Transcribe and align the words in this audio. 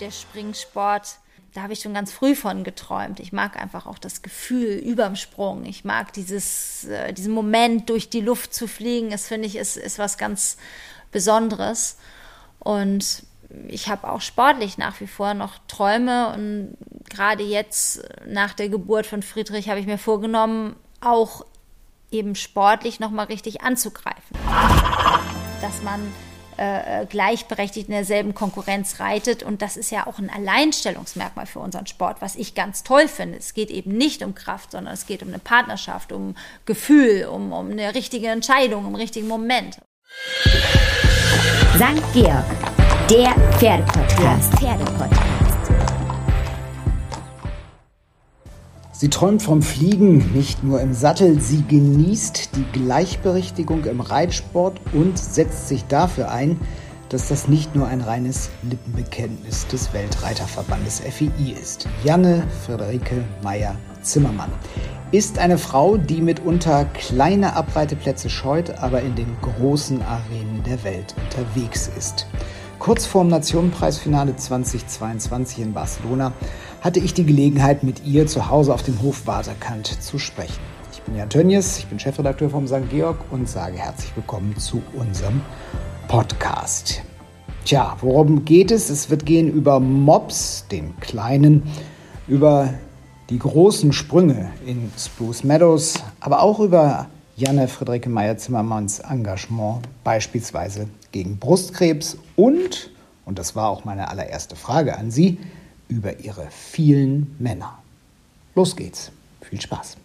der 0.00 0.10
Springsport, 0.10 1.18
da 1.54 1.62
habe 1.62 1.72
ich 1.72 1.80
schon 1.80 1.94
ganz 1.94 2.12
früh 2.12 2.34
von 2.34 2.64
geträumt. 2.64 3.20
Ich 3.20 3.32
mag 3.32 3.56
einfach 3.56 3.86
auch 3.86 3.98
das 3.98 4.22
Gefühl 4.22 4.74
überm 4.74 5.14
Sprung. 5.14 5.64
Ich 5.64 5.84
mag 5.84 6.12
dieses, 6.12 6.84
äh, 6.84 7.12
diesen 7.12 7.32
Moment, 7.32 7.88
durch 7.90 8.10
die 8.10 8.20
Luft 8.20 8.52
zu 8.52 8.66
fliegen. 8.66 9.10
Das 9.10 9.28
finde 9.28 9.46
ich 9.46 9.56
ist, 9.56 9.76
ist 9.76 9.98
was 9.98 10.18
ganz 10.18 10.56
Besonderes. 11.12 11.96
Und 12.58 13.22
ich 13.68 13.88
habe 13.88 14.10
auch 14.10 14.20
sportlich 14.20 14.78
nach 14.78 15.00
wie 15.00 15.06
vor 15.06 15.34
noch 15.34 15.58
Träume 15.68 16.32
und 16.34 16.76
gerade 17.08 17.44
jetzt 17.44 18.02
nach 18.26 18.54
der 18.54 18.68
Geburt 18.68 19.06
von 19.06 19.22
Friedrich 19.22 19.68
habe 19.68 19.78
ich 19.78 19.86
mir 19.86 19.98
vorgenommen, 19.98 20.74
auch 21.00 21.44
eben 22.10 22.34
sportlich 22.34 22.98
noch 22.98 23.10
mal 23.10 23.26
richtig 23.26 23.62
anzugreifen. 23.62 24.36
Dass 25.60 25.82
man 25.82 26.00
äh, 26.58 27.02
äh, 27.02 27.06
gleichberechtigt 27.06 27.88
in 27.88 27.94
derselben 27.94 28.34
Konkurrenz 28.34 29.00
reitet. 29.00 29.42
Und 29.42 29.62
das 29.62 29.76
ist 29.76 29.90
ja 29.90 30.06
auch 30.06 30.18
ein 30.18 30.30
Alleinstellungsmerkmal 30.30 31.46
für 31.46 31.60
unseren 31.60 31.86
Sport, 31.86 32.20
was 32.20 32.36
ich 32.36 32.54
ganz 32.54 32.82
toll 32.82 33.08
finde. 33.08 33.38
Es 33.38 33.54
geht 33.54 33.70
eben 33.70 33.92
nicht 33.92 34.22
um 34.22 34.34
Kraft, 34.34 34.72
sondern 34.72 34.94
es 34.94 35.06
geht 35.06 35.22
um 35.22 35.28
eine 35.28 35.38
Partnerschaft, 35.38 36.12
um 36.12 36.36
Gefühl, 36.64 37.26
um, 37.26 37.52
um 37.52 37.70
eine 37.70 37.94
richtige 37.94 38.28
Entscheidung, 38.28 38.80
um 38.80 38.86
einen 38.86 38.96
richtigen 38.96 39.28
Moment. 39.28 39.78
St. 41.76 42.12
Georg, 42.12 42.44
der 43.10 43.34
Pferdepodcast. 43.58 44.54
Pferdepodcast. 44.58 45.33
Sie 48.96 49.08
träumt 49.08 49.42
vom 49.42 49.60
Fliegen, 49.60 50.32
nicht 50.34 50.62
nur 50.62 50.80
im 50.80 50.94
Sattel, 50.94 51.40
sie 51.40 51.64
genießt 51.66 52.50
die 52.54 52.78
Gleichberechtigung 52.78 53.86
im 53.86 54.00
Reitsport 54.00 54.80
und 54.92 55.18
setzt 55.18 55.66
sich 55.66 55.84
dafür 55.86 56.30
ein, 56.30 56.60
dass 57.08 57.26
das 57.26 57.48
nicht 57.48 57.74
nur 57.74 57.88
ein 57.88 58.00
reines 58.00 58.50
Lippenbekenntnis 58.62 59.66
des 59.66 59.92
Weltreiterverbandes 59.92 61.00
FII 61.00 61.56
ist. 61.60 61.88
Janne 62.04 62.44
Friederike 62.64 63.24
Meyer-Zimmermann 63.42 64.52
ist 65.10 65.40
eine 65.40 65.58
Frau, 65.58 65.96
die 65.96 66.20
mitunter 66.20 66.84
kleine 66.84 67.56
Abreiteplätze 67.56 68.30
scheut, 68.30 68.78
aber 68.78 69.00
in 69.00 69.16
den 69.16 69.36
großen 69.42 70.02
Arenen 70.02 70.62
der 70.64 70.84
Welt 70.84 71.16
unterwegs 71.24 71.90
ist. 71.98 72.28
Kurz 72.78 73.06
vorm 73.06 73.28
Nationenpreisfinale 73.28 74.36
2022 74.36 75.60
in 75.60 75.72
Barcelona 75.72 76.32
hatte 76.84 77.00
ich 77.00 77.14
die 77.14 77.24
Gelegenheit, 77.24 77.82
mit 77.82 78.04
ihr 78.04 78.26
zu 78.26 78.50
Hause 78.50 78.74
auf 78.74 78.82
dem 78.82 79.00
Hof 79.00 79.26
Waterkant 79.26 79.86
zu 79.86 80.18
sprechen. 80.18 80.60
Ich 80.92 81.00
bin 81.00 81.16
Jan 81.16 81.30
Tönnies, 81.30 81.78
ich 81.78 81.86
bin 81.86 81.98
Chefredakteur 81.98 82.50
vom 82.50 82.66
St. 82.66 82.90
Georg 82.90 83.16
und 83.30 83.48
sage 83.48 83.78
herzlich 83.78 84.14
willkommen 84.14 84.54
zu 84.58 84.82
unserem 84.92 85.40
Podcast. 86.08 87.00
Tja, 87.64 87.96
worum 88.02 88.44
geht 88.44 88.70
es? 88.70 88.90
Es 88.90 89.08
wird 89.08 89.24
gehen 89.24 89.50
über 89.50 89.80
Mops, 89.80 90.66
den 90.70 90.94
kleinen, 91.00 91.62
über 92.28 92.74
die 93.30 93.38
großen 93.38 93.94
Sprünge 93.94 94.50
in 94.66 94.92
Spruce 94.98 95.42
Meadows, 95.42 95.94
aber 96.20 96.42
auch 96.42 96.60
über 96.60 97.06
Janne 97.34 97.66
Friederike 97.66 98.10
Meyer-Zimmermanns 98.10 98.98
Engagement, 98.98 99.88
beispielsweise 100.04 100.88
gegen 101.12 101.38
Brustkrebs 101.38 102.18
und, 102.36 102.90
und 103.24 103.38
das 103.38 103.56
war 103.56 103.70
auch 103.70 103.86
meine 103.86 104.08
allererste 104.08 104.54
Frage 104.54 104.98
an 104.98 105.10
Sie, 105.10 105.38
über 105.88 106.20
ihre 106.20 106.48
vielen 106.50 107.36
Männer. 107.38 107.78
Los 108.54 108.76
geht's. 108.76 109.10
Viel 109.42 109.60
Spaß. 109.60 109.96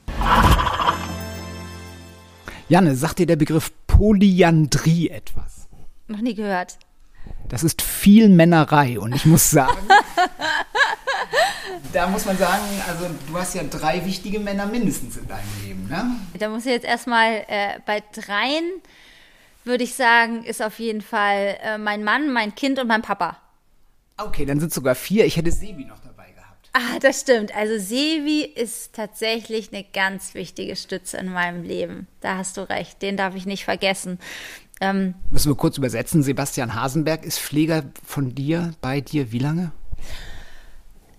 Janne, 2.68 2.96
sagt 2.96 3.20
dir 3.20 3.26
der 3.26 3.36
Begriff 3.36 3.72
Polyandrie 3.88 5.10
etwas? 5.10 5.68
Noch 6.08 6.22
nie 6.22 6.36
gehört. 6.36 6.78
Das 7.48 7.64
ist 7.64 7.82
viel 7.82 8.30
Männerei 8.30 9.00
und 9.00 9.14
ich 9.14 9.26
muss 9.26 9.50
sagen, 9.50 9.78
da 11.94 12.08
muss 12.08 12.26
man 12.26 12.38
sagen, 12.38 12.64
also 12.88 13.08
du 13.28 13.38
hast 13.38 13.56
ja 13.56 13.64
drei 13.64 14.06
wichtige 14.06 14.40
Männer 14.40 14.66
mindestens 14.68 15.18
in 15.18 15.28
deinem 15.28 15.50
Leben, 15.64 15.88
ne? 15.88 16.16
Da 16.38 16.50
muss 16.50 16.66
ich 16.66 16.72
jetzt 16.72 16.86
erstmal 16.86 17.44
äh, 17.48 17.80
bei 17.86 18.04
dreien, 18.14 18.66
würde 19.64 19.84
ich 19.84 19.96
sagen, 19.96 20.44
ist 20.44 20.62
auf 20.62 20.80
jeden 20.80 21.02
Fall 21.02 21.58
äh, 21.62 21.78
mein 21.78 22.04
Mann, 22.04 22.32
mein 22.32 22.54
Kind 22.56 22.80
und 22.80 22.88
mein 22.88 23.02
Papa. 23.02 23.38
Okay, 24.20 24.46
dann 24.46 24.60
sind 24.60 24.74
sogar 24.74 24.96
vier. 24.96 25.26
Ich 25.26 25.38
hätte 25.38 25.52
Sebi 25.52 25.86
noch 25.86 26.00
dabei 26.00 26.32
gehabt. 26.32 26.70
Ah, 26.74 27.00
das 27.00 27.22
stimmt. 27.22 27.56
Also 27.56 27.78
Sebi 27.78 28.42
ist 28.42 28.94
tatsächlich 28.94 29.72
eine 29.72 29.84
ganz 29.84 30.34
wichtige 30.34 30.76
Stütze 30.76 31.18
in 31.18 31.32
meinem 31.32 31.64
Leben. 31.64 32.08
Da 32.22 32.38
hast 32.38 32.58
du 32.58 32.68
recht. 32.70 33.02
Den 33.02 33.18
darf 33.18 33.36
ich 33.36 33.46
nicht 33.46 33.66
vergessen. 33.66 34.20
Ähm, 34.82 35.16
Müssen 35.32 35.52
wir 35.52 35.56
kurz 35.56 35.78
übersetzen. 35.78 36.24
Sebastian 36.24 36.76
Hasenberg 36.76 37.26
ist 37.26 37.40
Pfleger 37.40 37.84
von 38.06 38.36
dir, 38.36 38.74
bei 38.82 39.02
dir. 39.02 39.32
Wie 39.32 39.40
lange? 39.40 39.72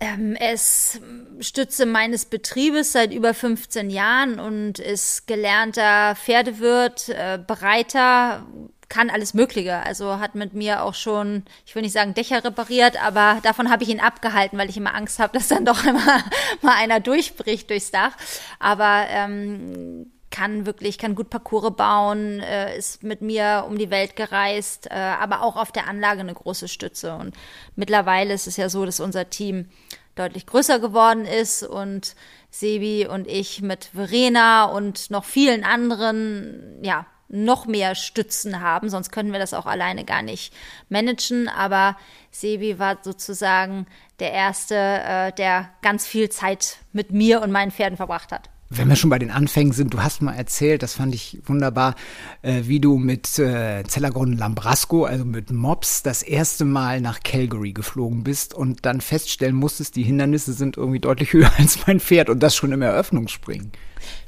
Ähm, 0.00 0.34
er 0.34 0.54
ist 0.54 1.00
Stütze 1.40 1.84
meines 1.84 2.24
Betriebes 2.24 2.92
seit 2.92 3.12
über 3.12 3.34
15 3.34 3.90
Jahren 3.90 4.40
und 4.40 4.78
ist 4.78 5.26
gelernter 5.26 6.16
Pferdewirt, 6.16 7.10
äh, 7.10 7.38
Bereiter, 7.46 8.46
kann 8.90 9.08
alles 9.08 9.32
Mögliche. 9.32 9.78
Also 9.78 10.18
hat 10.18 10.34
mit 10.34 10.52
mir 10.52 10.82
auch 10.82 10.92
schon, 10.92 11.44
ich 11.64 11.74
will 11.74 11.82
nicht 11.82 11.92
sagen 11.92 12.12
Dächer 12.12 12.44
repariert, 12.44 13.02
aber 13.02 13.38
davon 13.42 13.70
habe 13.70 13.84
ich 13.84 13.88
ihn 13.88 14.00
abgehalten, 14.00 14.58
weil 14.58 14.68
ich 14.68 14.76
immer 14.76 14.94
Angst 14.94 15.18
habe, 15.18 15.32
dass 15.38 15.48
dann 15.48 15.64
doch 15.64 15.84
immer 15.86 16.22
mal 16.60 16.74
einer 16.74 17.00
durchbricht 17.00 17.70
durchs 17.70 17.90
Dach. 17.90 18.12
Aber 18.58 19.06
ähm, 19.08 20.12
kann 20.30 20.66
wirklich, 20.66 20.98
kann 20.98 21.14
gut 21.14 21.30
Parcours 21.30 21.74
bauen, 21.76 22.40
äh, 22.40 22.76
ist 22.76 23.02
mit 23.02 23.20
mir 23.20 23.64
um 23.66 23.78
die 23.78 23.90
Welt 23.90 24.16
gereist, 24.16 24.88
äh, 24.90 24.94
aber 24.94 25.42
auch 25.42 25.56
auf 25.56 25.72
der 25.72 25.88
Anlage 25.88 26.20
eine 26.20 26.34
große 26.34 26.68
Stütze. 26.68 27.14
Und 27.14 27.34
mittlerweile 27.76 28.34
ist 28.34 28.46
es 28.46 28.56
ja 28.56 28.68
so, 28.68 28.84
dass 28.84 29.00
unser 29.00 29.30
Team 29.30 29.70
deutlich 30.14 30.46
größer 30.46 30.78
geworden 30.78 31.24
ist 31.24 31.62
und 31.62 32.14
Sebi 32.50 33.06
und 33.06 33.28
ich 33.28 33.62
mit 33.62 33.86
Verena 33.86 34.64
und 34.64 35.10
noch 35.10 35.24
vielen 35.24 35.64
anderen, 35.64 36.78
ja, 36.82 37.06
noch 37.30 37.66
mehr 37.66 37.94
Stützen 37.94 38.60
haben, 38.60 38.90
sonst 38.90 39.10
könnten 39.10 39.32
wir 39.32 39.38
das 39.38 39.54
auch 39.54 39.66
alleine 39.66 40.04
gar 40.04 40.22
nicht 40.22 40.52
managen. 40.88 41.48
Aber 41.48 41.96
Sebi 42.30 42.78
war 42.78 42.98
sozusagen 43.02 43.86
der 44.18 44.32
Erste, 44.32 44.74
äh, 44.74 45.32
der 45.32 45.70
ganz 45.82 46.06
viel 46.06 46.28
Zeit 46.28 46.78
mit 46.92 47.12
mir 47.12 47.40
und 47.40 47.52
meinen 47.52 47.70
Pferden 47.70 47.96
verbracht 47.96 48.32
hat. 48.32 48.50
Wenn 48.72 48.88
wir 48.88 48.94
schon 48.94 49.10
bei 49.10 49.18
den 49.18 49.32
Anfängen 49.32 49.72
sind, 49.72 49.94
du 49.94 50.00
hast 50.00 50.22
mal 50.22 50.34
erzählt, 50.34 50.84
das 50.84 50.94
fand 50.94 51.12
ich 51.12 51.40
wunderbar, 51.44 51.96
äh, 52.42 52.62
wie 52.66 52.78
du 52.78 52.98
mit 52.98 53.36
äh, 53.40 53.82
Zellergrund 53.82 54.38
Lambrasco, 54.38 55.06
also 55.06 55.24
mit 55.24 55.50
Mops, 55.50 56.04
das 56.04 56.22
erste 56.22 56.64
Mal 56.64 57.00
nach 57.00 57.24
Calgary 57.24 57.72
geflogen 57.72 58.22
bist 58.22 58.54
und 58.54 58.86
dann 58.86 59.00
feststellen 59.00 59.56
musstest, 59.56 59.96
die 59.96 60.04
Hindernisse 60.04 60.52
sind 60.52 60.76
irgendwie 60.76 61.00
deutlich 61.00 61.32
höher 61.32 61.50
als 61.58 61.84
mein 61.88 61.98
Pferd 61.98 62.30
und 62.30 62.44
das 62.44 62.54
schon 62.54 62.70
im 62.70 62.80
Eröffnungsspringen. 62.80 63.72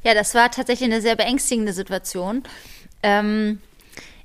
Ja, 0.02 0.12
das 0.12 0.34
war 0.34 0.50
tatsächlich 0.50 0.90
eine 0.90 1.00
sehr 1.00 1.14
beängstigende 1.14 1.72
Situation. 1.72 2.42
Ähm, 3.02 3.60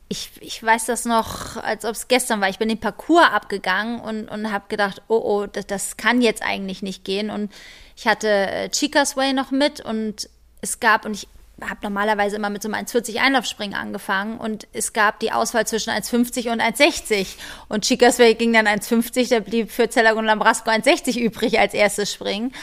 ich, 0.10 0.32
ich 0.40 0.64
weiß 0.64 0.86
das 0.86 1.06
noch, 1.06 1.58
als 1.58 1.84
ob 1.84 1.92
es 1.92 2.08
gestern 2.08 2.40
war. 2.40 2.50
Ich 2.50 2.60
bin 2.60 2.70
den 2.70 2.80
Parcours 2.80 3.30
abgegangen 3.32 4.00
und, 4.00 4.30
und 4.30 4.52
habe 4.52 4.66
gedacht, 4.70 5.02
oh, 5.08 5.18
oh, 5.18 5.48
das, 5.48 5.68
das 5.68 5.98
kann 5.98 6.22
jetzt 6.22 6.42
eigentlich 6.44 6.82
nicht 6.82 7.04
gehen. 7.04 7.30
Und 7.30 7.52
ich 7.96 8.08
hatte 8.08 8.30
äh, 8.30 8.70
Chicas 8.70 9.18
Way 9.18 9.34
noch 9.34 9.52
mit 9.52 9.82
und 9.82 10.30
es 10.62 10.80
gab, 10.80 11.06
und 11.06 11.14
ich 11.14 11.28
habe 11.62 11.80
normalerweise 11.82 12.36
immer 12.36 12.50
mit 12.50 12.62
so 12.62 12.72
einem 12.72 12.86
1,40 12.86 13.18
Einlaufspringen 13.18 13.76
angefangen 13.76 14.38
und 14.38 14.68
es 14.74 14.94
gab 14.94 15.20
die 15.20 15.32
Auswahl 15.32 15.66
zwischen 15.66 15.90
1,50 15.90 16.52
und 16.52 16.62
1,60 16.62 17.28
und 17.68 17.84
Chicas 17.84 18.20
Way 18.20 18.36
ging 18.36 18.54
dann 18.54 18.68
1,50, 18.68 19.30
da 19.30 19.40
blieb 19.40 19.72
für 19.72 19.90
Zeller 19.90 20.16
und 20.16 20.26
Lambrasco 20.26 20.70
1,60 20.70 21.20
übrig 21.20 21.60
als 21.60 21.74
erstes 21.74 22.14
Springen. 22.14 22.54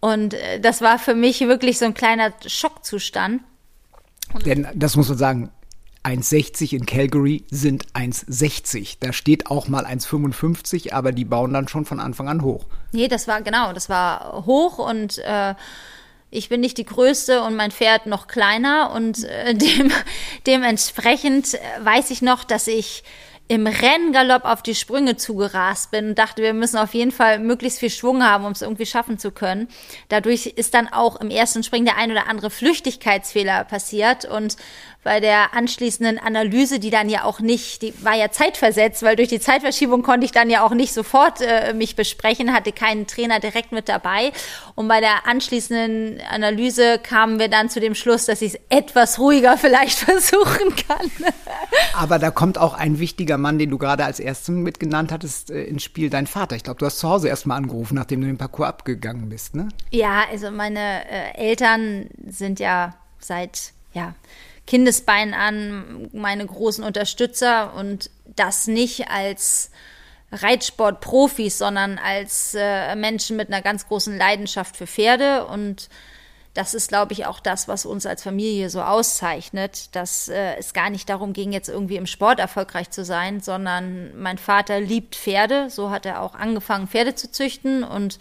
Und 0.00 0.34
äh, 0.34 0.60
das 0.60 0.80
war 0.80 0.98
für 0.98 1.14
mich 1.14 1.40
wirklich 1.40 1.78
so 1.78 1.84
ein 1.84 1.94
kleiner 1.94 2.32
Schockzustand. 2.46 3.42
Denn 4.44 4.68
das 4.74 4.96
muss 4.96 5.08
man 5.08 5.18
sagen, 5.18 5.50
1,60 6.06 6.72
in 6.72 6.86
Calgary 6.86 7.44
sind 7.50 7.86
1,60. 7.94 8.98
Da 9.00 9.12
steht 9.12 9.48
auch 9.48 9.66
mal 9.66 9.84
1,55, 9.84 10.92
aber 10.92 11.10
die 11.10 11.24
bauen 11.24 11.52
dann 11.52 11.66
schon 11.66 11.84
von 11.84 11.98
Anfang 11.98 12.28
an 12.28 12.42
hoch. 12.42 12.64
Nee, 12.92 13.08
das 13.08 13.26
war 13.26 13.42
genau, 13.42 13.72
das 13.72 13.88
war 13.88 14.44
hoch 14.46 14.78
und 14.78 15.18
äh, 15.18 15.54
ich 16.30 16.48
bin 16.48 16.60
nicht 16.60 16.78
die 16.78 16.84
Größte 16.84 17.42
und 17.42 17.56
mein 17.56 17.72
Pferd 17.72 18.06
noch 18.06 18.28
kleiner 18.28 18.92
und 18.94 19.24
äh, 19.24 19.54
dem, 19.56 19.90
dementsprechend 20.46 21.54
äh, 21.54 21.58
weiß 21.82 22.12
ich 22.12 22.22
noch, 22.22 22.44
dass 22.44 22.68
ich 22.68 23.02
im 23.48 23.66
Renngalopp 23.66 24.44
auf 24.44 24.62
die 24.62 24.74
Sprünge 24.74 25.16
zugerast 25.16 25.92
bin 25.92 26.10
und 26.10 26.18
dachte, 26.18 26.42
wir 26.42 26.52
müssen 26.52 26.78
auf 26.78 26.94
jeden 26.94 27.12
Fall 27.12 27.38
möglichst 27.38 27.78
viel 27.78 27.90
Schwung 27.90 28.24
haben, 28.24 28.44
um 28.44 28.52
es 28.52 28.62
irgendwie 28.62 28.86
schaffen 28.86 29.18
zu 29.18 29.30
können. 29.30 29.68
Dadurch 30.08 30.46
ist 30.46 30.74
dann 30.74 30.88
auch 30.88 31.20
im 31.20 31.30
ersten 31.30 31.62
Springen 31.62 31.84
der 31.86 31.96
ein 31.96 32.10
oder 32.10 32.28
andere 32.28 32.50
Flüchtigkeitsfehler 32.50 33.64
passiert 33.64 34.24
und 34.24 34.56
bei 35.06 35.20
der 35.20 35.54
anschließenden 35.54 36.18
Analyse, 36.18 36.80
die 36.80 36.90
dann 36.90 37.08
ja 37.08 37.22
auch 37.22 37.38
nicht, 37.38 37.82
die 37.82 37.94
war 38.02 38.16
ja 38.16 38.32
zeitversetzt, 38.32 39.04
weil 39.04 39.14
durch 39.14 39.28
die 39.28 39.38
Zeitverschiebung 39.38 40.02
konnte 40.02 40.24
ich 40.24 40.32
dann 40.32 40.50
ja 40.50 40.66
auch 40.66 40.74
nicht 40.74 40.92
sofort 40.92 41.40
äh, 41.40 41.74
mich 41.74 41.94
besprechen, 41.94 42.52
hatte 42.52 42.72
keinen 42.72 43.06
Trainer 43.06 43.38
direkt 43.38 43.70
mit 43.70 43.88
dabei. 43.88 44.32
Und 44.74 44.88
bei 44.88 44.98
der 44.98 45.28
anschließenden 45.28 46.20
Analyse 46.28 46.98
kamen 46.98 47.38
wir 47.38 47.46
dann 47.46 47.70
zu 47.70 47.78
dem 47.78 47.94
Schluss, 47.94 48.26
dass 48.26 48.42
ich 48.42 48.54
es 48.54 48.60
etwas 48.68 49.20
ruhiger 49.20 49.56
vielleicht 49.58 49.96
versuchen 49.96 50.74
kann. 50.88 51.08
Aber 51.94 52.18
da 52.18 52.32
kommt 52.32 52.58
auch 52.58 52.74
ein 52.74 52.98
wichtiger 52.98 53.38
Mann, 53.38 53.60
den 53.60 53.70
du 53.70 53.78
gerade 53.78 54.04
als 54.04 54.18
ersten 54.18 54.64
mitgenannt 54.64 55.12
hattest, 55.12 55.52
äh, 55.52 55.62
ins 55.62 55.84
Spiel, 55.84 56.10
dein 56.10 56.26
Vater. 56.26 56.56
Ich 56.56 56.64
glaube, 56.64 56.80
du 56.80 56.86
hast 56.86 56.98
zu 56.98 57.08
Hause 57.08 57.28
erst 57.28 57.46
mal 57.46 57.54
angerufen, 57.54 57.94
nachdem 57.94 58.22
du 58.22 58.26
den 58.26 58.38
Parcours 58.38 58.70
abgegangen 58.70 59.28
bist, 59.28 59.54
ne? 59.54 59.68
Ja, 59.92 60.24
also 60.32 60.50
meine 60.50 61.08
äh, 61.08 61.38
Eltern 61.48 62.08
sind 62.26 62.58
ja 62.58 62.96
seit, 63.20 63.72
ja, 63.94 64.16
Kindesbein 64.66 65.34
an 65.34 66.08
meine 66.12 66.44
großen 66.44 66.84
Unterstützer 66.84 67.74
und 67.74 68.10
das 68.24 68.66
nicht 68.66 69.08
als 69.08 69.70
Reitsportprofis, 70.32 71.58
sondern 71.58 71.98
als 71.98 72.54
äh, 72.58 72.96
Menschen 72.96 73.36
mit 73.36 73.48
einer 73.48 73.62
ganz 73.62 73.86
großen 73.86 74.16
Leidenschaft 74.16 74.76
für 74.76 74.86
Pferde 74.86 75.46
und 75.46 75.88
das 76.56 76.72
ist, 76.72 76.88
glaube 76.88 77.12
ich, 77.12 77.26
auch 77.26 77.38
das, 77.38 77.68
was 77.68 77.84
uns 77.84 78.06
als 78.06 78.22
Familie 78.22 78.70
so 78.70 78.80
auszeichnet, 78.80 79.94
dass 79.94 80.28
äh, 80.28 80.54
es 80.56 80.72
gar 80.72 80.88
nicht 80.88 81.08
darum 81.10 81.34
ging, 81.34 81.52
jetzt 81.52 81.68
irgendwie 81.68 81.96
im 81.96 82.06
Sport 82.06 82.40
erfolgreich 82.40 82.90
zu 82.90 83.04
sein, 83.04 83.40
sondern 83.40 84.18
mein 84.18 84.38
Vater 84.38 84.80
liebt 84.80 85.16
Pferde. 85.16 85.68
So 85.68 85.90
hat 85.90 86.06
er 86.06 86.22
auch 86.22 86.34
angefangen, 86.34 86.88
Pferde 86.88 87.14
zu 87.14 87.30
züchten 87.30 87.84
und 87.84 88.18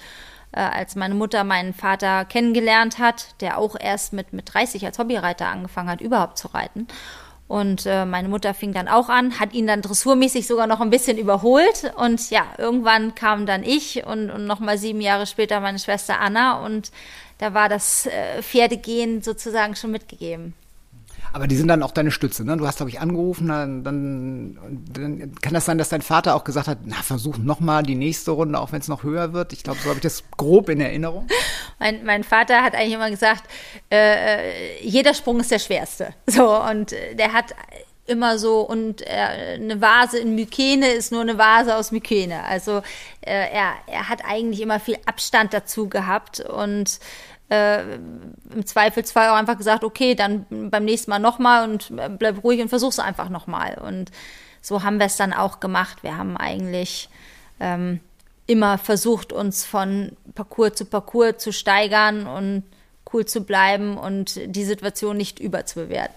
äh, 0.56 0.60
als 0.60 0.96
meine 0.96 1.14
Mutter 1.14 1.44
meinen 1.44 1.74
Vater 1.74 2.26
kennengelernt 2.26 2.98
hat, 2.98 3.40
der 3.42 3.58
auch 3.58 3.76
erst 3.80 4.14
mit, 4.14 4.34
mit 4.34 4.54
30 4.54 4.86
als 4.86 4.98
Hobbyreiter 4.98 5.48
angefangen 5.48 5.90
hat, 5.90 6.02
überhaupt 6.02 6.38
zu 6.38 6.48
reiten. 6.48 6.88
Und 7.48 7.86
äh, 7.86 8.06
meine 8.06 8.28
Mutter 8.28 8.56
fing 8.56 8.74
dann 8.74 8.88
auch 8.88 9.08
an, 9.08 9.40
hat 9.40 9.54
ihn 9.54 9.68
dann 9.68 9.84
dressurmäßig 9.84 10.48
sogar 10.48 10.66
noch 10.66 10.82
ein 10.82 10.90
bisschen 10.90 11.18
überholt. 11.18 11.94
Und 11.98 12.32
ja, 12.32 12.46
irgendwann 12.58 13.14
kam 13.14 13.46
dann 13.46 13.64
ich 13.64 14.06
und, 14.06 14.32
und 14.32 14.48
nochmal 14.48 14.80
sieben 14.80 15.02
Jahre 15.02 15.28
später 15.28 15.60
meine 15.60 15.78
Schwester 15.78 16.20
Anna. 16.20 16.66
Und 16.66 16.92
da 17.38 17.54
war 17.54 17.70
das 17.70 18.08
äh, 18.08 18.42
Pferdegehen 18.42 19.22
sozusagen 19.22 19.76
schon 19.76 19.92
mitgegeben. 19.92 20.56
Aber 21.36 21.48
die 21.48 21.58
sind 21.58 21.68
dann 21.68 21.84
auch 21.84 21.92
deine 21.92 22.12
Stütze, 22.12 22.46
ne? 22.46 22.56
Du 22.56 22.66
hast, 22.66 22.78
glaube 22.78 22.90
ich, 22.90 23.02
angerufen, 23.02 23.50
dann, 23.50 23.84
dann, 23.84 24.58
dann, 24.90 25.36
kann 25.42 25.54
das 25.54 25.66
sein, 25.66 25.78
dass 25.78 25.90
dein 25.90 26.02
Vater 26.02 26.34
auch 26.34 26.46
gesagt 26.46 26.70
hat, 26.70 26.78
na, 26.86 26.96
versuch 26.96 27.38
nochmal 27.38 27.84
die 27.84 27.96
nächste 27.96 28.32
Runde, 28.32 28.58
auch 28.58 28.72
wenn 28.72 28.80
es 28.80 28.88
noch 28.88 29.04
höher 29.04 29.34
wird. 29.34 29.52
Ich 29.52 29.62
glaube, 29.62 29.78
so 29.80 29.90
habe 29.90 29.98
ich 29.98 30.02
das 30.02 30.24
grob 30.38 30.70
in 30.70 30.80
Erinnerung. 30.80 31.28
Mein, 31.80 32.06
mein 32.06 32.24
Vater 32.24 32.64
hat 32.64 32.74
eigentlich 32.74 32.94
immer 32.94 33.10
gesagt, 33.10 33.44
äh, 33.92 34.82
jeder 34.82 35.14
Sprung 35.14 35.42
ist 35.42 35.52
der 35.52 35.60
schwerste. 35.60 36.14
So, 36.26 36.58
und 36.58 36.96
der 37.16 37.34
hat 37.34 37.54
immer 38.06 38.40
so 38.40 38.62
und 38.62 39.02
äh, 39.02 39.56
eine 39.56 39.82
Vase 39.82 40.20
in 40.20 40.36
Mykene 40.36 40.88
ist 40.92 41.12
nur 41.12 41.20
eine 41.20 41.38
Vase 41.38 41.76
aus 41.76 41.92
Mykene. 41.92 42.46
Also 42.46 42.78
äh, 43.20 43.52
er, 43.52 43.74
er 43.88 44.08
hat 44.08 44.24
eigentlich 44.24 44.62
immer 44.62 44.80
viel 44.80 44.98
Abstand 45.06 45.54
dazu 45.54 45.90
gehabt 45.90 46.40
und 46.40 47.00
äh, 47.50 47.96
im 47.96 48.66
Zweifelsfall 48.66 49.30
auch 49.30 49.36
einfach 49.36 49.58
gesagt, 49.58 49.84
okay, 49.84 50.16
dann 50.16 50.46
beim 50.50 50.86
nächsten 50.86 51.12
Mal 51.12 51.20
nochmal 51.20 51.70
und 51.70 51.92
bleib 52.18 52.44
ruhig 52.44 52.62
und 52.62 52.70
versuch's 52.70 53.00
einfach 53.00 53.30
nochmal. 53.30 53.76
Und 53.76 54.12
so 54.62 54.84
haben 54.84 55.00
wir 55.00 55.06
es 55.06 55.18
dann 55.18 55.34
auch 55.34 55.60
gemacht. 55.60 56.04
Wir 56.04 56.18
haben 56.18 56.38
eigentlich 56.38 57.10
ähm, 57.60 58.00
immer 58.48 58.78
versucht, 58.78 59.32
uns 59.32 59.66
von 59.66 60.12
Parcours 60.34 60.74
zu 60.76 60.86
Parcours 60.86 61.38
zu 61.38 61.52
steigern 61.52 62.28
und 62.28 62.64
cool 63.14 63.26
zu 63.26 63.42
bleiben 63.42 63.98
und 63.98 64.40
die 64.46 64.66
Situation 64.66 65.18
nicht 65.18 65.40
überzubewerten. 65.40 66.16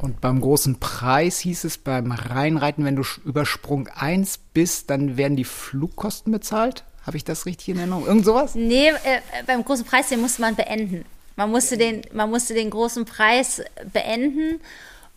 Und 0.00 0.20
beim 0.20 0.40
großen 0.40 0.80
Preis 0.80 1.38
hieß 1.38 1.64
es 1.64 1.78
beim 1.78 2.12
Reinreiten, 2.12 2.84
wenn 2.84 2.96
du 2.96 3.04
über 3.24 3.46
Sprung 3.46 3.88
1 3.88 4.38
bist, 4.52 4.90
dann 4.90 5.16
werden 5.16 5.36
die 5.36 5.44
Flugkosten 5.44 6.32
bezahlt? 6.32 6.84
Habe 7.08 7.16
ich 7.16 7.24
das 7.24 7.46
richtig 7.46 7.70
in 7.70 7.78
Erinnerung? 7.78 8.06
Irgend 8.06 8.26
sowas? 8.26 8.54
Nee, 8.54 8.90
äh, 8.90 9.20
beim 9.46 9.64
großen 9.64 9.86
Preis, 9.86 10.10
den 10.10 10.20
musste 10.20 10.42
man 10.42 10.54
beenden. 10.54 11.06
Man 11.36 11.50
musste 11.50 11.78
den, 11.78 12.02
man 12.12 12.28
musste 12.28 12.52
den 12.52 12.68
großen 12.68 13.06
Preis 13.06 13.62
beenden 13.94 14.60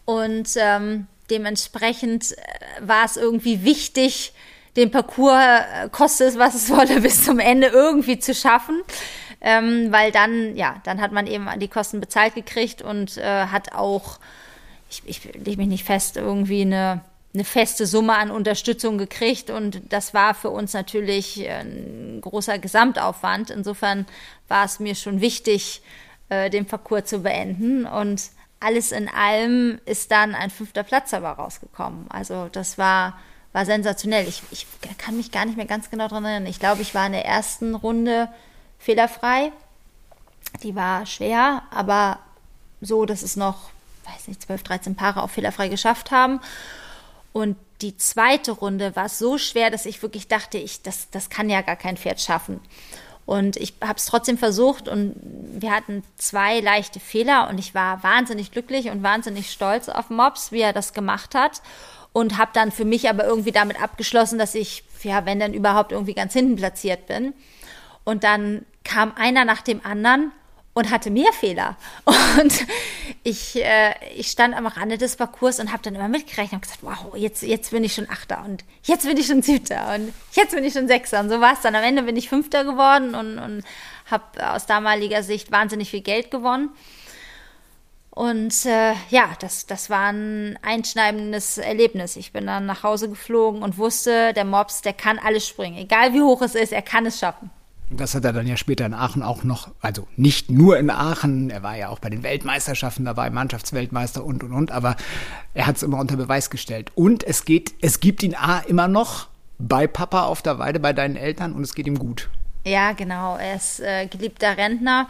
und 0.06 0.48
ähm, 0.56 1.08
dementsprechend 1.30 2.32
äh, 2.32 2.38
war 2.80 3.04
es 3.04 3.18
irgendwie 3.18 3.66
wichtig, 3.66 4.32
den 4.78 4.90
Parcours, 4.90 5.34
äh, 5.34 5.90
koste 5.90 6.24
es, 6.24 6.38
was 6.38 6.56
es 6.56 6.70
wolle, 6.70 7.02
bis 7.02 7.26
zum 7.26 7.40
Ende 7.40 7.68
irgendwie 7.68 8.18
zu 8.20 8.34
schaffen. 8.34 8.82
Ähm, 9.42 9.92
weil 9.92 10.14
dann, 10.14 10.56
ja, 10.56 10.80
dann 10.86 11.02
hat 11.02 11.12
man 11.12 11.28
eben 11.28 11.50
die 11.60 11.68
Kosten 11.68 12.00
bezahlt 12.00 12.36
gekriegt 12.36 12.82
und 12.82 13.18
äh, 13.18 13.48
hat 13.48 13.74
auch, 13.74 14.18
ich, 14.90 15.04
ich 15.08 15.26
lege 15.34 15.58
mich 15.58 15.68
nicht 15.68 15.84
fest, 15.84 16.16
irgendwie 16.16 16.62
eine 16.62 17.02
eine 17.34 17.46
feste 17.46 17.86
Summe 17.86 18.18
an 18.18 18.30
Unterstützung 18.30 18.98
gekriegt 18.98 19.50
und 19.50 19.82
das 19.90 20.14
war 20.14 20.34
für 20.34 20.50
uns 20.50 20.74
natürlich 20.74 21.48
ein 21.48 22.20
großer 22.22 22.60
Gesamtaufwand. 22.60 23.50
Insofern 23.50 24.06
war 24.48 24.66
es 24.66 24.80
mir 24.80 24.96
schon 24.96 25.22
wichtig, 25.22 25.82
äh, 26.30 26.50
den 26.50 26.66
Parcours 26.66 27.06
zu 27.06 27.20
beenden 27.20 27.86
und 27.86 28.22
alles 28.60 28.92
in 28.92 29.10
allem 29.10 29.80
ist 29.86 30.12
dann 30.12 30.36
ein 30.36 30.50
fünfter 30.50 30.84
Platz 30.84 31.14
aber 31.14 31.32
rausgekommen. 31.32 32.06
Also 32.10 32.48
das 32.52 32.78
war, 32.78 33.18
war 33.54 33.66
sensationell. 33.66 34.28
Ich, 34.28 34.44
ich 34.52 34.68
kann 34.98 35.18
mich 35.18 35.32
gar 35.32 35.46
nicht 35.46 35.58
mehr 35.58 35.66
ganz 35.66 35.90
genau 35.90 36.08
daran 36.08 36.26
erinnern. 36.26 36.46
Ich 36.46 36.60
glaube, 36.60 36.82
ich 36.82 36.94
war 36.94 37.08
in 37.08 37.14
der 37.14 37.26
ersten 37.26 37.76
Runde 37.76 38.30
fehlerfrei. 38.78 39.52
Die 40.64 40.76
war 40.76 41.06
schwer, 41.06 41.64
aber 41.72 42.20
so, 42.82 43.06
dass 43.06 43.24
es 43.24 43.36
noch, 43.36 43.72
weiß 44.06 44.28
nicht, 44.28 44.42
12, 44.44 44.64
13 44.64 44.96
Paare 44.96 45.24
auch 45.24 45.30
fehlerfrei 45.30 45.70
geschafft 45.70 46.12
haben. 46.12 46.40
Und 47.34 47.58
die 47.82 47.98
zweite 47.98 48.52
Runde 48.52 48.96
war 48.96 49.10
so 49.10 49.38
schwer, 49.38 49.70
dass 49.70 49.86
ich 49.86 50.02
wirklich 50.02 50.28
dachte, 50.28 50.58
ich, 50.58 50.82
das, 50.82 51.10
das 51.10 51.30
kann 51.30 51.50
ja 51.50 51.62
gar 51.62 51.76
kein 51.76 51.98
Pferd 51.98 52.22
schaffen. 52.22 52.60
Und 53.26 53.56
ich 53.56 53.76
habe 53.82 53.98
es 53.98 54.06
trotzdem 54.06 54.38
versucht 54.38 54.88
und 54.88 55.16
wir 55.24 55.72
hatten 55.72 56.04
zwei 56.18 56.60
leichte 56.60 57.00
Fehler 57.00 57.50
und 57.50 57.60
ich 57.60 57.74
war 57.74 58.04
wahnsinnig 58.04 58.52
glücklich 58.52 58.90
und 58.90 59.04
wahnsinnig 59.04 59.52
stolz 59.52 59.90
auf 59.90 60.10
Mops, 60.10 60.52
wie 60.52 60.62
er 60.62 60.74
das 60.74 60.94
gemacht 60.94 61.36
hat. 61.36 61.62
Und 62.14 62.38
habe 62.38 62.52
dann 62.54 62.72
für 62.72 62.84
mich 62.84 63.08
aber 63.10 63.24
irgendwie 63.24 63.54
damit 63.54 63.82
abgeschlossen, 63.82 64.38
dass 64.38 64.54
ich, 64.54 64.84
ja, 65.02 65.26
wenn 65.26 65.40
dann 65.40 65.54
überhaupt 65.54 65.94
irgendwie 65.94 66.14
ganz 66.14 66.34
hinten 66.34 66.58
platziert 66.58 67.08
bin. 67.08 67.34
Und 68.04 68.26
dann 68.26 68.66
kam 68.84 69.14
einer 69.16 69.46
nach 69.46 69.62
dem 69.62 69.86
anderen 69.86 70.34
und 70.82 70.90
hatte 70.90 71.12
mehr 71.12 71.32
Fehler. 71.32 71.76
Und 72.42 72.66
ich, 73.24 73.56
äh, 73.56 73.94
ich 74.16 74.32
stand 74.32 74.56
am 74.56 74.66
Rande 74.66 74.98
des 74.98 75.16
Parcours 75.16 75.60
und 75.60 75.72
habe 75.72 75.84
dann 75.84 75.94
immer 75.94 76.08
mitgerechnet 76.08 76.54
und 76.54 76.62
gesagt, 76.62 76.80
wow, 76.82 77.16
jetzt, 77.16 77.44
jetzt 77.44 77.70
bin 77.72 77.84
ich 77.84 77.94
schon 77.94 78.10
Achter 78.10 78.44
und 78.44 78.64
jetzt 78.84 79.06
bin 79.06 79.16
ich 79.18 79.28
schon 79.28 79.42
Siebter 79.42 79.94
und 79.94 80.14
jetzt 80.32 80.56
bin 80.56 80.64
ich 80.64 80.74
schon 80.74 80.88
Sechster. 80.88 81.20
Und 81.20 81.30
so 81.30 81.40
war 81.40 81.54
es 81.54 81.62
dann. 81.62 81.76
Am 81.76 81.84
Ende 81.84 82.04
bin 82.04 82.16
ich 82.16 82.30
Fünfter 82.30 82.64
geworden 82.64 83.14
und, 83.14 83.38
und 83.38 83.64
habe 84.10 84.24
aus 84.52 84.66
damaliger 84.66 85.22
Sicht 85.22 85.52
wahnsinnig 85.52 85.92
viel 85.92 86.02
Geld 86.02 86.32
gewonnen. 86.32 86.70
Und 88.10 88.66
äh, 88.66 88.94
ja, 89.10 89.30
das, 89.40 89.68
das 89.68 89.90
war 89.90 90.12
ein 90.12 90.58
einschneidendes 90.64 91.60
Erlebnis. 91.60 92.16
Ich 92.16 92.34
bin 92.34 92.48
dann 92.48 92.66
nach 92.66 92.84
Hause 92.84 93.08
geflogen 93.08 93.62
und 93.62 93.78
wusste, 93.78 94.34
der 94.34 94.46
Mops, 94.46 94.82
der 94.82 94.94
kann 94.94 95.20
alles 95.20 95.48
springen. 95.48 95.78
Egal 95.78 96.14
wie 96.14 96.22
hoch 96.22 96.42
es 96.42 96.56
ist, 96.56 96.74
er 96.74 96.82
kann 96.82 97.06
es 97.06 97.20
schaffen. 97.20 97.52
Das 97.94 98.16
hat 98.16 98.24
er 98.24 98.34
dann 98.34 98.48
ja 98.48 98.56
später 98.56 98.86
in 98.86 98.94
Aachen 98.94 99.22
auch 99.22 99.44
noch, 99.44 99.72
also 99.82 100.08
nicht 100.16 100.50
nur 100.50 100.80
in 100.80 100.90
Aachen, 100.90 101.50
er 101.50 101.62
war 101.62 101.76
ja 101.76 101.90
auch 101.90 102.00
bei 102.00 102.10
den 102.10 102.24
Weltmeisterschaften 102.24 103.04
dabei, 103.06 103.30
Mannschaftsweltmeister 103.30 104.24
und 104.24 104.44
und 104.44 104.54
und, 104.54 104.72
aber 104.72 104.96
er 105.54 105.68
hat 105.68 105.76
es 105.76 105.84
immer 105.84 106.00
unter 106.00 106.16
Beweis 106.16 106.50
gestellt. 106.50 106.92
Und 106.96 107.24
es 107.24 107.44
geht, 107.44 107.74
es 107.82 108.00
gibt 108.00 108.24
ihn 108.24 108.36
A 108.36 108.60
immer 108.60 108.88
noch 108.88 109.28
bei 109.60 109.88
Papa 109.88 110.24
auf 110.24 110.42
der 110.42 110.58
Weide, 110.58 110.80
bei 110.80 110.94
deinen 110.94 111.16
Eltern 111.16 111.54
und 111.54 111.64
es 111.64 111.76
geht 111.76 111.88
ihm 111.88 112.00
gut. 112.00 112.30
Ja, 112.66 112.94
genau. 112.94 113.38
Er 113.38 113.56
ist 113.56 113.80
äh, 113.80 114.08
geliebter 114.08 114.58
Rentner 114.58 115.08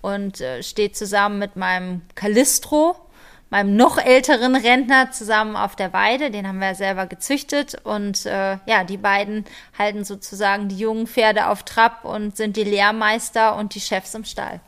und 0.00 0.40
äh, 0.40 0.62
steht 0.62 0.96
zusammen 0.96 1.38
mit 1.38 1.56
meinem 1.56 2.02
Calistro, 2.14 2.96
meinem 3.52 3.76
noch 3.76 3.98
älteren 3.98 4.56
Rentner 4.56 5.12
zusammen 5.12 5.56
auf 5.56 5.76
der 5.76 5.92
Weide. 5.92 6.30
Den 6.30 6.48
haben 6.48 6.58
wir 6.58 6.74
selber 6.74 7.06
gezüchtet. 7.06 7.76
Und 7.84 8.24
äh, 8.24 8.56
ja, 8.66 8.82
die 8.82 8.96
beiden 8.96 9.44
halten 9.78 10.04
sozusagen 10.04 10.68
die 10.68 10.78
jungen 10.78 11.06
Pferde 11.06 11.48
auf 11.48 11.62
Trab 11.62 12.04
und 12.06 12.36
sind 12.36 12.56
die 12.56 12.64
Lehrmeister 12.64 13.56
und 13.56 13.74
die 13.74 13.80
Chefs 13.80 14.14
im 14.14 14.24
Stall. 14.24 14.60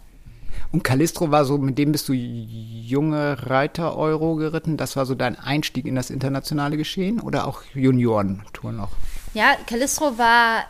Und 0.71 0.85
Calistro 0.85 1.31
war 1.31 1.47
so, 1.47 1.57
mit 1.57 1.79
dem 1.79 1.93
bist 1.93 2.09
du 2.09 2.13
junge 2.13 3.49
Reiter-Euro 3.49 4.37
geritten. 4.37 4.77
Das 4.77 4.97
war 4.97 5.07
so 5.07 5.15
dein 5.15 5.39
Einstieg 5.39 5.87
in 5.87 5.95
das 5.95 6.11
internationale 6.11 6.77
Geschehen 6.77 7.21
oder 7.21 7.49
auch 7.49 7.63
Juniorentour 7.73 8.73
noch? 8.73 8.91
Ja, 9.33 9.57
Calistro 9.67 10.19
war 10.19 10.65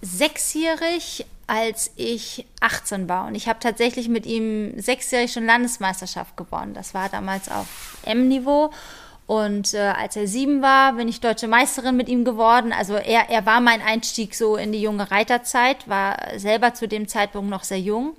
sechsjährig, 0.00 1.26
als 1.50 1.90
ich 1.96 2.46
18 2.60 3.08
war. 3.08 3.26
Und 3.26 3.34
ich 3.34 3.48
habe 3.48 3.58
tatsächlich 3.58 4.08
mit 4.08 4.24
ihm 4.24 4.80
sechsjährig 4.80 5.32
schon 5.32 5.46
Landesmeisterschaft 5.46 6.36
gewonnen. 6.36 6.74
Das 6.74 6.94
war 6.94 7.08
damals 7.08 7.50
auf 7.50 7.98
M-Niveau. 8.04 8.70
Und 9.26 9.74
äh, 9.74 9.78
als 9.78 10.14
er 10.14 10.28
sieben 10.28 10.62
war, 10.62 10.92
bin 10.92 11.08
ich 11.08 11.20
deutsche 11.20 11.48
Meisterin 11.48 11.96
mit 11.96 12.08
ihm 12.08 12.24
geworden. 12.24 12.72
Also 12.72 12.94
er, 12.94 13.30
er 13.30 13.46
war 13.46 13.60
mein 13.60 13.82
Einstieg 13.82 14.36
so 14.36 14.56
in 14.56 14.70
die 14.70 14.80
junge 14.80 15.10
Reiterzeit, 15.10 15.88
war 15.88 16.16
selber 16.36 16.72
zu 16.74 16.86
dem 16.86 17.08
Zeitpunkt 17.08 17.50
noch 17.50 17.64
sehr 17.64 17.80
jung. 17.80 18.14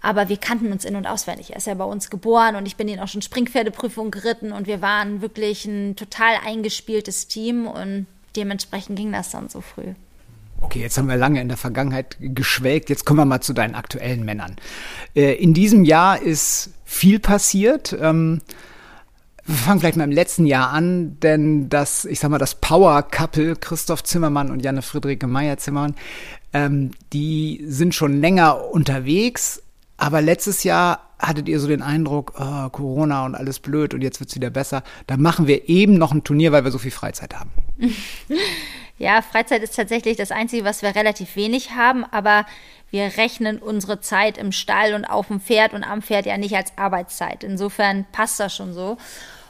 aber 0.00 0.28
wir 0.28 0.36
kannten 0.36 0.70
uns 0.70 0.84
in- 0.84 0.96
und 0.96 1.06
auswendig. 1.06 1.50
Er 1.50 1.56
ist 1.56 1.66
ja 1.66 1.74
bei 1.74 1.84
uns 1.84 2.10
geboren 2.10 2.56
und 2.56 2.66
ich 2.66 2.76
bin 2.76 2.88
ihn 2.88 3.00
auch 3.00 3.08
schon 3.08 3.22
Springpferdeprüfung 3.22 4.10
geritten 4.10 4.52
und 4.52 4.66
wir 4.66 4.80
waren 4.80 5.22
wirklich 5.22 5.64
ein 5.64 5.96
total 5.96 6.34
eingespieltes 6.46 7.26
Team 7.26 7.66
und 7.66 8.06
dementsprechend 8.36 8.96
ging 8.96 9.12
das 9.12 9.30
dann 9.30 9.48
so 9.48 9.60
früh. 9.60 9.94
Okay, 10.64 10.80
jetzt 10.80 10.96
haben 10.96 11.08
wir 11.08 11.16
lange 11.16 11.42
in 11.42 11.48
der 11.48 11.58
Vergangenheit 11.58 12.16
geschwelgt. 12.18 12.88
Jetzt 12.88 13.04
kommen 13.04 13.18
wir 13.18 13.26
mal 13.26 13.42
zu 13.42 13.52
deinen 13.52 13.74
aktuellen 13.74 14.24
Männern. 14.24 14.56
Äh, 15.14 15.34
in 15.34 15.52
diesem 15.52 15.84
Jahr 15.84 16.20
ist 16.20 16.70
viel 16.84 17.20
passiert. 17.20 17.94
Ähm, 18.00 18.40
wir 19.44 19.56
fangen 19.56 19.80
vielleicht 19.80 19.98
mal 19.98 20.04
im 20.04 20.10
letzten 20.10 20.46
Jahr 20.46 20.70
an, 20.70 21.20
denn 21.20 21.68
das, 21.68 22.06
ich 22.06 22.18
sag 22.18 22.30
mal, 22.30 22.38
das 22.38 22.54
Power-Couple 22.54 23.56
Christoph 23.56 24.02
Zimmermann 24.04 24.50
und 24.50 24.64
Janne 24.64 24.80
Friederike 24.80 25.26
Meyer-Zimmermann, 25.26 25.96
ähm, 26.54 26.92
die 27.12 27.62
sind 27.68 27.94
schon 27.94 28.18
länger 28.20 28.70
unterwegs, 28.70 29.62
aber 29.98 30.22
letztes 30.22 30.64
Jahr 30.64 31.10
hattet 31.18 31.46
ihr 31.46 31.60
so 31.60 31.68
den 31.68 31.82
Eindruck, 31.82 32.32
oh, 32.38 32.70
Corona 32.70 33.26
und 33.26 33.34
alles 33.34 33.60
blöd 33.60 33.92
und 33.92 34.00
jetzt 34.00 34.18
wird's 34.18 34.34
wieder 34.34 34.50
besser. 34.50 34.82
Da 35.06 35.18
machen 35.18 35.46
wir 35.46 35.68
eben 35.68 35.98
noch 35.98 36.12
ein 36.12 36.24
Turnier, 36.24 36.52
weil 36.52 36.64
wir 36.64 36.70
so 36.70 36.78
viel 36.78 36.90
Freizeit 36.90 37.34
haben. 37.34 37.50
Ja, 38.96 39.22
Freizeit 39.22 39.62
ist 39.62 39.74
tatsächlich 39.74 40.16
das 40.16 40.30
Einzige, 40.30 40.64
was 40.64 40.82
wir 40.82 40.94
relativ 40.94 41.34
wenig 41.36 41.72
haben, 41.72 42.04
aber 42.04 42.46
wir 42.90 43.16
rechnen 43.16 43.58
unsere 43.58 44.00
Zeit 44.00 44.38
im 44.38 44.52
Stall 44.52 44.94
und 44.94 45.04
auf 45.04 45.26
dem 45.26 45.40
Pferd 45.40 45.72
und 45.72 45.82
am 45.82 46.00
Pferd 46.00 46.26
ja 46.26 46.38
nicht 46.38 46.54
als 46.54 46.78
Arbeitszeit. 46.78 47.42
Insofern 47.42 48.06
passt 48.12 48.38
das 48.38 48.54
schon 48.54 48.72
so. 48.72 48.96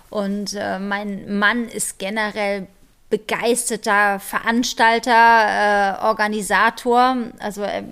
Und 0.08 0.54
äh, 0.54 0.78
mein 0.78 1.38
Mann 1.38 1.68
ist 1.68 1.98
generell 1.98 2.68
begeisterter 3.10 4.18
Veranstalter, 4.18 5.10
äh, 6.00 6.04
Organisator. 6.06 7.16
Also 7.38 7.62
er 7.62 7.84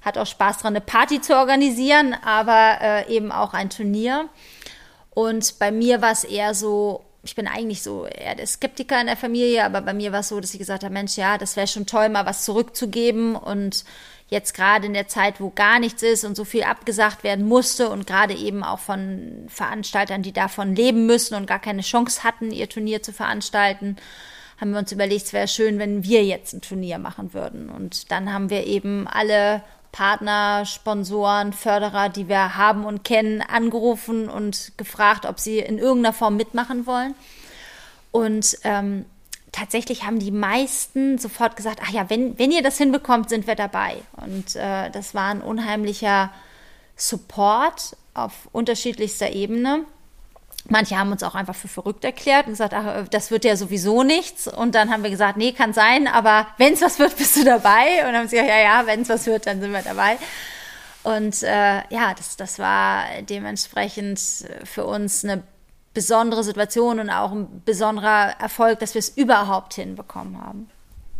hat 0.00 0.16
auch 0.16 0.26
Spaß 0.26 0.58
dran, 0.58 0.72
eine 0.74 0.80
Party 0.80 1.20
zu 1.20 1.36
organisieren, 1.36 2.14
aber 2.24 2.78
äh, 2.80 3.14
eben 3.14 3.30
auch 3.30 3.52
ein 3.52 3.70
Turnier. 3.70 4.28
Und 5.10 5.58
bei 5.58 5.70
mir 5.70 6.00
war 6.00 6.12
es 6.12 6.24
eher 6.24 6.54
so, 6.54 7.04
ich 7.28 7.34
bin 7.34 7.46
eigentlich 7.46 7.82
so 7.82 8.06
eher 8.06 8.34
der 8.34 8.46
Skeptiker 8.46 8.98
in 9.00 9.06
der 9.06 9.16
Familie, 9.16 9.64
aber 9.64 9.82
bei 9.82 9.92
mir 9.92 10.12
war 10.12 10.20
es 10.20 10.28
so, 10.28 10.40
dass 10.40 10.54
ich 10.54 10.58
gesagt 10.58 10.82
habe, 10.82 10.94
Mensch, 10.94 11.16
ja, 11.16 11.36
das 11.36 11.56
wäre 11.56 11.66
schon 11.66 11.84
toll, 11.84 12.08
mal 12.08 12.24
was 12.24 12.44
zurückzugeben 12.44 13.36
und 13.36 13.84
jetzt 14.28 14.54
gerade 14.54 14.86
in 14.86 14.94
der 14.94 15.08
Zeit, 15.08 15.38
wo 15.38 15.50
gar 15.50 15.78
nichts 15.78 16.02
ist 16.02 16.24
und 16.24 16.36
so 16.36 16.44
viel 16.44 16.62
abgesagt 16.62 17.24
werden 17.24 17.46
musste 17.46 17.90
und 17.90 18.06
gerade 18.06 18.34
eben 18.34 18.64
auch 18.64 18.78
von 18.78 19.46
Veranstaltern, 19.48 20.22
die 20.22 20.32
davon 20.32 20.74
leben 20.74 21.04
müssen 21.04 21.34
und 21.34 21.46
gar 21.46 21.58
keine 21.58 21.82
Chance 21.82 22.24
hatten, 22.24 22.50
ihr 22.50 22.68
Turnier 22.68 23.02
zu 23.02 23.12
veranstalten, 23.12 23.96
haben 24.60 24.72
wir 24.72 24.78
uns 24.78 24.92
überlegt, 24.92 25.26
es 25.26 25.32
wäre 25.32 25.48
schön, 25.48 25.78
wenn 25.78 26.04
wir 26.04 26.24
jetzt 26.24 26.52
ein 26.52 26.60
Turnier 26.60 26.98
machen 26.98 27.32
würden. 27.32 27.68
Und 27.70 28.10
dann 28.10 28.32
haben 28.32 28.50
wir 28.50 28.66
eben 28.66 29.06
alle 29.06 29.62
Partner, 29.92 30.64
Sponsoren, 30.66 31.52
Förderer, 31.52 32.08
die 32.08 32.28
wir 32.28 32.56
haben 32.56 32.84
und 32.84 33.04
kennen, 33.04 33.40
angerufen 33.40 34.28
und 34.28 34.72
gefragt, 34.76 35.26
ob 35.26 35.40
sie 35.40 35.58
in 35.60 35.78
irgendeiner 35.78 36.12
Form 36.12 36.36
mitmachen 36.36 36.86
wollen. 36.86 37.14
Und 38.10 38.58
ähm, 38.64 39.04
tatsächlich 39.52 40.04
haben 40.04 40.18
die 40.18 40.30
meisten 40.30 41.18
sofort 41.18 41.56
gesagt, 41.56 41.80
ach 41.82 41.90
ja, 41.90 42.10
wenn, 42.10 42.38
wenn 42.38 42.50
ihr 42.50 42.62
das 42.62 42.78
hinbekommt, 42.78 43.28
sind 43.28 43.46
wir 43.46 43.54
dabei. 43.54 43.96
Und 44.16 44.56
äh, 44.56 44.90
das 44.90 45.14
war 45.14 45.30
ein 45.30 45.40
unheimlicher 45.40 46.30
Support 46.96 47.96
auf 48.14 48.48
unterschiedlichster 48.52 49.30
Ebene. 49.30 49.84
Manche 50.68 50.98
haben 50.98 51.12
uns 51.12 51.22
auch 51.22 51.34
einfach 51.34 51.54
für 51.54 51.68
verrückt 51.68 52.04
erklärt 52.04 52.46
und 52.46 52.52
gesagt, 52.52 52.74
ach, 52.74 53.08
das 53.08 53.30
wird 53.30 53.44
ja 53.44 53.56
sowieso 53.56 54.02
nichts. 54.02 54.48
Und 54.48 54.74
dann 54.74 54.90
haben 54.90 55.02
wir 55.02 55.10
gesagt, 55.10 55.36
nee, 55.36 55.52
kann 55.52 55.72
sein, 55.72 56.06
aber 56.06 56.46
wenn 56.58 56.74
es 56.74 56.82
was 56.82 56.98
wird, 56.98 57.16
bist 57.18 57.36
du 57.36 57.44
dabei. 57.44 58.00
Und 58.00 58.12
dann 58.12 58.16
haben 58.16 58.28
sie 58.28 58.36
gesagt, 58.36 58.50
ja, 58.50 58.60
ja, 58.60 58.86
wenn 58.86 59.02
es 59.02 59.08
was 59.08 59.26
wird, 59.26 59.46
dann 59.46 59.60
sind 59.60 59.72
wir 59.72 59.82
dabei. 59.82 60.18
Und 61.04 61.42
äh, 61.42 61.76
ja, 61.88 62.12
das, 62.16 62.36
das 62.36 62.58
war 62.58 63.04
dementsprechend 63.22 64.20
für 64.64 64.84
uns 64.84 65.24
eine 65.24 65.42
besondere 65.94 66.44
Situation 66.44 67.00
und 67.00 67.10
auch 67.10 67.32
ein 67.32 67.62
besonderer 67.64 68.34
Erfolg, 68.40 68.78
dass 68.80 68.94
wir 68.94 69.00
es 69.00 69.08
überhaupt 69.08 69.74
hinbekommen 69.74 70.40
haben. 70.40 70.68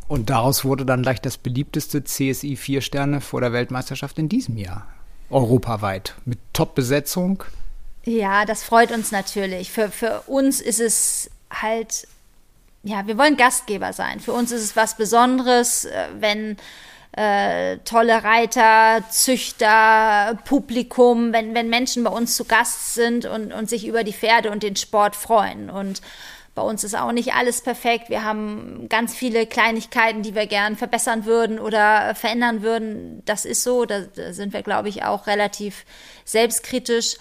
Und 0.09 0.31
daraus 0.31 0.64
wurde 0.64 0.87
dann 0.87 1.02
gleich 1.02 1.21
das 1.21 1.37
beliebteste 1.37 2.02
CSI 2.02 2.57
4 2.57 2.81
Sterne 2.81 3.21
vor 3.21 3.40
der 3.40 3.52
Weltmeisterschaft 3.52 4.19
in 4.19 4.28
diesem 4.28 4.57
Jahr. 4.57 4.87
Europaweit. 5.31 6.14
Mit 6.25 6.38
Top-Besetzung. 6.52 7.45
Ja, 8.09 8.47
das 8.47 8.65
freut 8.65 8.91
uns 8.91 9.12
natürlich. 9.12 9.71
Für, 9.71 9.91
für 9.91 10.23
uns 10.27 10.62
ist 10.62 10.81
es 10.81 11.31
halt, 11.50 12.09
ja, 12.83 13.07
wir 13.07 13.19
wollen 13.19 13.37
Gastgeber 13.37 13.93
sein. 13.93 14.19
Für 14.19 14.33
uns 14.33 14.50
ist 14.50 14.62
es 14.62 14.77
was 14.77 14.97
Besonderes, 14.97 15.85
äh, 15.85 16.07
wenn 16.19 16.57
äh, 17.12 17.77
tolle 17.85 18.25
Reiter, 18.25 19.05
Züchter, 19.11 20.38
Publikum, 20.47 21.35
wenn, 21.35 21.55
wenn 21.55 21.69
Menschen 21.69 22.03
bei 22.03 22.11
uns 22.11 22.35
zu 22.35 22.47
Gast 22.47 22.95
sind 22.95 23.27
und, 23.27 23.53
und 23.53 23.69
sich 23.69 23.87
über 23.87 24.05
die 24.05 24.15
Pferde 24.15 24.50
und 24.53 24.62
den 24.62 24.77
Sport 24.77 25.15
freuen. 25.15 25.69
Und 25.69 26.00
bei 26.55 26.62
uns 26.62 26.85
ist 26.85 26.97
auch 26.97 27.12
nicht 27.12 27.35
alles 27.35 27.61
perfekt. 27.61 28.09
Wir 28.09 28.25
haben 28.25 28.87
ganz 28.88 29.15
viele 29.15 29.45
Kleinigkeiten, 29.45 30.23
die 30.23 30.35
wir 30.35 30.47
gern 30.47 30.79
verbessern 30.79 31.27
würden 31.27 31.59
oder 31.59 32.15
verändern 32.15 32.62
würden. 32.62 33.23
Das 33.27 33.45
ist 33.45 33.62
so. 33.62 33.85
Da, 33.85 34.00
da 34.00 34.33
sind 34.33 34.55
wir, 34.55 34.62
glaube 34.62 34.88
ich, 34.88 35.05
auch 35.05 35.27
relativ 35.27 35.85
selbstkritisch. 36.25 37.19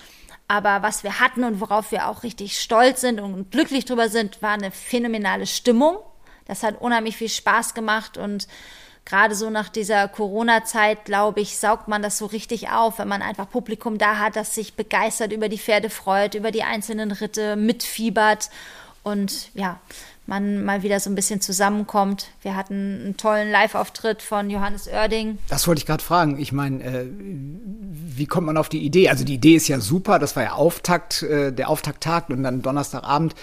Aber 0.48 0.82
was 0.82 1.04
wir 1.04 1.20
hatten 1.20 1.44
und 1.44 1.60
worauf 1.60 1.92
wir 1.92 2.08
auch 2.08 2.24
richtig 2.24 2.60
stolz 2.60 3.01
sind 3.01 3.20
und 3.20 3.51
glücklich 3.51 3.86
drüber 3.86 4.10
sind, 4.10 4.42
war 4.42 4.51
eine 4.51 4.72
phänomenale 4.72 5.46
Stimmung. 5.46 5.98
Das 6.46 6.63
hat 6.63 6.80
unheimlich 6.80 7.18
viel 7.18 7.30
Spaß 7.30 7.74
gemacht 7.74 8.18
und 8.18 8.48
gerade 9.04 9.36
so 9.36 9.50
nach 9.50 9.70
dieser 9.70 10.08
Corona-Zeit, 10.08 11.06
glaube 11.06 11.42
ich, 11.42 11.58
saugt 11.58 11.88
man 11.88 12.01
das 12.01 12.18
so 12.18 12.25
richtig 12.25 12.70
auf, 12.70 13.00
wenn 13.00 13.08
man 13.08 13.22
einfach 13.22 13.50
Publikum 13.50 13.98
da 13.98 14.20
hat, 14.20 14.36
das 14.36 14.56
sich 14.56 14.75
begeistert 14.75 15.34
über 15.34 15.50
die 15.50 15.58
Pferde 15.58 15.89
freut, 15.89 16.36
über 16.36 16.51
die 16.51 16.63
einzelnen 16.63 17.12
Ritte, 17.12 17.56
mitfiebert 17.56 18.50
und 19.04 19.54
ja, 19.54 19.80
man 20.27 20.63
mal 20.63 20.84
wieder 20.84 21.00
so 21.00 21.10
ein 21.10 21.15
bisschen 21.15 21.41
zusammenkommt. 21.41 22.27
Wir 22.41 22.55
hatten 22.55 23.01
einen 23.03 23.17
tollen 23.17 23.50
Live-Auftritt 23.50 24.22
von 24.22 24.50
Johannes 24.50 24.88
Oerding. 24.88 25.38
Das 25.48 25.67
wollte 25.67 25.79
ich 25.79 25.86
gerade 25.86 26.03
fragen. 26.03 26.38
Ich 26.39 26.51
meine, 26.51 26.84
äh, 26.84 27.05
wie 27.10 28.25
kommt 28.25 28.48
man 28.48 28.57
auf 28.57 28.69
die 28.69 28.84
Idee? 28.84 29.10
Also 29.10 29.24
die 29.24 29.36
Idee 29.36 29.55
ist 29.55 29.67
ja 29.67 29.79
super. 29.79 30.19
Das 30.19 30.36
war 30.36 30.43
ja 30.43 30.51
Auftakt, 30.53 31.24
äh, 31.24 31.53
der 31.53 31.69
Auftakttag 31.69 32.29
und 32.29 32.43
dann 32.43 32.62
Donnerstagabend. 32.62 33.36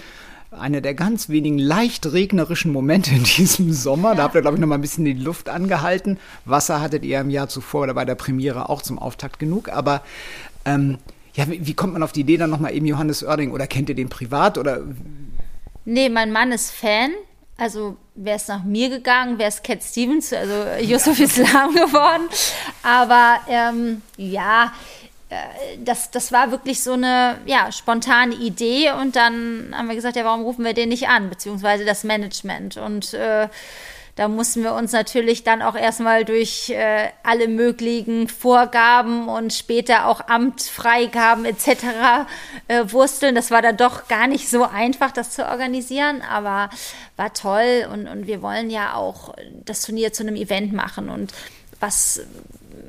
Einer 0.50 0.80
der 0.80 0.94
ganz 0.94 1.28
wenigen 1.28 1.58
leicht 1.58 2.12
regnerischen 2.12 2.70
Momente 2.70 3.14
in 3.14 3.24
diesem 3.24 3.72
Sommer. 3.72 4.10
Ja. 4.10 4.14
Da 4.16 4.22
habt 4.24 4.34
ihr, 4.34 4.42
glaube 4.42 4.56
ich, 4.56 4.60
noch 4.60 4.68
mal 4.68 4.76
ein 4.76 4.82
bisschen 4.82 5.04
die 5.04 5.14
Luft 5.14 5.48
angehalten. 5.48 6.18
Wasser 6.44 6.80
hattet 6.80 7.04
ihr 7.04 7.20
im 7.20 7.30
Jahr 7.30 7.48
zuvor 7.48 7.84
oder 7.84 7.94
bei 7.94 8.04
der 8.04 8.14
Premiere 8.14 8.68
auch 8.68 8.82
zum 8.82 8.98
Auftakt 8.98 9.38
genug. 9.38 9.70
Aber 9.70 10.02
ähm, 10.66 10.98
ja, 11.34 11.48
wie, 11.48 11.66
wie, 11.66 11.74
kommt 11.74 11.94
man 11.94 12.02
auf 12.02 12.12
die 12.12 12.20
Idee, 12.20 12.36
dann 12.36 12.50
noch 12.50 12.60
mal 12.60 12.74
eben 12.74 12.86
Johannes 12.86 13.24
Oerding? 13.24 13.50
Oder 13.50 13.66
kennt 13.66 13.88
ihr 13.88 13.94
den 13.94 14.10
privat? 14.10 14.58
Oder 14.58 14.82
Nee, 15.84 16.08
mein 16.08 16.32
Mann 16.32 16.52
ist 16.52 16.70
Fan. 16.70 17.12
Also 17.56 17.96
wäre 18.14 18.36
es 18.36 18.48
nach 18.48 18.64
mir 18.64 18.88
gegangen, 18.88 19.38
wäre 19.38 19.48
es 19.48 19.62
Cat 19.62 19.82
Stevens, 19.82 20.32
also 20.32 20.84
Yusuf 20.84 21.20
Islam 21.20 21.74
geworden. 21.74 22.28
Aber 22.82 23.38
ähm, 23.48 24.02
ja, 24.16 24.72
äh, 25.28 25.36
das, 25.78 26.10
das 26.10 26.32
war 26.32 26.50
wirklich 26.50 26.82
so 26.82 26.94
eine 26.94 27.38
ja, 27.46 27.70
spontane 27.70 28.34
Idee 28.34 28.90
und 28.92 29.14
dann 29.14 29.72
haben 29.72 29.88
wir 29.88 29.94
gesagt, 29.94 30.16
ja, 30.16 30.24
warum 30.24 30.42
rufen 30.42 30.64
wir 30.64 30.74
den 30.74 30.88
nicht 30.88 31.08
an, 31.08 31.30
beziehungsweise 31.30 31.84
das 31.84 32.02
Management. 32.02 32.76
Und 32.76 33.14
äh, 33.14 33.48
da 34.16 34.28
mussten 34.28 34.62
wir 34.62 34.74
uns 34.74 34.92
natürlich 34.92 35.42
dann 35.42 35.60
auch 35.60 35.74
erstmal 35.74 36.24
durch 36.24 36.70
äh, 36.70 37.08
alle 37.24 37.48
möglichen 37.48 38.28
Vorgaben 38.28 39.28
und 39.28 39.52
später 39.52 40.06
auch 40.06 40.28
Amtfreigaben 40.28 41.44
etc. 41.44 41.84
Äh, 42.68 42.84
wursteln. 42.86 43.34
Das 43.34 43.50
war 43.50 43.60
dann 43.60 43.76
doch 43.76 44.06
gar 44.06 44.26
nicht 44.26 44.48
so 44.48 44.64
einfach, 44.64 45.10
das 45.10 45.30
zu 45.30 45.46
organisieren, 45.46 46.22
aber 46.22 46.70
war 47.16 47.32
toll 47.32 47.88
und, 47.92 48.06
und 48.06 48.26
wir 48.26 48.40
wollen 48.40 48.70
ja 48.70 48.94
auch 48.94 49.34
das 49.64 49.82
Turnier 49.82 50.12
zu 50.12 50.22
einem 50.22 50.36
Event 50.36 50.72
machen 50.72 51.08
und 51.08 51.32
was 51.80 52.20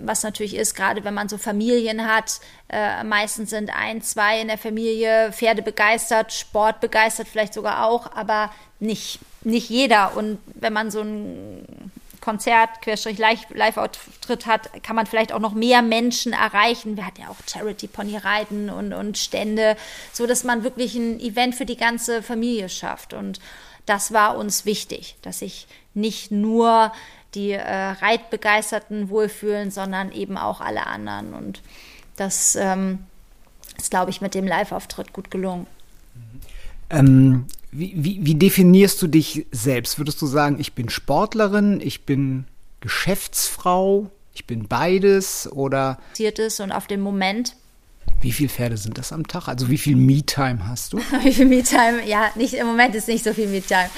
was 0.02 0.24
natürlich 0.24 0.56
ist, 0.56 0.76
gerade 0.76 1.04
wenn 1.04 1.14
man 1.14 1.30
so 1.30 1.38
Familien 1.38 2.06
hat, 2.06 2.40
äh, 2.70 3.04
meistens 3.04 3.50
sind 3.50 3.72
ein, 3.76 4.02
zwei 4.02 4.42
in 4.42 4.48
der 4.48 4.58
Familie 4.58 5.32
Pferde 5.32 5.62
begeistert, 5.62 6.34
Sport 6.34 6.80
begeistert 6.80 7.28
vielleicht 7.28 7.54
sogar 7.54 7.86
auch, 7.86 8.12
aber 8.14 8.52
nicht 8.80 9.20
nicht 9.46 9.70
jeder. 9.70 10.18
Und 10.18 10.40
wenn 10.56 10.74
man 10.74 10.92
so 10.92 11.02
ein 11.02 11.92
Konzert, 12.22 12.82
Querstrich 12.82 13.20
Live-Auftritt 13.20 14.48
hat, 14.48 14.84
kann 14.84 14.96
man 14.96 15.06
vielleicht 15.06 15.32
auch 15.32 15.40
noch 15.40 15.54
mehr 15.54 15.84
Menschen 15.84 16.34
erreichen. 16.34 16.98
Wir 16.98 17.06
hatten 17.06 17.22
ja 17.22 17.30
auch 17.30 17.38
Charity-Pony-Reiten 17.48 18.72
und, 18.72 18.94
und 18.94 19.18
Stände, 19.18 19.78
so 20.12 20.26
dass 20.26 20.44
man 20.44 20.64
wirklich 20.64 20.96
ein 20.96 21.20
Event 21.20 21.54
für 21.54 21.66
die 21.66 21.78
ganze 21.78 22.24
Familie 22.24 22.70
schafft. 22.70 23.14
Und 23.14 23.40
das 23.86 24.12
war 24.12 24.38
uns 24.38 24.66
wichtig, 24.66 25.16
dass 25.22 25.40
sich 25.40 25.68
nicht 25.94 26.32
nur 26.32 26.92
die 27.36 27.52
äh, 27.52 27.62
Reitbegeisterten 27.62 29.10
wohlfühlen, 29.10 29.70
sondern 29.70 30.12
eben 30.12 30.38
auch 30.38 30.62
alle 30.62 30.88
anderen. 30.88 31.34
Und 31.34 31.62
das 32.16 32.56
ähm, 32.56 33.06
ist, 33.78 33.92
glaube 33.92 34.10
ich, 34.10 34.22
mit 34.22 34.34
dem 34.34 34.48
Live-Auftritt 34.48 35.14
gut 35.14 35.30
gelungen. 35.30 35.68
Ähm, 36.90 37.46
wie, 37.78 37.94
wie, 37.96 38.26
wie 38.26 38.36
definierst 38.36 39.02
du 39.02 39.08
dich 39.08 39.46
selbst? 39.52 39.98
Würdest 39.98 40.22
du 40.22 40.28
sagen, 40.28 40.60
ich 40.60 40.74
bin 40.74 40.90
Sportlerin, 40.90 41.82
ich 41.82 42.06
bin 42.06 42.46
Geschäftsfrau, 42.80 44.10
ich 44.34 44.46
bin 44.46 44.68
beides 44.68 45.52
oder 45.52 46.00
ist 46.18 46.60
und 46.60 46.72
auf 46.72 46.88
den 46.88 47.02
Moment. 47.02 47.56
Wie 48.22 48.32
viele 48.32 48.50
Pferde 48.50 48.78
sind 48.78 48.98
das 48.98 49.12
am 49.12 49.28
Tag? 49.28 49.48
Also 49.48 49.70
wie 49.70 49.78
viel 49.78 49.96
Me-Time 49.96 50.68
hast 50.68 50.94
du? 50.94 50.98
wie 51.24 51.34
viel 51.34 51.46
Me-Time? 51.46 52.06
Ja, 52.08 52.32
nicht, 52.36 52.54
im 52.54 52.68
Moment 52.68 52.96
ist 52.96 53.08
nicht 53.08 53.24
so 53.24 53.34
viel 53.34 53.48
Me-Time. 53.48 53.90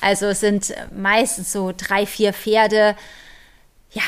Also 0.00 0.26
es 0.26 0.40
sind 0.40 0.74
meistens 0.96 1.52
so 1.52 1.72
drei, 1.76 2.06
vier 2.06 2.32
Pferde. 2.32 2.96
Ja, 3.92 4.02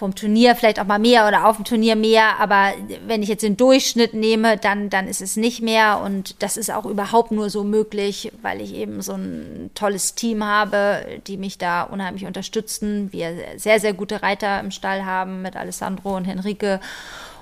vom 0.00 0.14
Turnier 0.14 0.56
vielleicht 0.56 0.80
auch 0.80 0.86
mal 0.86 0.98
mehr 0.98 1.28
oder 1.28 1.46
auf 1.46 1.56
dem 1.56 1.66
Turnier 1.66 1.94
mehr, 1.94 2.40
aber 2.40 2.72
wenn 3.06 3.22
ich 3.22 3.28
jetzt 3.28 3.42
den 3.42 3.58
Durchschnitt 3.58 4.14
nehme, 4.14 4.56
dann, 4.56 4.88
dann 4.88 5.06
ist 5.06 5.20
es 5.20 5.36
nicht 5.36 5.60
mehr. 5.60 6.00
Und 6.02 6.42
das 6.42 6.56
ist 6.56 6.70
auch 6.70 6.86
überhaupt 6.86 7.32
nur 7.32 7.50
so 7.50 7.64
möglich, 7.64 8.32
weil 8.40 8.62
ich 8.62 8.74
eben 8.74 9.02
so 9.02 9.12
ein 9.12 9.70
tolles 9.74 10.14
Team 10.14 10.42
habe, 10.42 11.04
die 11.26 11.36
mich 11.36 11.58
da 11.58 11.82
unheimlich 11.82 12.24
unterstützen, 12.24 13.12
wir 13.12 13.34
sehr, 13.58 13.78
sehr 13.78 13.92
gute 13.92 14.22
Reiter 14.22 14.58
im 14.60 14.70
Stall 14.70 15.04
haben 15.04 15.42
mit 15.42 15.54
Alessandro 15.54 16.16
und 16.16 16.24
Henrike. 16.24 16.80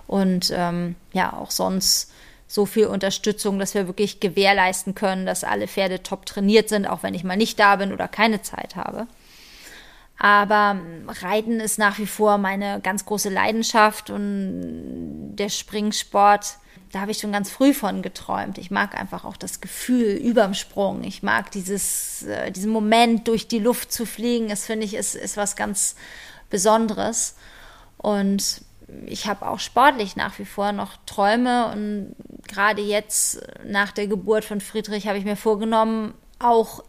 Und 0.08 0.52
ähm, 0.52 0.96
ja, 1.12 1.34
auch 1.34 1.52
sonst 1.52 2.10
so 2.48 2.66
viel 2.66 2.86
Unterstützung, 2.86 3.60
dass 3.60 3.74
wir 3.74 3.86
wirklich 3.86 4.18
gewährleisten 4.18 4.96
können, 4.96 5.26
dass 5.26 5.44
alle 5.44 5.68
Pferde 5.68 6.02
top 6.02 6.26
trainiert 6.26 6.68
sind, 6.68 6.88
auch 6.88 7.04
wenn 7.04 7.14
ich 7.14 7.22
mal 7.22 7.36
nicht 7.36 7.60
da 7.60 7.76
bin 7.76 7.92
oder 7.92 8.08
keine 8.08 8.42
Zeit 8.42 8.74
habe. 8.74 9.06
Aber 10.18 10.80
Reiten 11.06 11.60
ist 11.60 11.78
nach 11.78 11.98
wie 11.98 12.06
vor 12.06 12.38
meine 12.38 12.80
ganz 12.80 13.04
große 13.04 13.28
Leidenschaft 13.28 14.10
und 14.10 15.36
der 15.36 15.48
Springsport, 15.48 16.56
da 16.90 17.00
habe 17.00 17.12
ich 17.12 17.18
schon 17.18 17.30
ganz 17.30 17.50
früh 17.50 17.72
von 17.72 18.02
geträumt. 18.02 18.58
Ich 18.58 18.70
mag 18.70 18.98
einfach 18.98 19.24
auch 19.24 19.36
das 19.36 19.60
Gefühl 19.60 20.14
überm 20.14 20.54
Sprung. 20.54 21.04
Ich 21.04 21.22
mag 21.22 21.52
dieses, 21.52 22.24
äh, 22.24 22.50
diesen 22.50 22.72
Moment, 22.72 23.28
durch 23.28 23.46
die 23.46 23.60
Luft 23.60 23.92
zu 23.92 24.06
fliegen. 24.06 24.48
Das 24.48 24.66
finde 24.66 24.86
ich 24.86 24.94
ist, 24.94 25.14
ist 25.14 25.36
was 25.36 25.54
ganz 25.54 25.94
Besonderes. 26.50 27.36
Und 27.98 28.62
ich 29.06 29.26
habe 29.26 29.46
auch 29.46 29.60
sportlich 29.60 30.16
nach 30.16 30.38
wie 30.38 30.44
vor 30.44 30.72
noch 30.72 30.96
Träume 31.04 31.70
und 31.70 32.16
gerade 32.46 32.80
jetzt 32.80 33.40
nach 33.64 33.92
der 33.92 34.06
Geburt 34.06 34.44
von 34.44 34.60
Friedrich 34.60 35.06
habe 35.06 35.18
ich 35.18 35.24
mir 35.24 35.36
vorgenommen, 35.36 36.14
auch 36.38 36.82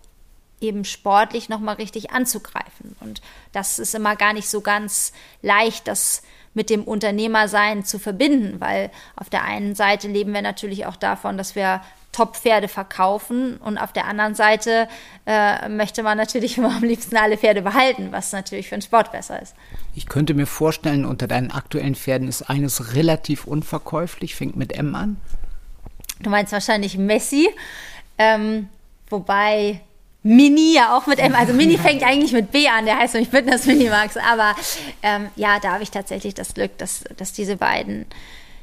eben 0.61 0.85
sportlich 0.85 1.49
nochmal 1.49 1.75
richtig 1.75 2.11
anzugreifen. 2.11 2.95
Und 2.99 3.21
das 3.51 3.79
ist 3.79 3.95
immer 3.95 4.15
gar 4.15 4.33
nicht 4.33 4.49
so 4.49 4.61
ganz 4.61 5.13
leicht, 5.41 5.87
das 5.87 6.21
mit 6.53 6.69
dem 6.69 6.83
Unternehmersein 6.83 7.85
zu 7.85 7.99
verbinden, 7.99 8.59
weil 8.59 8.89
auf 9.15 9.29
der 9.29 9.43
einen 9.43 9.75
Seite 9.75 10.07
leben 10.07 10.33
wir 10.33 10.41
natürlich 10.41 10.85
auch 10.85 10.95
davon, 10.95 11.37
dass 11.37 11.55
wir 11.55 11.81
Top-Pferde 12.11 12.67
verkaufen 12.67 13.57
und 13.57 13.77
auf 13.77 13.93
der 13.93 14.05
anderen 14.05 14.33
Seite 14.33 14.87
äh, 15.27 15.69
möchte 15.69 16.01
man 16.01 16.17
natürlich 16.17 16.57
immer 16.57 16.75
am 16.75 16.83
liebsten 16.83 17.15
alle 17.17 17.37
Pferde 17.37 17.61
behalten, 17.61 18.11
was 18.11 18.31
natürlich 18.31 18.67
für 18.69 18.75
den 18.75 18.81
Sport 18.81 19.11
besser 19.11 19.41
ist. 19.41 19.55
Ich 19.95 20.07
könnte 20.07 20.33
mir 20.33 20.47
vorstellen, 20.47 21.05
unter 21.05 21.27
deinen 21.27 21.51
aktuellen 21.51 21.95
Pferden 21.95 22.27
ist 22.27 22.49
eines 22.49 22.93
relativ 22.95 23.45
unverkäuflich, 23.45 24.35
fängt 24.35 24.55
mit 24.55 24.73
M 24.73 24.95
an. 24.95 25.17
Du 26.21 26.29
meinst 26.29 26.51
wahrscheinlich 26.51 26.97
Messi, 26.97 27.47
ähm, 28.17 28.69
wobei 29.09 29.81
Mini 30.21 30.73
ja 30.73 30.97
auch 30.97 31.07
mit 31.07 31.19
M, 31.19 31.33
also 31.33 31.53
Mini 31.53 31.77
fängt 31.77 32.03
eigentlich 32.03 32.33
mit 32.33 32.51
B 32.51 32.67
an, 32.67 32.85
der 32.85 32.97
heißt 32.97 33.13
nämlich 33.13 33.29
Fitness 33.29 33.65
Minimax, 33.65 34.17
aber 34.17 34.53
ähm, 35.01 35.29
ja, 35.37 35.59
da 35.59 35.71
habe 35.73 35.83
ich 35.83 35.91
tatsächlich 35.91 36.33
das 36.33 36.53
Glück, 36.53 36.77
dass, 36.77 37.05
dass 37.15 37.31
diese 37.31 37.55
beiden 37.55 38.05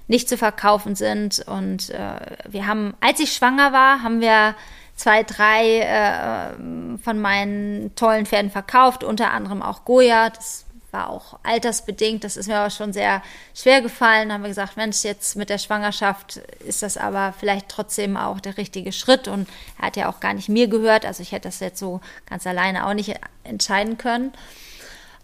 nicht 0.07 0.29
zu 0.29 0.37
verkaufen 0.37 0.95
sind 0.95 1.43
und 1.47 1.91
äh, 1.91 2.21
wir 2.47 2.67
haben, 2.67 2.95
als 3.01 3.21
ich 3.21 3.33
schwanger 3.33 3.73
war, 3.73 4.03
haben 4.03 4.21
wir 4.21 4.55
zwei, 4.97 5.23
drei 5.23 5.81
äh, 5.81 6.99
von 7.03 7.19
meinen 7.21 7.95
tollen 7.95 8.27
Pferden 8.27 8.51
verkauft, 8.51 9.03
unter 9.03 9.33
anderem 9.33 9.63
auch 9.63 9.85
Goya, 9.85 10.29
das 10.31 10.66
war 10.97 11.11
auch 11.11 11.39
altersbedingt, 11.43 12.25
das 12.25 12.37
ist 12.37 12.47
mir 12.47 12.57
aber 12.57 12.71
schon 12.71 12.93
sehr 12.93 13.23
schwer 13.55 13.83
gefallen. 13.83 14.29
Da 14.29 14.35
haben 14.35 14.43
wir 14.43 14.49
gesagt, 14.49 14.77
Mensch, 14.77 15.05
jetzt 15.05 15.37
mit 15.37 15.51
der 15.51 15.59
Schwangerschaft 15.59 16.39
ist 16.67 16.83
das 16.83 16.97
aber 16.97 17.35
vielleicht 17.39 17.69
trotzdem 17.69 18.17
auch 18.17 18.41
der 18.41 18.57
richtige 18.57 18.93
Schritt. 18.93 19.29
Und 19.29 19.47
er 19.79 19.89
hat 19.89 19.97
ja 19.97 20.09
auch 20.09 20.21
gar 20.21 20.33
nicht 20.33 20.49
mir 20.49 20.69
gehört, 20.69 21.05
also 21.05 21.23
ich 21.23 21.33
hätte 21.33 21.49
das 21.49 21.61
jetzt 21.61 21.79
so 21.79 22.01
ganz 22.29 22.47
alleine 22.47 22.87
auch 22.87 22.95
nicht 22.95 23.15
entscheiden 23.45 23.99
können. 23.99 24.33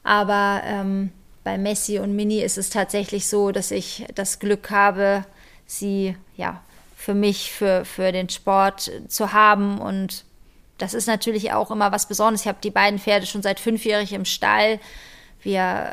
Aber 0.05 0.61
ähm, 0.65 1.11
bei 1.43 1.57
Messi 1.57 1.99
und 1.99 2.15
Mini 2.15 2.41
ist 2.41 2.59
es 2.59 2.69
tatsächlich 2.69 3.27
so, 3.29 3.51
dass 3.51 3.71
ich 3.71 4.07
das 4.15 4.39
Glück 4.39 4.71
habe, 4.71 5.25
sie 5.67 6.17
ja 6.37 6.61
für 6.97 7.15
mich, 7.15 7.51
für, 7.51 7.85
für 7.87 8.13
den 8.13 8.29
Sport 8.29 8.91
zu 9.09 9.33
haben 9.33 9.81
und 9.81 10.25
das 10.79 10.95
ist 10.95 11.07
natürlich 11.07 11.53
auch 11.53 11.71
immer 11.71 11.93
was 11.93 12.07
Besonderes. 12.07 12.41
Ich 12.41 12.49
habe 12.49 12.59
die 12.63 12.71
beiden 12.71 12.99
Pferde 12.99 13.25
schon 13.27 13.43
seit 13.43 13.61
fünfjährig 13.61 14.13
im 14.13 14.25
Stall. 14.25 14.81
Wir 15.43 15.91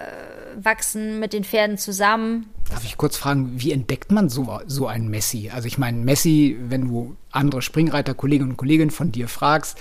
wachsen 0.61 1.19
mit 1.19 1.33
den 1.33 1.43
Pferden 1.43 1.77
zusammen. 1.77 2.47
Darf 2.69 2.83
ich 2.83 2.97
kurz 2.97 3.17
fragen, 3.17 3.53
wie 3.55 3.71
entdeckt 3.71 4.11
man 4.11 4.29
so, 4.29 4.59
so 4.67 4.87
einen 4.87 5.09
Messi? 5.09 5.49
Also 5.53 5.67
ich 5.67 5.77
meine, 5.77 5.97
Messi, 5.97 6.57
wenn 6.67 6.87
du 6.87 7.15
andere 7.31 7.61
Springreiter, 7.61 8.13
Kolleginnen 8.13 8.51
und 8.51 8.57
Kollegen 8.57 8.91
von 8.91 9.11
dir 9.11 9.27
fragst, 9.27 9.77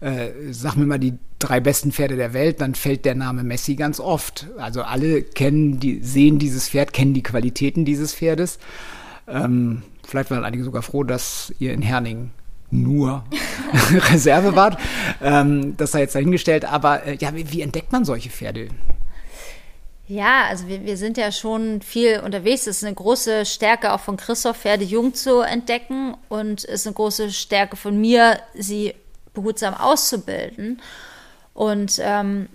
äh, 0.00 0.28
sag 0.50 0.76
mir 0.76 0.86
mal 0.86 0.98
die 0.98 1.18
drei 1.38 1.60
besten 1.60 1.92
Pferde 1.92 2.16
der 2.16 2.32
Welt, 2.32 2.60
dann 2.60 2.74
fällt 2.74 3.04
der 3.04 3.14
Name 3.14 3.42
Messi 3.42 3.74
ganz 3.74 4.00
oft. 4.00 4.46
Also 4.58 4.82
alle 4.82 5.22
kennen 5.22 5.80
die, 5.80 6.00
sehen 6.02 6.38
dieses 6.38 6.68
Pferd, 6.68 6.92
kennen 6.92 7.14
die 7.14 7.22
Qualitäten 7.22 7.84
dieses 7.84 8.14
Pferdes. 8.14 8.58
Ähm, 9.26 9.82
vielleicht 10.06 10.30
waren 10.30 10.44
einige 10.44 10.64
sogar 10.64 10.82
froh, 10.82 11.04
dass 11.04 11.52
ihr 11.58 11.72
in 11.72 11.82
Herning 11.82 12.30
nur 12.70 13.24
Reserve 14.12 14.54
wart. 14.54 14.78
Ähm, 15.20 15.76
das 15.76 15.92
sei 15.92 16.00
jetzt 16.00 16.14
dahingestellt. 16.14 16.64
Aber 16.64 17.04
äh, 17.04 17.16
ja, 17.16 17.34
wie, 17.34 17.50
wie 17.52 17.62
entdeckt 17.62 17.92
man 17.92 18.04
solche 18.04 18.30
Pferde? 18.30 18.68
Ja, 20.10 20.46
also 20.48 20.66
wir, 20.66 20.84
wir 20.84 20.96
sind 20.96 21.16
ja 21.18 21.30
schon 21.30 21.82
viel 21.82 22.18
unterwegs. 22.18 22.66
Es 22.66 22.78
ist 22.78 22.84
eine 22.84 22.96
große 22.96 23.46
Stärke 23.46 23.92
auch 23.92 24.00
von 24.00 24.16
Christoph, 24.16 24.56
Pferde 24.56 24.82
jung 24.82 25.14
zu 25.14 25.38
entdecken 25.38 26.16
und 26.28 26.64
es 26.64 26.80
ist 26.80 26.86
eine 26.88 26.94
große 26.94 27.30
Stärke 27.30 27.76
von 27.76 28.00
mir, 28.00 28.40
sie 28.52 28.96
behutsam 29.34 29.72
auszubilden. 29.72 30.82
Und 31.54 32.00
ähm, 32.02 32.48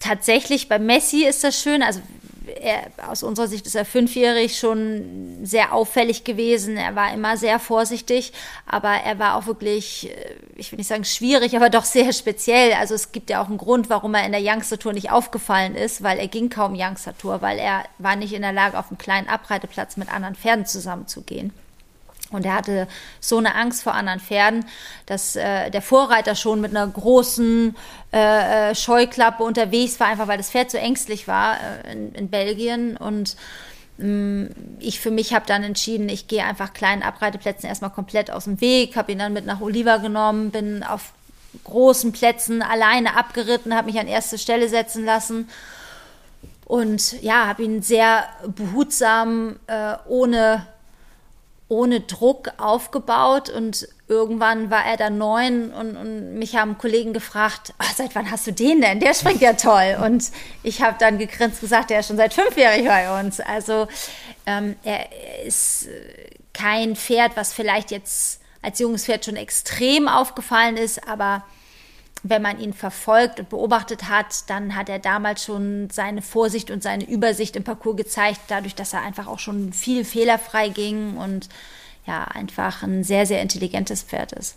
tatsächlich 0.00 0.68
bei 0.68 0.80
Messi 0.80 1.24
ist 1.24 1.44
das 1.44 1.62
schön. 1.62 1.84
Also 1.84 2.00
er, 2.48 2.90
aus 3.08 3.22
unserer 3.22 3.48
Sicht 3.48 3.66
ist 3.66 3.74
er 3.74 3.84
fünfjährig 3.84 4.58
schon 4.58 5.38
sehr 5.42 5.72
auffällig 5.72 6.24
gewesen. 6.24 6.76
Er 6.76 6.96
war 6.96 7.12
immer 7.12 7.36
sehr 7.36 7.58
vorsichtig, 7.58 8.32
aber 8.66 8.88
er 8.88 9.18
war 9.18 9.36
auch 9.36 9.46
wirklich, 9.46 10.10
äh, 10.10 10.34
ich 10.56 10.72
will 10.72 10.78
nicht 10.78 10.88
sagen 10.88 11.04
schwierig, 11.04 11.56
aber 11.56 11.70
doch 11.70 11.84
sehr 11.84 12.12
speziell. 12.12 12.72
Also 12.72 12.94
es 12.94 13.12
gibt 13.12 13.30
ja 13.30 13.42
auch 13.42 13.48
einen 13.48 13.58
Grund, 13.58 13.90
warum 13.90 14.14
er 14.14 14.24
in 14.26 14.32
der 14.32 14.42
Youngster 14.42 14.78
Tour 14.78 14.92
nicht 14.92 15.10
aufgefallen 15.10 15.74
ist, 15.74 16.02
weil 16.02 16.18
er 16.18 16.28
ging 16.28 16.50
kaum 16.50 16.74
Youngster 16.76 17.16
Tour, 17.16 17.42
weil 17.42 17.58
er 17.58 17.84
war 17.98 18.16
nicht 18.16 18.32
in 18.32 18.42
der 18.42 18.52
Lage, 18.52 18.78
auf 18.78 18.88
einem 18.88 18.98
kleinen 18.98 19.28
Abreiteplatz 19.28 19.96
mit 19.96 20.12
anderen 20.12 20.34
Pferden 20.34 20.66
zusammenzugehen. 20.66 21.52
Und 22.30 22.44
er 22.44 22.54
hatte 22.54 22.88
so 23.20 23.38
eine 23.38 23.54
Angst 23.54 23.82
vor 23.82 23.94
anderen 23.94 24.20
Pferden, 24.20 24.66
dass 25.06 25.34
äh, 25.34 25.70
der 25.70 25.80
Vorreiter 25.80 26.34
schon 26.34 26.60
mit 26.60 26.72
einer 26.72 26.86
großen 26.86 27.74
äh, 28.12 28.70
äh 28.70 28.74
Scheuklappe 28.74 29.42
unterwegs 29.42 29.98
war, 29.98 30.08
einfach 30.08 30.28
weil 30.28 30.36
das 30.36 30.50
Pferd 30.50 30.70
so 30.70 30.76
ängstlich 30.76 31.26
war 31.26 31.56
äh, 31.56 31.92
in, 31.92 32.14
in, 32.14 32.28
Belgien. 32.28 32.98
Und 32.98 33.36
mh, 33.96 34.06
mm, 34.06 34.50
ich 34.80 35.00
für 35.00 35.10
mich 35.10 35.32
habe 35.32 35.46
dann 35.46 35.62
entschieden, 35.62 36.10
ich 36.10 36.28
gehe 36.28 36.44
einfach 36.44 36.74
kleinen 36.74 37.02
Abreiteplätzen 37.02 37.68
erstmal 37.68 37.90
komplett 37.90 38.30
aus 38.30 38.44
dem 38.44 38.60
Weg, 38.60 38.96
habe 38.96 39.12
ihn 39.12 39.18
dann 39.18 39.32
mit 39.32 39.46
nach 39.46 39.62
Oliva 39.62 39.96
genommen, 39.96 40.50
bin 40.50 40.82
auf 40.82 41.12
großen 41.64 42.12
Plätzen 42.12 42.60
alleine 42.60 43.16
abgeritten, 43.16 43.74
habe 43.74 43.90
mich 43.90 43.98
an 43.98 44.06
erste 44.06 44.36
Stelle 44.36 44.68
setzen 44.68 45.04
lassen. 45.04 45.48
Und 46.66 47.22
ja, 47.22 47.46
habe 47.46 47.62
ihn 47.62 47.80
sehr 47.80 48.24
behutsam, 48.46 49.58
äh, 49.66 49.94
ohne 50.06 50.66
ohne 51.68 52.00
Druck 52.00 52.52
aufgebaut 52.56 53.50
und 53.50 53.88
irgendwann 54.08 54.70
war 54.70 54.86
er 54.86 54.96
dann 54.96 55.18
neun 55.18 55.70
und, 55.70 55.96
und 55.96 56.38
mich 56.38 56.56
haben 56.56 56.78
Kollegen 56.78 57.12
gefragt, 57.12 57.74
oh, 57.78 57.86
seit 57.94 58.14
wann 58.14 58.30
hast 58.30 58.46
du 58.46 58.52
den 58.52 58.80
denn? 58.80 59.00
Der 59.00 59.12
springt 59.12 59.42
ja 59.42 59.52
toll. 59.52 59.98
Und 60.02 60.30
ich 60.62 60.80
habe 60.80 60.96
dann 60.98 61.18
gegrinst 61.18 61.60
gesagt, 61.60 61.90
der 61.90 62.00
ist 62.00 62.08
schon 62.08 62.16
seit 62.16 62.32
fünfjährig 62.32 62.86
bei 62.86 63.20
uns. 63.20 63.40
Also 63.40 63.86
ähm, 64.46 64.76
er 64.82 65.08
ist 65.44 65.88
kein 66.54 66.96
Pferd, 66.96 67.32
was 67.36 67.52
vielleicht 67.52 67.90
jetzt 67.90 68.40
als 68.62 68.78
junges 68.78 69.04
Pferd 69.04 69.26
schon 69.26 69.36
extrem 69.36 70.08
aufgefallen 70.08 70.78
ist, 70.78 71.06
aber 71.06 71.44
wenn 72.22 72.42
man 72.42 72.60
ihn 72.60 72.72
verfolgt 72.72 73.40
und 73.40 73.48
beobachtet 73.48 74.08
hat, 74.08 74.48
dann 74.48 74.74
hat 74.74 74.88
er 74.88 74.98
damals 74.98 75.44
schon 75.44 75.88
seine 75.90 76.22
Vorsicht 76.22 76.70
und 76.70 76.82
seine 76.82 77.08
Übersicht 77.08 77.56
im 77.56 77.64
Parcours 77.64 77.96
gezeigt, 77.96 78.40
dadurch, 78.48 78.74
dass 78.74 78.92
er 78.92 79.02
einfach 79.02 79.26
auch 79.26 79.38
schon 79.38 79.72
viel 79.72 80.04
fehlerfrei 80.04 80.68
ging 80.68 81.16
und 81.16 81.48
ja, 82.06 82.24
einfach 82.24 82.82
ein 82.82 83.04
sehr, 83.04 83.26
sehr 83.26 83.42
intelligentes 83.42 84.02
Pferd 84.02 84.32
ist. 84.32 84.56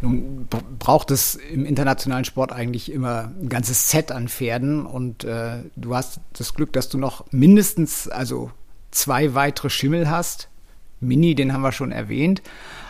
Nun 0.00 0.48
braucht 0.78 1.10
es 1.10 1.36
im 1.36 1.64
internationalen 1.64 2.24
Sport 2.24 2.52
eigentlich 2.52 2.92
immer 2.92 3.32
ein 3.40 3.48
ganzes 3.48 3.90
Set 3.90 4.10
an 4.12 4.28
Pferden 4.28 4.84
und 4.84 5.24
äh, 5.24 5.62
du 5.76 5.94
hast 5.94 6.20
das 6.34 6.54
Glück, 6.54 6.72
dass 6.72 6.88
du 6.88 6.98
noch 6.98 7.24
mindestens 7.30 8.08
also 8.08 8.50
zwei 8.90 9.34
weitere 9.34 9.70
Schimmel 9.70 10.10
hast. 10.10 10.48
Mini, 11.02 11.34
den 11.34 11.52
haben 11.52 11.62
wir 11.62 11.72
schon 11.72 11.92
erwähnt 11.92 12.42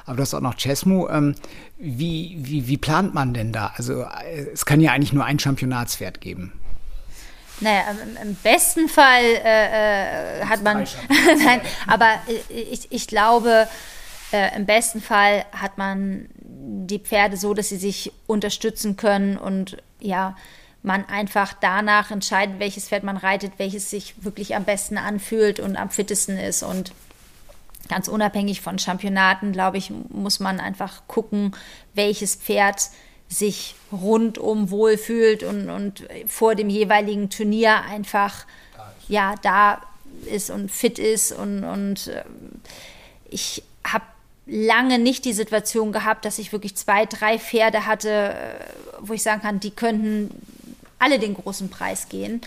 aber 0.07 0.17
du 0.17 0.23
hast 0.23 0.35
auch 0.35 0.41
noch 0.41 0.57
Chesmu. 0.57 1.09
Ähm, 1.09 1.35
wie, 1.79 2.37
wie, 2.39 2.69
wie 2.69 2.77
plant 2.77 3.15
man 3.15 3.35
denn 3.35 3.53
da? 3.53 3.73
Also 3.77 4.03
äh, 4.03 4.47
es 4.53 4.67
kann 4.67 4.81
ja 4.81 4.93
eigentlich 4.93 5.13
nur 5.13 5.25
ein 5.25 5.39
Championatspferd 5.39 6.21
geben. 6.21 6.53
Naja, 7.61 7.83
im, 8.23 8.35
besten 8.37 8.89
Fall 8.89 9.23
äh, 9.23 10.41
äh 10.41 10.45
hat 10.47 10.63
man, 10.63 10.79
nein, 11.45 11.61
aber 11.87 12.09
ich, 12.49 12.91
ich 12.91 13.07
glaube, 13.07 13.69
äh, 14.33 14.57
im 14.57 14.67
besten 14.67 15.01
Fall 15.01 15.45
hat 15.53 15.79
man 15.79 16.27
die 16.41 16.99
Pferde 16.99 17.37
so, 17.37 17.55
dass 17.55 17.69
sie 17.69 17.77
sich 17.77 18.13
unterstützen 18.27 18.97
können 18.97 19.37
und 19.37 19.77
ja, 20.01 20.37
man 20.83 21.05
einfach 21.05 21.55
danach 21.61 22.11
entscheidet, 22.11 22.59
welches 22.59 22.89
Pferd 22.89 23.05
man 23.05 23.17
reitet, 23.17 23.53
welches 23.59 23.91
sich 23.91 24.15
wirklich 24.25 24.57
am 24.57 24.65
besten 24.65 24.99
anfühlt 24.99 25.61
und 25.61 25.77
am 25.77 25.91
fittesten 25.91 26.37
ist. 26.39 26.65
Und 26.65 26.93
ganz 27.93 28.09
unabhängig 28.09 28.63
von 28.63 28.79
Championaten, 28.79 29.53
glaube 29.53 29.77
ich, 29.77 29.93
muss 30.09 30.41
man 30.41 30.61
einfach 30.61 31.03
gucken, 31.09 31.55
welches 31.93 32.37
Pferd 32.37 32.89
sich 33.29 33.75
rundum 33.93 34.71
wohlfühlt 34.71 35.43
und, 35.43 35.69
und 35.69 36.09
vor 36.27 36.55
dem 36.55 36.71
jeweiligen 36.71 37.29
Turnier 37.29 37.83
einfach 37.83 38.47
ja 39.09 39.35
da 39.43 39.83
ist 40.25 40.49
und 40.49 40.71
fit 40.71 40.99
ist 40.99 41.33
und, 41.33 41.65
und 41.65 42.09
äh, 42.09 42.25
ich 43.29 43.63
habe 43.87 44.05
lange 44.47 44.99
nicht 44.99 45.27
die 45.27 45.35
Situation 45.35 45.93
gehabt, 45.93 46.25
dass 46.25 46.39
ich 46.39 46.53
wirklich 46.53 46.75
zwei, 46.77 47.05
drei 47.05 47.39
Pferde 47.39 47.85
hatte, 47.87 48.11
äh, 48.11 48.55
wo 49.01 49.13
ich 49.13 49.23
sagen 49.23 49.43
kann, 49.43 49.61
die 49.61 49.71
könnten 49.71 50.31
alle 50.99 51.19
den 51.19 51.35
großen 51.35 51.69
Preis 51.69 52.09
gehen. 52.09 52.41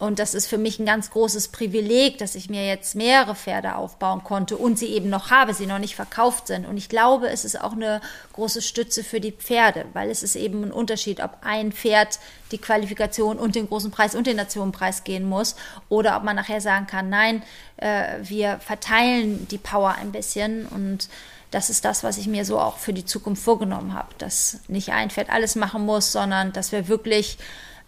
Und 0.00 0.18
das 0.18 0.32
ist 0.32 0.46
für 0.46 0.56
mich 0.56 0.78
ein 0.78 0.86
ganz 0.86 1.10
großes 1.10 1.48
Privileg, 1.48 2.16
dass 2.16 2.34
ich 2.34 2.48
mir 2.48 2.66
jetzt 2.66 2.94
mehrere 2.94 3.34
Pferde 3.34 3.76
aufbauen 3.76 4.24
konnte 4.24 4.56
und 4.56 4.78
sie 4.78 4.86
eben 4.86 5.10
noch 5.10 5.30
habe, 5.30 5.52
sie 5.52 5.66
noch 5.66 5.78
nicht 5.78 5.94
verkauft 5.94 6.46
sind. 6.46 6.66
Und 6.66 6.78
ich 6.78 6.88
glaube, 6.88 7.28
es 7.28 7.44
ist 7.44 7.60
auch 7.60 7.72
eine 7.72 8.00
große 8.32 8.62
Stütze 8.62 9.04
für 9.04 9.20
die 9.20 9.30
Pferde, 9.30 9.84
weil 9.92 10.08
es 10.08 10.22
ist 10.22 10.36
eben 10.36 10.64
ein 10.64 10.72
Unterschied, 10.72 11.22
ob 11.22 11.36
ein 11.42 11.70
Pferd 11.70 12.18
die 12.50 12.56
Qualifikation 12.56 13.38
und 13.38 13.56
den 13.56 13.68
großen 13.68 13.90
Preis 13.90 14.14
und 14.14 14.26
den 14.26 14.38
Nationenpreis 14.38 15.04
gehen 15.04 15.28
muss 15.28 15.54
oder 15.90 16.16
ob 16.16 16.24
man 16.24 16.34
nachher 16.34 16.62
sagen 16.62 16.86
kann, 16.86 17.10
nein, 17.10 17.42
äh, 17.76 18.20
wir 18.22 18.58
verteilen 18.60 19.48
die 19.48 19.58
Power 19.58 19.96
ein 19.96 20.12
bisschen 20.12 20.64
und 20.64 21.10
das 21.50 21.68
ist 21.68 21.84
das, 21.84 22.02
was 22.04 22.16
ich 22.16 22.26
mir 22.26 22.46
so 22.46 22.58
auch 22.58 22.78
für 22.78 22.94
die 22.94 23.04
Zukunft 23.04 23.42
vorgenommen 23.42 23.92
habe, 23.92 24.14
dass 24.16 24.60
nicht 24.66 24.92
ein 24.92 25.10
Pferd 25.10 25.28
alles 25.28 25.56
machen 25.56 25.84
muss, 25.84 26.10
sondern 26.10 26.54
dass 26.54 26.72
wir 26.72 26.88
wirklich 26.88 27.36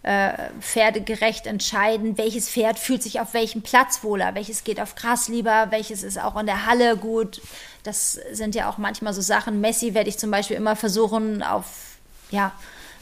äh, 0.03 0.33
pferdegerecht 0.59 1.47
entscheiden, 1.47 2.17
welches 2.17 2.49
Pferd 2.49 2.77
fühlt 2.77 3.01
sich 3.01 3.21
auf 3.21 3.33
welchem 3.33 3.61
Platz 3.61 4.03
wohler, 4.03 4.35
welches 4.35 4.65
geht 4.65 4.81
auf 4.81 4.95
Gras 4.95 5.29
lieber, 5.29 5.67
welches 5.69 6.03
ist 6.03 6.19
auch 6.21 6.37
in 6.37 6.45
der 6.45 6.65
Halle 6.65 6.97
gut. 6.97 7.41
Das 7.83 8.19
sind 8.31 8.53
ja 8.53 8.69
auch 8.69 8.77
manchmal 8.77 9.13
so 9.13 9.21
Sachen. 9.21 9.61
Messi 9.61 9.93
werde 9.93 10.09
ich 10.09 10.17
zum 10.17 10.29
Beispiel 10.29 10.57
immer 10.57 10.75
versuchen, 10.75 11.41
auf 11.41 11.65
ja, 12.31 12.51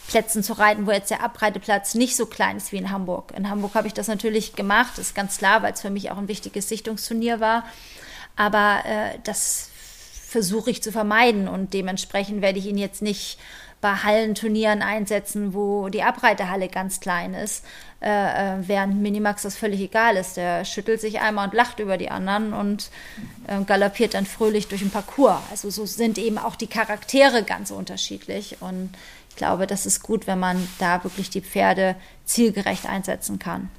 Plätzen 0.07 0.43
zu 0.43 0.53
reiten, 0.53 0.85
wo 0.85 0.91
jetzt 0.91 1.09
der 1.09 1.23
Abreiteplatz 1.23 1.95
nicht 1.95 2.15
so 2.15 2.27
klein 2.27 2.57
ist 2.57 2.71
wie 2.71 2.77
in 2.77 2.91
Hamburg. 2.91 3.33
In 3.35 3.49
Hamburg 3.49 3.73
habe 3.73 3.87
ich 3.87 3.93
das 3.93 4.07
natürlich 4.07 4.53
gemacht, 4.53 4.97
ist 4.97 5.15
ganz 5.15 5.37
klar, 5.37 5.63
weil 5.63 5.73
es 5.73 5.81
für 5.81 5.89
mich 5.89 6.11
auch 6.11 6.17
ein 6.17 6.27
wichtiges 6.27 6.69
Sichtungsturnier 6.69 7.39
war. 7.39 7.63
Aber 8.35 8.81
äh, 8.85 9.17
das 9.23 9.69
versuche 10.27 10.69
ich 10.69 10.83
zu 10.83 10.91
vermeiden 10.91 11.47
und 11.47 11.73
dementsprechend 11.73 12.41
werde 12.41 12.59
ich 12.59 12.65
ihn 12.65 12.77
jetzt 12.77 13.01
nicht 13.01 13.39
bei 13.81 13.95
Hallenturnieren 13.95 14.83
einsetzen, 14.83 15.53
wo 15.53 15.89
die 15.89 16.03
Abreiterhalle 16.03 16.69
ganz 16.69 16.99
klein 16.99 17.33
ist, 17.33 17.65
äh, 18.01 18.09
äh, 18.09 18.57
während 18.67 19.01
Minimax 19.01 19.41
das 19.41 19.57
völlig 19.57 19.81
egal 19.81 20.15
ist. 20.15 20.37
Der 20.37 20.63
schüttelt 20.65 21.01
sich 21.01 21.19
einmal 21.19 21.47
und 21.47 21.55
lacht 21.55 21.79
über 21.79 21.97
die 21.97 22.09
anderen 22.09 22.53
und 22.53 22.91
äh, 23.47 23.63
galoppiert 23.63 24.13
dann 24.13 24.25
fröhlich 24.25 24.67
durch 24.67 24.81
den 24.81 24.91
Parcours. 24.91 25.41
Also 25.49 25.71
so 25.71 25.85
sind 25.85 26.19
eben 26.19 26.37
auch 26.37 26.55
die 26.55 26.67
Charaktere 26.67 27.43
ganz 27.43 27.71
unterschiedlich 27.71 28.57
und 28.61 28.91
ich 29.29 29.35
glaube, 29.35 29.65
das 29.65 29.85
ist 29.85 30.03
gut, 30.03 30.27
wenn 30.27 30.39
man 30.39 30.67
da 30.77 31.03
wirklich 31.03 31.29
die 31.29 31.41
Pferde 31.41 31.95
zielgerecht 32.25 32.85
einsetzen 32.85 33.39
kann. 33.39 33.69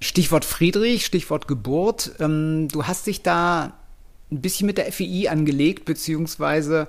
Stichwort 0.00 0.46
Friedrich, 0.46 1.04
Stichwort 1.04 1.46
Geburt. 1.46 2.12
Ähm, 2.20 2.68
du 2.68 2.86
hast 2.86 3.06
dich 3.06 3.22
da 3.22 3.74
ein 4.30 4.40
bisschen 4.40 4.66
mit 4.66 4.78
der 4.78 4.92
FII 4.92 5.28
angelegt, 5.28 5.84
beziehungsweise 5.84 6.86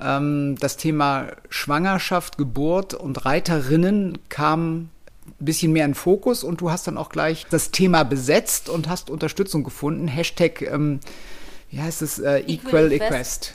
ähm, 0.00 0.56
das 0.58 0.76
Thema 0.76 1.28
Schwangerschaft, 1.48 2.38
Geburt 2.38 2.94
und 2.94 3.24
Reiterinnen 3.24 4.18
kam 4.28 4.90
ein 5.26 5.44
bisschen 5.44 5.72
mehr 5.72 5.84
in 5.84 5.94
Fokus 5.94 6.44
und 6.44 6.60
du 6.60 6.70
hast 6.70 6.86
dann 6.86 6.98
auch 6.98 7.08
gleich 7.08 7.46
das 7.50 7.70
Thema 7.70 8.04
besetzt 8.04 8.68
und 8.68 8.88
hast 8.88 9.10
Unterstützung 9.10 9.64
gefunden. 9.64 10.08
Hashtag, 10.08 10.62
ähm, 10.62 11.00
wie 11.70 11.80
heißt 11.80 12.02
es, 12.02 12.18
äh, 12.18 12.40
Equal, 12.40 12.92
Equal 12.92 12.92
Equest. 12.92 13.54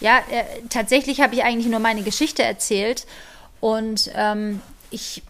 Ja, 0.00 0.18
äh, 0.30 0.44
tatsächlich 0.68 1.20
habe 1.20 1.34
ich 1.34 1.44
eigentlich 1.44 1.70
nur 1.70 1.80
meine 1.80 2.02
Geschichte 2.02 2.42
erzählt 2.42 3.06
und 3.60 4.10
ähm, 4.14 4.60
ich 4.90 5.22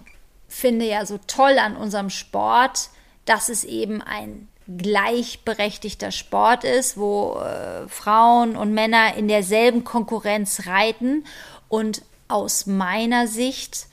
finde 0.48 0.86
ja 0.86 1.06
so 1.06 1.18
toll 1.26 1.58
an 1.58 1.76
unserem 1.76 2.10
Sport, 2.10 2.90
dass 3.24 3.48
es 3.48 3.64
eben 3.64 4.02
ein 4.02 4.48
gleichberechtigter 4.68 6.12
Sport 6.12 6.64
ist, 6.64 6.96
wo 6.96 7.40
äh, 7.40 7.88
Frauen 7.88 8.56
und 8.56 8.72
Männer 8.72 9.14
in 9.16 9.28
derselben 9.28 9.84
Konkurrenz 9.84 10.66
reiten 10.66 11.24
und 11.68 12.02
aus 12.28 12.66
meiner 12.66 13.26
Sicht 13.26 13.86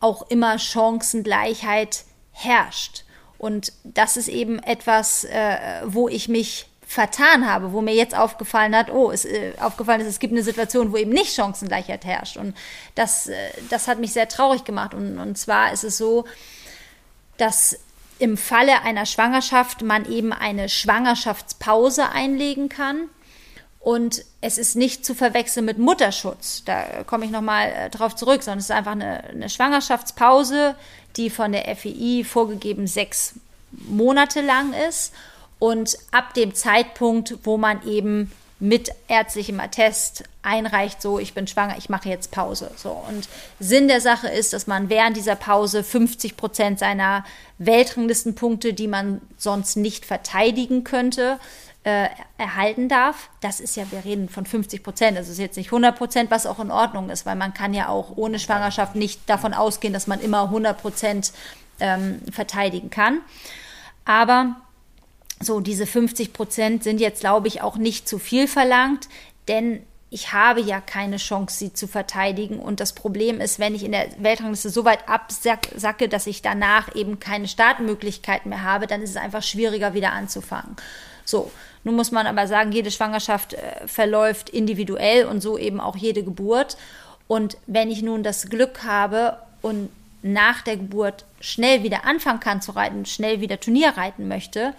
auch 0.00 0.28
immer 0.28 0.58
Chancengleichheit 0.58 2.04
herrscht. 2.32 3.04
Und 3.38 3.72
das 3.84 4.16
ist 4.16 4.28
eben 4.28 4.58
etwas, 4.60 5.24
äh, 5.24 5.58
wo 5.84 6.08
ich 6.08 6.28
mich 6.28 6.66
vertan 6.86 7.50
habe, 7.50 7.72
wo 7.72 7.80
mir 7.82 7.94
jetzt 7.94 8.16
aufgefallen 8.16 8.74
hat, 8.74 8.90
oh, 8.90 9.10
es 9.10 9.24
äh, 9.24 9.52
aufgefallen 9.58 10.00
ist, 10.00 10.06
es 10.06 10.18
gibt 10.20 10.32
eine 10.32 10.42
Situation, 10.42 10.92
wo 10.92 10.96
eben 10.96 11.10
nicht 11.10 11.34
Chancengleichheit 11.34 12.04
herrscht. 12.04 12.36
Und 12.36 12.56
das, 12.94 13.26
äh, 13.26 13.34
das 13.70 13.88
hat 13.88 13.98
mich 13.98 14.12
sehr 14.12 14.28
traurig 14.28 14.64
gemacht. 14.64 14.94
Und, 14.94 15.18
und 15.18 15.36
zwar 15.36 15.72
ist 15.72 15.84
es 15.84 15.98
so, 15.98 16.24
dass 17.38 17.78
im 18.18 18.36
Falle 18.36 18.82
einer 18.82 19.06
Schwangerschaft 19.06 19.82
man 19.82 20.10
eben 20.10 20.32
eine 20.32 20.68
Schwangerschaftspause 20.68 22.10
einlegen 22.10 22.68
kann. 22.68 23.08
Und 23.80 24.24
es 24.40 24.58
ist 24.58 24.74
nicht 24.74 25.04
zu 25.06 25.14
verwechseln 25.14 25.64
mit 25.64 25.78
Mutterschutz. 25.78 26.64
Da 26.64 27.04
komme 27.04 27.24
ich 27.24 27.30
nochmal 27.30 27.68
äh, 27.68 27.90
drauf 27.90 28.16
zurück, 28.16 28.42
sondern 28.42 28.58
es 28.58 28.64
ist 28.64 28.70
einfach 28.72 28.92
eine, 28.92 29.22
eine 29.24 29.48
Schwangerschaftspause, 29.48 30.74
die 31.16 31.30
von 31.30 31.52
der 31.52 31.64
FEI 31.76 32.24
vorgegeben 32.24 32.88
sechs 32.88 33.34
Monate 33.70 34.40
lang 34.40 34.72
ist. 34.88 35.12
Und 35.58 35.96
ab 36.10 36.34
dem 36.34 36.54
Zeitpunkt, 36.54 37.38
wo 37.44 37.58
man 37.58 37.86
eben 37.86 38.32
mit 38.58 38.90
ärztlichem 39.08 39.60
Attest 39.60 40.24
einreicht, 40.42 41.02
so 41.02 41.18
ich 41.18 41.34
bin 41.34 41.46
schwanger, 41.46 41.76
ich 41.76 41.88
mache 41.88 42.08
jetzt 42.08 42.30
Pause. 42.30 42.70
So 42.76 42.90
und 43.08 43.28
Sinn 43.60 43.88
der 43.88 44.00
Sache 44.00 44.28
ist, 44.28 44.52
dass 44.52 44.66
man 44.66 44.88
während 44.88 45.16
dieser 45.16 45.36
Pause 45.36 45.84
50 45.84 46.36
Prozent 46.36 46.78
seiner 46.78 47.24
Weltranglistenpunkte, 47.58 48.72
die 48.72 48.88
man 48.88 49.20
sonst 49.36 49.76
nicht 49.76 50.06
verteidigen 50.06 50.84
könnte, 50.84 51.38
äh, 51.84 52.08
erhalten 52.38 52.88
darf. 52.88 53.28
Das 53.40 53.60
ist 53.60 53.76
ja, 53.76 53.84
wir 53.90 54.04
reden 54.04 54.28
von 54.28 54.46
50 54.46 54.82
Prozent, 54.82 55.18
das 55.18 55.28
ist 55.28 55.38
jetzt 55.38 55.56
nicht 55.56 55.68
100 55.68 55.96
Prozent, 55.96 56.30
was 56.30 56.46
auch 56.46 56.58
in 56.58 56.70
Ordnung 56.70 57.10
ist, 57.10 57.26
weil 57.26 57.36
man 57.36 57.54
kann 57.54 57.74
ja 57.74 57.88
auch 57.88 58.16
ohne 58.16 58.38
Schwangerschaft 58.38 58.96
nicht 58.96 59.20
davon 59.28 59.54
ausgehen, 59.54 59.92
dass 59.92 60.06
man 60.06 60.20
immer 60.20 60.44
100 60.44 60.80
Prozent 60.80 61.32
ähm, 61.78 62.22
verteidigen 62.32 62.88
kann. 62.90 63.20
Aber 64.06 64.56
so, 65.40 65.60
diese 65.60 65.86
50 65.86 66.32
Prozent 66.32 66.82
sind 66.82 67.00
jetzt, 67.00 67.20
glaube 67.20 67.48
ich, 67.48 67.62
auch 67.62 67.76
nicht 67.76 68.08
zu 68.08 68.18
viel 68.18 68.48
verlangt, 68.48 69.08
denn 69.48 69.82
ich 70.08 70.32
habe 70.32 70.60
ja 70.60 70.80
keine 70.80 71.16
Chance, 71.16 71.58
sie 71.58 71.72
zu 71.72 71.86
verteidigen. 71.86 72.58
Und 72.58 72.80
das 72.80 72.94
Problem 72.94 73.40
ist, 73.40 73.58
wenn 73.58 73.74
ich 73.74 73.84
in 73.84 73.92
der 73.92 74.08
Weltrangliste 74.18 74.70
so 74.70 74.84
weit 74.84 75.08
absacke, 75.08 76.08
dass 76.08 76.26
ich 76.26 76.42
danach 76.42 76.94
eben 76.94 77.18
keine 77.18 77.48
Startmöglichkeiten 77.48 78.48
mehr 78.48 78.62
habe, 78.62 78.86
dann 78.86 79.02
ist 79.02 79.10
es 79.10 79.16
einfach 79.16 79.42
schwieriger, 79.42 79.94
wieder 79.94 80.12
anzufangen. 80.12 80.76
So, 81.24 81.50
nun 81.82 81.96
muss 81.96 82.12
man 82.12 82.26
aber 82.26 82.46
sagen, 82.46 82.72
jede 82.72 82.90
Schwangerschaft 82.90 83.54
äh, 83.54 83.86
verläuft 83.86 84.48
individuell 84.48 85.26
und 85.26 85.40
so 85.40 85.58
eben 85.58 85.80
auch 85.80 85.96
jede 85.96 86.22
Geburt. 86.22 86.76
Und 87.26 87.58
wenn 87.66 87.90
ich 87.90 88.02
nun 88.02 88.22
das 88.22 88.48
Glück 88.48 88.84
habe 88.84 89.38
und 89.60 89.90
nach 90.22 90.62
der 90.62 90.76
Geburt 90.76 91.24
schnell 91.40 91.82
wieder 91.82 92.04
anfangen 92.04 92.40
kann 92.40 92.62
zu 92.62 92.72
reiten, 92.72 93.06
schnell 93.06 93.40
wieder 93.40 93.60
Turnier 93.60 93.90
reiten 93.90 94.28
möchte, 94.28 94.72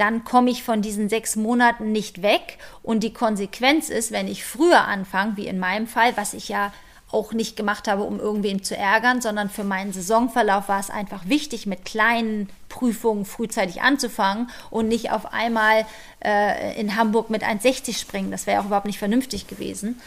dann 0.00 0.24
komme 0.24 0.50
ich 0.50 0.62
von 0.62 0.80
diesen 0.80 1.10
sechs 1.10 1.36
Monaten 1.36 1.92
nicht 1.92 2.22
weg. 2.22 2.56
Und 2.82 3.00
die 3.00 3.12
Konsequenz 3.12 3.90
ist, 3.90 4.12
wenn 4.12 4.28
ich 4.28 4.44
früher 4.44 4.86
anfange, 4.86 5.36
wie 5.36 5.46
in 5.46 5.58
meinem 5.58 5.86
Fall, 5.86 6.16
was 6.16 6.32
ich 6.32 6.48
ja 6.48 6.72
auch 7.12 7.32
nicht 7.32 7.56
gemacht 7.56 7.88
habe, 7.88 8.04
um 8.04 8.18
irgendwen 8.18 8.62
zu 8.62 8.76
ärgern, 8.76 9.20
sondern 9.20 9.50
für 9.50 9.64
meinen 9.64 9.92
Saisonverlauf 9.92 10.68
war 10.68 10.80
es 10.80 10.90
einfach 10.90 11.28
wichtig, 11.28 11.66
mit 11.66 11.84
kleinen 11.84 12.48
Prüfungen 12.68 13.24
frühzeitig 13.24 13.82
anzufangen 13.82 14.48
und 14.70 14.88
nicht 14.88 15.10
auf 15.10 15.32
einmal 15.32 15.84
äh, 16.24 16.80
in 16.80 16.96
Hamburg 16.96 17.28
mit 17.28 17.42
1,60 17.42 17.98
springen. 17.98 18.30
Das 18.30 18.46
wäre 18.46 18.60
auch 18.60 18.66
überhaupt 18.66 18.86
nicht 18.86 18.98
vernünftig 18.98 19.48
gewesen. 19.48 20.00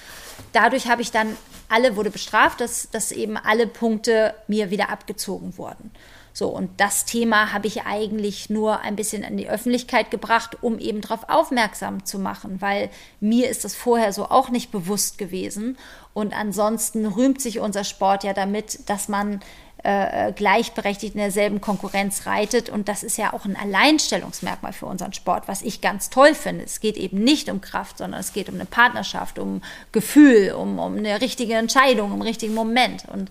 Dadurch 0.54 0.88
habe 0.88 1.02
ich 1.02 1.12
dann 1.12 1.38
alle, 1.70 1.96
wurde 1.98 2.10
bestraft, 2.10 2.62
dass, 2.62 2.90
dass 2.90 3.12
eben 3.12 3.38
alle 3.38 3.68
Punkte 3.68 4.34
mir 4.48 4.72
wieder 4.72 4.90
abgezogen 4.90 5.58
wurden. 5.58 5.92
So, 6.34 6.50
und 6.50 6.72
das 6.78 7.06
Thema 7.06 7.54
habe 7.54 7.68
ich 7.68 7.84
eigentlich 7.84 8.50
nur 8.50 8.82
ein 8.82 8.96
bisschen 8.96 9.24
in 9.24 9.38
die 9.38 9.48
Öffentlichkeit 9.48 10.10
gebracht, 10.10 10.58
um 10.62 10.80
eben 10.80 11.02
darauf 11.02 11.30
aufmerksam 11.30 12.06
zu 12.06 12.18
machen, 12.18 12.60
weil 12.60 12.90
mir 13.20 13.50
ist 13.50 13.64
das 13.64 13.76
vorher 13.76 14.12
so 14.14 14.26
auch 14.26 14.50
nicht 14.50 14.72
bewusst 14.72 15.20
gewesen. 15.20 15.78
Und 16.16 16.36
ansonsten 16.36 17.06
rühmt 17.06 17.40
sich 17.40 17.60
unser 17.60 17.84
Sport 17.84 18.24
ja 18.24 18.34
damit, 18.34 18.90
dass 18.90 19.08
man 19.10 19.42
äh, 19.84 20.32
gleichberechtigt 20.32 21.14
in 21.14 21.20
derselben 21.20 21.62
Konkurrenz 21.62 22.26
reitet. 22.26 22.70
Und 22.70 22.88
das 22.88 23.04
ist 23.04 23.18
ja 23.18 23.34
auch 23.34 23.46
ein 23.46 23.56
Alleinstellungsmerkmal 23.56 24.74
für 24.74 24.88
unseren 24.88 25.14
Sport, 25.14 25.48
was 25.48 25.62
ich 25.62 25.82
ganz 25.82 26.10
toll 26.10 26.34
finde. 26.34 26.64
Es 26.64 26.80
geht 26.80 26.98
eben 26.98 27.24
nicht 27.24 27.50
um 27.50 27.62
Kraft, 27.62 28.00
sondern 28.00 28.20
es 28.20 28.34
geht 28.34 28.50
um 28.50 28.56
eine 28.56 28.66
Partnerschaft, 28.66 29.38
um 29.38 29.62
Gefühl, 29.92 30.54
um, 30.54 30.80
um 30.80 30.98
eine 30.98 31.22
richtige 31.22 31.56
Entscheidung, 31.56 32.08
um 32.08 32.14
einen 32.14 32.22
richtigen 32.24 32.56
Moment. 32.56 33.04
Und 33.12 33.30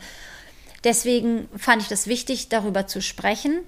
deswegen 0.84 1.48
fand 1.56 1.82
ich 1.82 1.88
das 1.88 2.06
wichtig, 2.06 2.48
darüber 2.48 2.86
zu 2.86 3.00
sprechen. 3.00 3.60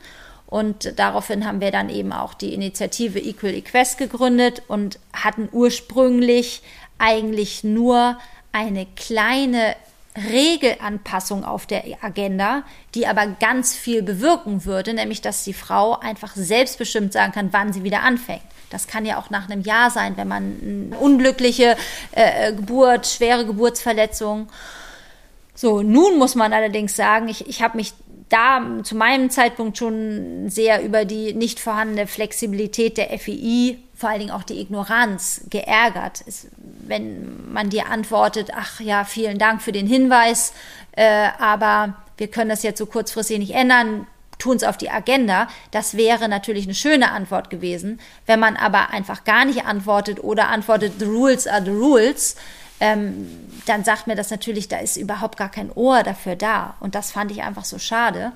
Und 0.46 0.98
daraufhin 0.98 1.46
haben 1.46 1.60
wir 1.60 1.70
dann 1.70 1.88
eben 1.88 2.12
auch 2.12 2.34
die 2.34 2.54
Initiative 2.54 3.18
Equal 3.18 3.54
Equest 3.54 3.98
gegründet 3.98 4.62
und 4.68 4.98
hatten 5.12 5.48
ursprünglich 5.50 6.62
eigentlich 6.98 7.64
nur 7.64 8.18
eine 8.52 8.86
kleine 8.94 9.74
Regelanpassung 10.16 11.44
auf 11.44 11.66
der 11.66 11.82
Agenda, 12.00 12.62
die 12.94 13.06
aber 13.06 13.26
ganz 13.26 13.74
viel 13.74 14.02
bewirken 14.02 14.64
würde, 14.64 14.94
nämlich 14.94 15.20
dass 15.20 15.42
die 15.42 15.54
Frau 15.54 15.98
einfach 15.98 16.36
selbstbestimmt 16.36 17.12
sagen 17.12 17.32
kann, 17.32 17.52
wann 17.52 17.72
sie 17.72 17.82
wieder 17.82 18.02
anfängt. 18.02 18.42
Das 18.70 18.86
kann 18.86 19.06
ja 19.06 19.18
auch 19.18 19.30
nach 19.30 19.48
einem 19.48 19.62
Jahr 19.62 19.90
sein, 19.90 20.16
wenn 20.16 20.28
man 20.28 20.94
unglückliche 21.00 21.76
äh, 22.12 22.52
Geburt, 22.52 23.06
schwere 23.06 23.44
Geburtsverletzung. 23.44 24.48
So, 25.54 25.82
nun 25.82 26.18
muss 26.18 26.34
man 26.34 26.52
allerdings 26.52 26.96
sagen, 26.96 27.28
ich, 27.28 27.48
ich 27.48 27.62
habe 27.62 27.76
mich 27.76 27.92
da 28.28 28.60
zu 28.82 28.96
meinem 28.96 29.30
Zeitpunkt 29.30 29.78
schon 29.78 30.48
sehr 30.48 30.82
über 30.82 31.04
die 31.04 31.34
nicht 31.34 31.60
vorhandene 31.60 32.06
Flexibilität 32.06 32.96
der 32.96 33.16
FII, 33.18 33.78
vor 33.94 34.08
allen 34.08 34.20
Dingen 34.20 34.32
auch 34.32 34.42
die 34.42 34.60
Ignoranz, 34.60 35.42
geärgert. 35.50 36.24
Es, 36.26 36.48
wenn 36.56 37.52
man 37.52 37.70
dir 37.70 37.88
antwortet, 37.88 38.50
ach 38.54 38.80
ja, 38.80 39.04
vielen 39.04 39.38
Dank 39.38 39.62
für 39.62 39.72
den 39.72 39.86
Hinweis, 39.86 40.52
äh, 40.92 41.28
aber 41.38 41.94
wir 42.16 42.28
können 42.28 42.50
das 42.50 42.62
jetzt 42.62 42.78
so 42.78 42.86
kurzfristig 42.86 43.38
nicht 43.38 43.54
ändern, 43.54 44.06
tun 44.38 44.56
es 44.56 44.64
auf 44.64 44.76
die 44.76 44.90
Agenda. 44.90 45.48
Das 45.70 45.96
wäre 45.96 46.28
natürlich 46.28 46.64
eine 46.64 46.74
schöne 46.74 47.12
Antwort 47.12 47.50
gewesen. 47.50 48.00
Wenn 48.26 48.40
man 48.40 48.56
aber 48.56 48.90
einfach 48.90 49.24
gar 49.24 49.44
nicht 49.44 49.64
antwortet 49.64 50.22
oder 50.22 50.48
antwortet, 50.48 50.94
the 50.98 51.04
rules 51.04 51.46
are 51.46 51.64
the 51.64 51.70
rules, 51.70 52.36
ähm, 52.80 53.28
dann 53.66 53.84
sagt 53.84 54.06
mir 54.06 54.16
das 54.16 54.30
natürlich, 54.30 54.68
da 54.68 54.78
ist 54.78 54.96
überhaupt 54.96 55.36
gar 55.36 55.50
kein 55.50 55.70
Ohr 55.72 56.02
dafür 56.02 56.36
da. 56.36 56.76
Und 56.80 56.94
das 56.94 57.12
fand 57.12 57.30
ich 57.30 57.42
einfach 57.42 57.64
so 57.64 57.78
schade. 57.78 58.32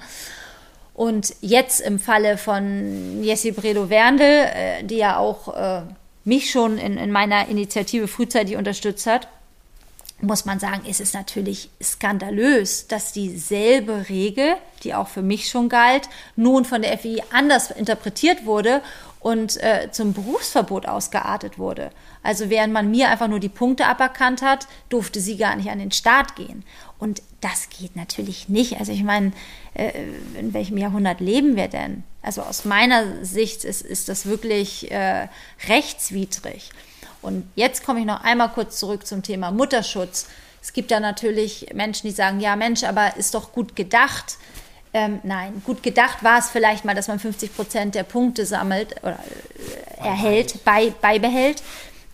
Und 0.95 1.35
jetzt 1.41 1.81
im 1.81 1.99
Falle 1.99 2.39
von 2.39 3.23
Jessie 3.23 3.53
Bredow-Werndl, 3.53 4.25
äh, 4.25 4.85
die 4.85 4.97
ja 4.97 5.19
auch 5.19 5.57
äh, 5.57 5.83
mich 6.25 6.51
schon 6.51 6.79
in, 6.79 6.97
in 6.97 7.11
meiner 7.11 7.49
Initiative 7.49 8.09
frühzeitig 8.09 8.57
unterstützt 8.57 9.07
hat, 9.07 9.29
muss 10.21 10.45
man 10.45 10.59
sagen, 10.59 10.85
ist 10.85 11.01
es 11.01 11.15
natürlich 11.15 11.71
skandalös, 11.81 12.89
dass 12.89 13.13
dieselbe 13.13 14.09
Regel, 14.09 14.57
die 14.83 14.95
auch 14.95 15.07
für 15.07 15.23
mich 15.23 15.49
schon 15.49 15.69
galt, 15.69 16.09
nun 16.35 16.65
von 16.65 16.83
der 16.83 16.99
FI 16.99 17.23
anders 17.31 17.71
interpretiert 17.71 18.45
wurde 18.45 18.83
und 19.21 19.63
äh, 19.63 19.91
zum 19.93 20.13
Berufsverbot 20.13 20.87
ausgeartet 20.87 21.59
wurde. 21.59 21.91
Also 22.29 22.51
während 22.51 22.75
man 22.75 22.91
mir 22.91 23.09
einfach 23.09 23.27
nur 23.27 23.41
die 23.41 23.49
Punkte 23.49 23.87
aberkannt 23.87 24.43
hat, 24.43 24.67
durfte 24.91 25.19
sie 25.19 25.39
gar 25.39 25.57
nicht 25.57 25.71
an 25.71 25.79
den 25.79 25.93
Start 25.93 26.37
gehen. 26.37 26.63
Und 26.99 27.23
das 27.41 27.71
geht 27.71 27.97
natürlich 27.97 28.51
nicht. 28.51 28.79
Also 28.79 28.93
ich 28.93 29.03
meine, 29.03 29.33
äh, 29.73 29.93
in 30.39 30.53
welchem 30.53 30.77
Jahrhundert 30.77 31.21
leben 31.21 31.57
wir 31.57 31.69
denn? 31.69 32.05
Also 32.21 32.43
aus 32.43 32.67
meiner 32.67 33.25
Sicht 33.25 33.65
ist, 33.65 33.81
ist 33.81 34.11
das 34.11 34.27
wirklich 34.27 34.91
äh, 34.91 35.29
rechtswidrig. 35.69 36.69
Und 37.23 37.49
jetzt 37.55 37.83
komme 37.83 38.01
ich 38.01 38.05
noch 38.05 38.23
einmal 38.23 38.51
kurz 38.51 38.79
zurück 38.79 39.07
zum 39.07 39.23
Thema 39.23 39.51
Mutterschutz. 39.51 40.27
Es 40.61 40.75
gibt 40.75 40.91
da 40.91 41.01
natürlich 41.01 41.69
Menschen, 41.73 42.09
die 42.09 42.15
sagen, 42.15 42.41
ja 42.41 42.57
Mensch, 42.57 42.85
aber 42.85 43.17
ist 43.17 43.35
doch 43.35 43.53
gut 43.53 43.75
gedacht. 43.75 44.37
Ähm, 44.93 45.21
nein, 45.23 45.63
gut 45.65 45.83
gedacht 45.83 46.23
war 46.23 46.39
es 46.39 46.51
vielleicht 46.51 46.85
mal, 46.85 46.95
dass 46.95 47.09
man 47.09 47.19
50 47.19 47.55
Prozent 47.55 47.95
der 47.95 48.03
Punkte 48.03 48.45
sammelt 48.45 48.97
oder 49.03 49.19
äh, 49.99 50.07
erhält, 50.07 50.65
bei, 50.65 50.93
beibehält. 51.01 51.63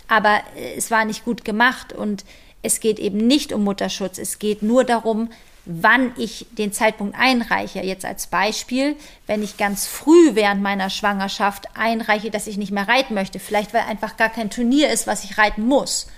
Aber 0.08 0.40
äh, 0.56 0.74
es 0.76 0.90
war 0.90 1.04
nicht 1.04 1.24
gut 1.24 1.44
gemacht 1.44 1.92
und 1.92 2.24
es 2.62 2.80
geht 2.80 2.98
eben 2.98 3.18
nicht 3.18 3.52
um 3.52 3.64
Mutterschutz. 3.64 4.18
Es 4.18 4.38
geht 4.38 4.62
nur 4.62 4.84
darum, 4.84 5.30
wann 5.66 6.12
ich 6.16 6.46
den 6.52 6.72
Zeitpunkt 6.72 7.16
einreiche. 7.18 7.80
Jetzt 7.80 8.04
als 8.04 8.26
Beispiel, 8.26 8.96
wenn 9.26 9.42
ich 9.42 9.56
ganz 9.56 9.86
früh 9.86 10.34
während 10.34 10.62
meiner 10.62 10.90
Schwangerschaft 10.90 11.66
einreiche, 11.74 12.30
dass 12.30 12.46
ich 12.46 12.56
nicht 12.56 12.72
mehr 12.72 12.88
reiten 12.88 13.14
möchte, 13.14 13.38
vielleicht 13.38 13.72
weil 13.72 13.82
einfach 13.82 14.16
gar 14.16 14.28
kein 14.28 14.50
Turnier 14.50 14.90
ist, 14.90 15.06
was 15.06 15.24
ich 15.24 15.38
reiten 15.38 15.66
muss, 15.66 16.08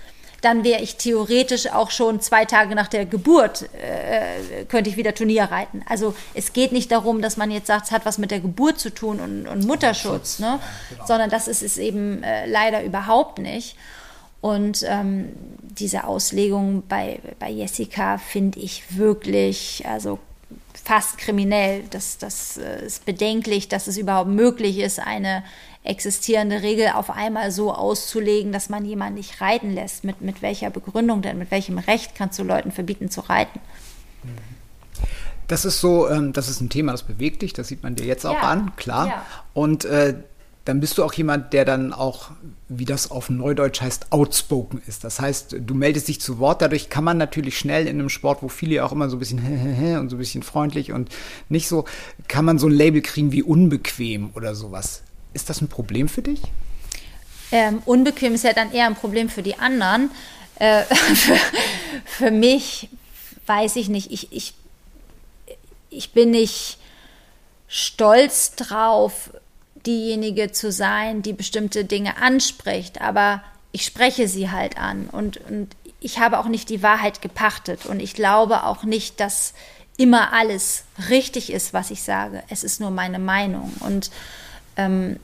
dann 0.47 0.63
wäre 0.63 0.81
ich 0.81 0.95
theoretisch 0.95 1.67
auch 1.73 1.91
schon 1.91 2.21
zwei 2.21 2.45
Tage 2.45 2.73
nach 2.73 2.87
der 2.87 3.05
Geburt, 3.05 3.63
äh, 3.73 4.63
könnte 4.69 4.89
ich 4.89 4.95
wieder 4.95 5.13
Turnier 5.13 5.43
reiten. 5.43 5.83
Also 5.89 6.15
es 6.33 6.53
geht 6.53 6.71
nicht 6.71 6.89
darum, 6.89 7.21
dass 7.21 7.35
man 7.35 7.51
jetzt 7.51 7.67
sagt, 7.67 7.87
es 7.87 7.91
hat 7.91 8.05
was 8.05 8.17
mit 8.17 8.31
der 8.31 8.39
Geburt 8.39 8.79
zu 8.79 8.89
tun 8.89 9.19
und, 9.19 9.45
und 9.45 9.67
Mutterschutz, 9.67 10.39
ne? 10.39 10.61
Genau. 10.89 11.05
sondern 11.05 11.29
das 11.29 11.49
ist 11.49 11.63
es 11.63 11.77
eben 11.77 12.23
äh, 12.23 12.45
leider 12.45 12.81
überhaupt 12.85 13.39
nicht. 13.39 13.75
Und 14.39 14.85
ähm, 14.87 15.33
diese 15.61 16.05
Auslegung 16.05 16.83
bei, 16.87 17.19
bei 17.39 17.49
Jessica 17.49 18.17
finde 18.17 18.59
ich 18.61 18.97
wirklich, 18.97 19.83
also 19.85 20.17
fast 20.81 21.17
kriminell. 21.17 21.83
Das, 21.89 22.19
das 22.19 22.55
äh, 22.55 22.85
ist 22.85 23.03
bedenklich, 23.03 23.67
dass 23.67 23.87
es 23.87 23.97
überhaupt 23.97 24.29
möglich 24.29 24.79
ist, 24.79 24.99
eine 24.99 25.43
existierende 25.87 26.61
Regel 26.61 26.89
auf 26.93 27.09
einmal 27.09 27.51
so 27.51 27.73
auszulegen, 27.73 28.51
dass 28.51 28.69
man 28.69 28.85
jemanden 28.85 29.15
nicht 29.15 29.41
reiten 29.41 29.73
lässt. 29.73 30.03
Mit, 30.03 30.21
mit 30.21 30.41
welcher 30.41 30.69
Begründung 30.69 31.21
denn? 31.21 31.37
Mit 31.37 31.51
welchem 31.51 31.77
Recht 31.77 32.15
kannst 32.15 32.37
du 32.39 32.43
Leuten 32.43 32.71
verbieten 32.71 33.09
zu 33.09 33.21
reiten? 33.21 33.59
Das 35.47 35.63
ist 35.63 35.79
so, 35.79 36.09
ähm, 36.09 36.33
das 36.33 36.49
ist 36.49 36.59
ein 36.61 36.69
Thema, 36.69 36.91
das 36.91 37.03
bewegt 37.03 37.41
dich, 37.41 37.53
das 37.53 37.69
sieht 37.69 37.81
man 37.81 37.95
dir 37.95 38.05
jetzt 38.05 38.25
auch 38.25 38.33
ja. 38.33 38.41
an, 38.41 38.75
klar. 38.75 39.07
Ja. 39.07 39.25
Und 39.53 39.85
äh, 39.85 40.15
dann 40.65 40.81
bist 40.81 40.97
du 40.97 41.05
auch 41.05 41.13
jemand, 41.13 41.53
der 41.53 41.63
dann 41.63 41.93
auch, 41.93 42.31
wie 42.67 42.83
das 42.83 43.09
auf 43.09 43.29
Neudeutsch 43.29 43.79
heißt, 43.79 44.11
outspoken 44.11 44.81
ist. 44.85 45.05
Das 45.05 45.21
heißt, 45.21 45.55
du 45.61 45.73
meldest 45.73 46.09
dich 46.09 46.19
zu 46.19 46.39
Wort. 46.39 46.61
Dadurch 46.61 46.89
kann 46.89 47.05
man 47.05 47.17
natürlich 47.17 47.57
schnell 47.57 47.87
in 47.87 47.99
einem 47.99 48.09
Sport, 48.09 48.43
wo 48.43 48.49
viele 48.49 48.83
auch 48.83 48.91
immer 48.91 49.09
so 49.09 49.15
ein 49.15 49.19
bisschen 49.19 49.39
und 49.97 50.09
so 50.09 50.17
ein 50.17 50.19
bisschen 50.19 50.43
freundlich 50.43 50.91
und 50.91 51.07
nicht 51.47 51.69
so, 51.69 51.85
kann 52.27 52.43
man 52.43 52.59
so 52.59 52.67
ein 52.67 52.73
Label 52.73 53.01
kriegen 53.01 53.31
wie 53.31 53.43
unbequem 53.43 54.31
oder 54.33 54.55
sowas. 54.55 55.03
Ist 55.37 55.51
das 55.51 55.61
ein 55.61 55.67
Problem 55.67 56.09
für 56.09 56.23
dich? 56.23 56.41
Ähm, 57.51 57.83
unbequem 57.85 58.33
ist 58.33 58.43
ja 58.43 58.53
dann 58.53 58.71
eher 58.71 58.87
ein 58.87 58.95
Problem 58.95 59.29
für 59.29 59.43
die 59.43 59.59
anderen. 59.59 60.09
Äh, 60.55 60.81
für, 61.13 61.37
für, 62.05 62.31
mich 62.31 62.89
weiß 63.45 63.75
ich 63.75 63.87
nicht. 63.87 64.11
Ich, 64.11 64.31
ich, 64.31 64.55
ich 65.91 66.11
bin 66.11 66.31
nicht 66.31 66.79
stolz 67.67 68.55
drauf, 68.55 69.29
diejenige 69.85 70.51
zu 70.51 70.71
sein, 70.71 71.21
die 71.21 71.33
bestimmte 71.33 71.85
Dinge 71.85 72.17
anspricht, 72.17 72.99
aber 72.99 73.43
ich 73.71 73.85
spreche 73.85 74.27
sie 74.27 74.49
halt 74.49 74.79
an 74.79 75.05
und, 75.05 75.37
und 75.37 75.75
ich 75.99 76.17
habe 76.17 76.39
auch 76.39 76.47
nicht 76.47 76.67
die 76.69 76.81
Wahrheit 76.81 77.21
gepachtet 77.21 77.85
und 77.85 77.99
ich 77.99 78.15
glaube 78.15 78.63
auch 78.63 78.85
nicht, 78.85 79.19
dass 79.19 79.53
immer 79.97 80.33
alles 80.33 80.85
richtig 81.11 81.53
ist, 81.53 81.73
was 81.73 81.91
ich 81.91 82.01
sage. 82.01 82.41
Es 82.49 82.63
ist 82.63 82.81
nur 82.81 82.89
meine 82.89 83.19
Meinung 83.19 83.71
und 83.81 84.09
ähm, 84.77 85.19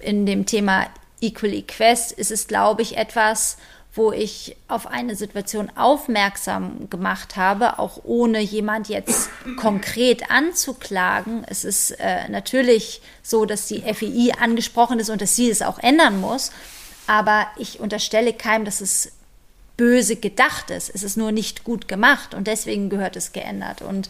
in 0.00 0.26
dem 0.26 0.46
Thema 0.46 0.86
Equally 1.20 1.62
Quest 1.62 2.12
ist 2.12 2.30
es, 2.30 2.46
glaube 2.46 2.82
ich, 2.82 2.96
etwas, 2.96 3.56
wo 3.94 4.10
ich 4.10 4.56
auf 4.66 4.88
eine 4.88 5.14
Situation 5.14 5.70
aufmerksam 5.76 6.90
gemacht 6.90 7.36
habe, 7.36 7.78
auch 7.78 8.00
ohne 8.02 8.40
jemand 8.40 8.88
jetzt 8.88 9.30
konkret 9.56 10.30
anzuklagen. 10.30 11.44
Es 11.48 11.64
ist 11.64 11.92
äh, 11.92 12.28
natürlich 12.28 13.02
so, 13.22 13.46
dass 13.46 13.68
die 13.68 13.82
FII 13.82 14.32
angesprochen 14.38 14.98
ist 14.98 15.10
und 15.10 15.22
dass 15.22 15.36
sie 15.36 15.48
es 15.48 15.62
auch 15.62 15.78
ändern 15.78 16.20
muss. 16.20 16.50
Aber 17.06 17.46
ich 17.56 17.80
unterstelle 17.80 18.32
keinem, 18.32 18.64
dass 18.64 18.80
es 18.80 19.12
böse 19.76 20.16
gedacht 20.16 20.70
ist. 20.70 20.90
Es 20.94 21.02
ist 21.02 21.16
nur 21.16 21.32
nicht 21.32 21.64
gut 21.64 21.88
gemacht 21.88 22.34
und 22.34 22.46
deswegen 22.46 22.90
gehört 22.90 23.16
es 23.16 23.32
geändert. 23.32 23.82
Und 23.82 24.08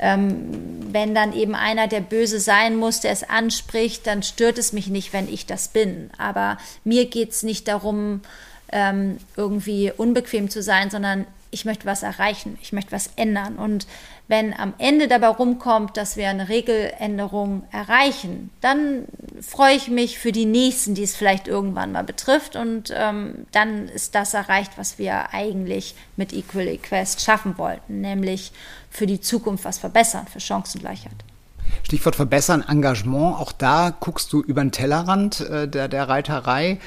ähm, 0.00 0.82
wenn 0.92 1.14
dann 1.14 1.32
eben 1.32 1.54
einer, 1.54 1.86
der 1.86 2.00
böse 2.00 2.40
sein 2.40 2.76
muss, 2.76 3.00
der 3.00 3.12
es 3.12 3.28
anspricht, 3.28 4.06
dann 4.06 4.22
stört 4.22 4.58
es 4.58 4.72
mich 4.72 4.88
nicht, 4.88 5.12
wenn 5.12 5.32
ich 5.32 5.46
das 5.46 5.68
bin. 5.68 6.10
Aber 6.18 6.58
mir 6.84 7.06
geht 7.06 7.30
es 7.30 7.42
nicht 7.42 7.68
darum, 7.68 8.22
ähm, 8.72 9.18
irgendwie 9.36 9.92
unbequem 9.94 10.48
zu 10.48 10.62
sein, 10.62 10.90
sondern 10.90 11.26
ich 11.50 11.64
möchte 11.64 11.84
was 11.84 12.02
erreichen, 12.02 12.58
ich 12.62 12.72
möchte 12.72 12.92
was 12.92 13.10
ändern. 13.16 13.56
Und 13.56 13.86
wenn 14.28 14.54
am 14.54 14.74
Ende 14.78 15.08
dabei 15.08 15.28
rumkommt, 15.28 15.96
dass 15.96 16.16
wir 16.16 16.28
eine 16.28 16.48
Regeländerung 16.48 17.64
erreichen, 17.72 18.50
dann 18.60 19.04
freue 19.40 19.74
ich 19.74 19.88
mich 19.88 20.18
für 20.18 20.32
die 20.32 20.44
nächsten, 20.44 20.94
die 20.94 21.02
es 21.02 21.16
vielleicht 21.16 21.48
irgendwann 21.48 21.92
mal 21.92 22.04
betrifft. 22.04 22.56
Und 22.56 22.92
ähm, 22.94 23.46
dann 23.52 23.88
ist 23.88 24.14
das 24.14 24.34
erreicht, 24.34 24.72
was 24.76 24.98
wir 24.98 25.32
eigentlich 25.32 25.94
mit 26.16 26.32
Equal 26.32 26.68
Equest 26.68 27.20
schaffen 27.20 27.58
wollten, 27.58 28.00
nämlich 28.00 28.52
für 28.90 29.06
die 29.06 29.20
Zukunft 29.20 29.64
was 29.64 29.78
verbessern, 29.78 30.26
für 30.30 30.40
Chancengleichheit. 30.40 31.16
Stichwort 31.84 32.16
verbessern, 32.16 32.64
Engagement. 32.68 33.38
Auch 33.38 33.52
da 33.52 33.94
guckst 33.98 34.32
du 34.32 34.42
über 34.42 34.60
den 34.62 34.72
Tellerrand 34.72 35.40
äh, 35.40 35.68
der, 35.68 35.88
der 35.88 36.08
Reiterei. 36.08 36.78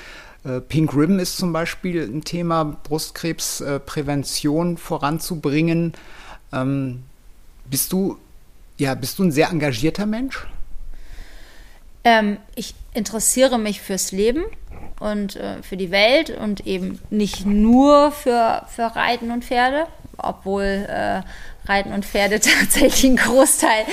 Äh, 0.44 0.60
Pink 0.60 0.94
Ribbon 0.94 1.20
ist 1.20 1.38
zum 1.38 1.54
Beispiel 1.54 2.04
ein 2.04 2.24
Thema, 2.24 2.64
Brustkrebsprävention 2.84 4.78
voranzubringen. 4.78 5.94
Ähm, 6.52 7.04
Bist 7.70 7.94
du, 7.94 8.18
ja, 8.78 8.94
bist 8.94 9.18
du 9.20 9.24
ein 9.24 9.32
sehr 9.32 9.50
engagierter 9.50 10.06
Mensch? 10.06 10.46
Ähm, 12.04 12.38
ich 12.56 12.76
interessiere 12.94 13.58
mich 13.58 13.82
fürs 13.82 14.12
Leben 14.12 14.44
und 15.00 15.36
äh, 15.36 15.62
für 15.64 15.78
die 15.78 15.92
Welt 15.92 16.30
und 16.30 16.66
eben 16.68 17.00
nicht 17.10 17.46
nur 17.46 18.12
für, 18.12 18.66
für 18.74 18.96
Reiten 18.96 19.32
und 19.32 19.46
Pferde, 19.46 19.88
obwohl 20.18 20.64
äh, 20.64 21.22
Reiten 21.66 21.94
und 21.94 22.06
Pferde 22.06 22.40
tatsächlich 22.60 23.06
einen 23.06 23.18
Großteil 23.18 23.86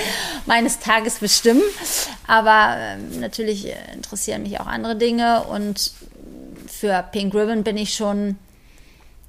meines 0.45 0.79
Tages 0.79 1.19
bestimmen. 1.19 1.63
Aber 2.27 2.77
äh, 2.77 2.97
natürlich 3.19 3.73
interessieren 3.93 4.43
mich 4.43 4.59
auch 4.59 4.67
andere 4.67 4.95
Dinge 4.95 5.43
und 5.43 5.91
für 6.67 7.03
Pink 7.11 7.33
Ribbon 7.33 7.63
bin 7.63 7.77
ich 7.77 7.93
schon 7.93 8.37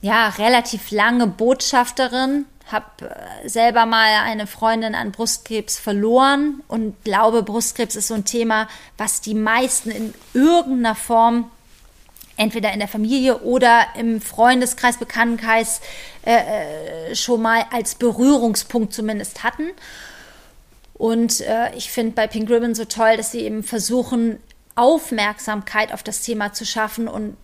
ja 0.00 0.28
relativ 0.28 0.90
lange 0.90 1.26
Botschafterin 1.26 2.46
habe 2.70 2.86
äh, 3.08 3.48
selber 3.48 3.86
mal 3.86 4.22
eine 4.24 4.46
Freundin 4.46 4.94
an 4.94 5.12
Brustkrebs 5.12 5.78
verloren 5.78 6.62
und 6.68 7.02
glaube, 7.04 7.42
Brustkrebs 7.42 7.96
ist 7.96 8.08
so 8.08 8.14
ein 8.14 8.24
Thema, 8.24 8.68
was 8.96 9.20
die 9.20 9.34
meisten 9.34 9.90
in 9.90 10.14
irgendeiner 10.34 10.94
Form 10.94 11.50
entweder 12.36 12.72
in 12.72 12.78
der 12.78 12.88
Familie 12.88 13.38
oder 13.40 13.86
im 13.98 14.20
Freundeskreis, 14.20 14.96
Bekanntenkreis 14.96 15.80
äh, 16.24 17.10
äh 17.10 17.14
schon 17.14 17.42
mal 17.42 17.64
als 17.70 17.94
Berührungspunkt 17.94 18.94
zumindest 18.94 19.42
hatten. 19.42 19.68
Und 20.94 21.40
äh, 21.40 21.74
ich 21.74 21.90
finde 21.90 22.12
bei 22.12 22.26
Pink 22.26 22.48
Ribbon 22.48 22.74
so 22.74 22.84
toll, 22.84 23.16
dass 23.16 23.32
sie 23.32 23.40
eben 23.40 23.62
versuchen, 23.62 24.38
Aufmerksamkeit 24.76 25.92
auf 25.92 26.02
das 26.02 26.22
Thema 26.22 26.52
zu 26.52 26.64
schaffen 26.64 27.08
und 27.08 27.36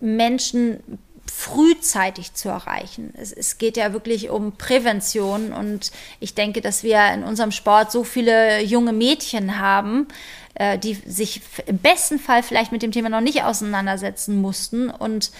Menschen 0.00 0.98
frühzeitig 1.30 2.34
zu 2.34 2.48
erreichen. 2.48 3.12
Es, 3.16 3.32
es, 3.32 3.58
geht 3.58 3.76
ja 3.76 3.92
wirklich 3.92 4.30
um 4.30 4.52
Prävention 4.52 5.52
und 5.52 5.90
ich 6.20 6.34
denke, 6.34 6.60
dass 6.60 6.82
wir 6.82 7.12
in 7.12 7.24
unserem 7.24 7.52
Sport 7.52 7.92
so 7.92 8.04
viele 8.04 8.62
junge 8.62 8.92
Mädchen 8.92 9.58
haben, 9.58 10.08
äh, 10.54 10.78
die 10.78 10.94
sich 10.94 11.42
im 11.66 11.78
besten 11.78 12.18
Fall 12.18 12.42
vielleicht 12.42 12.72
mit 12.72 12.82
dem 12.82 12.92
Thema 12.92 13.08
noch 13.08 13.20
nicht 13.20 13.42
auseinandersetzen 13.44 14.40
mussten 14.40 14.90
und 14.90 15.30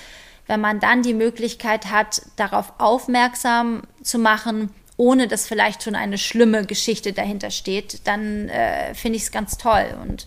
wenn 0.47 0.61
man 0.61 0.81
dann 0.81 1.03
die 1.03 1.15
Möglichkeit 1.15 1.87
hat, 1.91 2.23
darauf 2.37 2.75
aufmerksam 2.79 3.83
zu 4.03 4.19
machen, 4.19 4.71
ohne 4.97 5.29
dass 5.29 5.47
vielleicht 5.47 5.83
schon 5.83 5.95
eine 5.95 6.19
schlimme 6.19 6.65
Geschichte 6.65 7.13
dahinter 7.13 7.51
steht, 7.51 8.07
dann 8.07 8.49
äh, 8.49 8.95
finde 8.95 9.17
ich 9.17 9.25
es 9.25 9.33
ganz 9.33 9.59
toll. 9.59 9.87
Und 10.03 10.27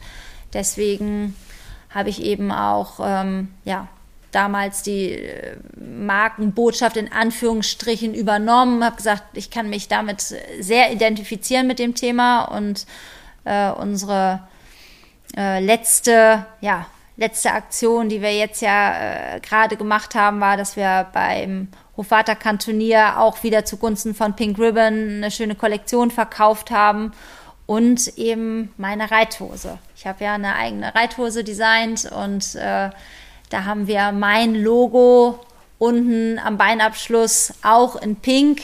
deswegen 0.54 1.36
habe 1.90 2.10
ich 2.10 2.22
eben 2.22 2.52
auch 2.52 3.00
ähm, 3.02 3.50
ja, 3.66 3.88
damals 4.32 4.84
die 4.84 5.12
äh, 5.12 5.58
Markenbotschaft 5.78 6.98
in 6.98 7.12
Anführungsstrichen 7.12 8.14
übernommen, 8.14 8.84
habe 8.84 8.96
gesagt, 8.96 9.24
ich 9.34 9.50
kann 9.52 9.70
mich 9.70 9.88
damit 9.88 10.22
sehr 10.22 10.92
identifizieren 10.92 11.68
mit 11.68 11.80
dem 11.80 11.96
Thema 11.96 12.44
und 12.44 12.86
äh, 13.46 13.70
unsere 13.72 14.42
äh, 15.38 15.60
letzte, 15.60 16.46
ja, 16.62 16.86
letzte 17.18 17.52
Aktion, 17.52 18.10
die 18.10 18.22
wir 18.22 18.36
jetzt 18.36 18.62
ja 18.62 19.36
äh, 19.36 19.40
gerade 19.42 19.78
gemacht 19.78 20.16
haben, 20.16 20.40
war, 20.40 20.58
dass 20.58 20.76
wir 20.76 21.08
beim 21.14 21.68
Hofvaterkantonier 21.98 23.20
auch 23.20 23.44
wieder 23.44 23.66
zugunsten 23.66 24.16
von 24.16 24.36
Pink 24.36 24.58
Ribbon 24.58 25.18
eine 25.18 25.32
schöne 25.32 25.56
Kollektion 25.56 26.12
verkauft 26.12 26.72
haben 26.72 27.12
und 27.66 28.18
eben 28.18 28.74
meine 28.78 29.12
Reithose. 29.12 29.78
Ich 29.96 30.08
habe 30.08 30.24
ja 30.24 30.34
eine 30.34 30.56
eigene 30.56 30.96
Reithose 30.96 31.44
designt 31.44 32.10
und 32.12 32.56
äh, 32.56 32.90
da 33.50 33.66
haben 33.66 33.88
wir 33.88 34.12
mein 34.12 34.56
Logo 34.56 35.40
unten 35.78 36.40
am 36.40 36.58
Beinabschluss 36.58 37.54
auch 37.64 37.96
in 38.02 38.16
Pink. 38.16 38.62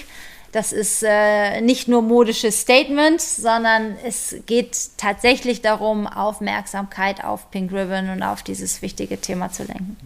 Das 0.52 0.72
ist 0.72 1.04
äh, 1.04 1.60
nicht 1.60 1.90
nur 1.90 2.02
modisches 2.02 2.62
Statement, 2.62 3.20
sondern 3.20 3.98
es 4.06 4.38
geht 4.46 4.92
tatsächlich 4.96 5.62
darum, 5.62 6.08
Aufmerksamkeit 6.08 7.26
auf 7.26 7.52
Pink 7.52 7.74
Ribbon 7.74 8.10
und 8.10 8.24
auf 8.24 8.42
dieses 8.42 8.82
wichtige 8.82 9.20
Thema 9.20 9.52
zu 9.52 9.64
lenken. 9.64 9.98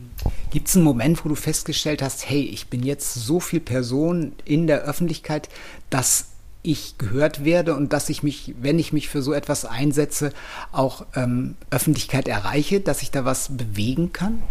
Gibt 0.50 0.68
es 0.68 0.76
einen 0.76 0.86
Moment, 0.86 1.24
wo 1.24 1.30
du 1.30 1.36
festgestellt 1.36 2.02
hast, 2.02 2.28
hey, 2.28 2.42
ich 2.42 2.68
bin 2.68 2.82
jetzt 2.82 3.14
so 3.14 3.40
viel 3.40 3.60
Person 3.60 4.34
in 4.44 4.66
der 4.66 4.80
Öffentlichkeit, 4.80 5.50
dass 5.92 6.30
ich 6.64 6.98
gehört 6.98 7.46
werde 7.46 7.76
und 7.76 7.94
dass 7.94 8.10
ich 8.10 8.24
mich, 8.24 8.56
wenn 8.60 8.80
ich 8.80 8.92
mich 8.92 9.08
für 9.08 9.22
so 9.22 9.34
etwas 9.34 9.66
einsetze, 9.66 10.34
auch 10.72 11.06
ähm, 11.16 11.56
Öffentlichkeit 11.70 12.28
erreiche, 12.28 12.80
dass 12.80 13.04
ich 13.04 13.12
da 13.12 13.24
was 13.24 13.56
bewegen 13.56 14.14
kann? 14.14 14.42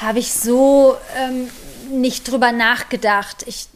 Habe 0.00 0.18
ich 0.18 0.32
so 0.32 0.96
ähm, 1.16 1.48
nicht 1.90 2.30
drüber 2.30 2.52
nachgedacht. 2.52 3.44
Ich, 3.46 3.68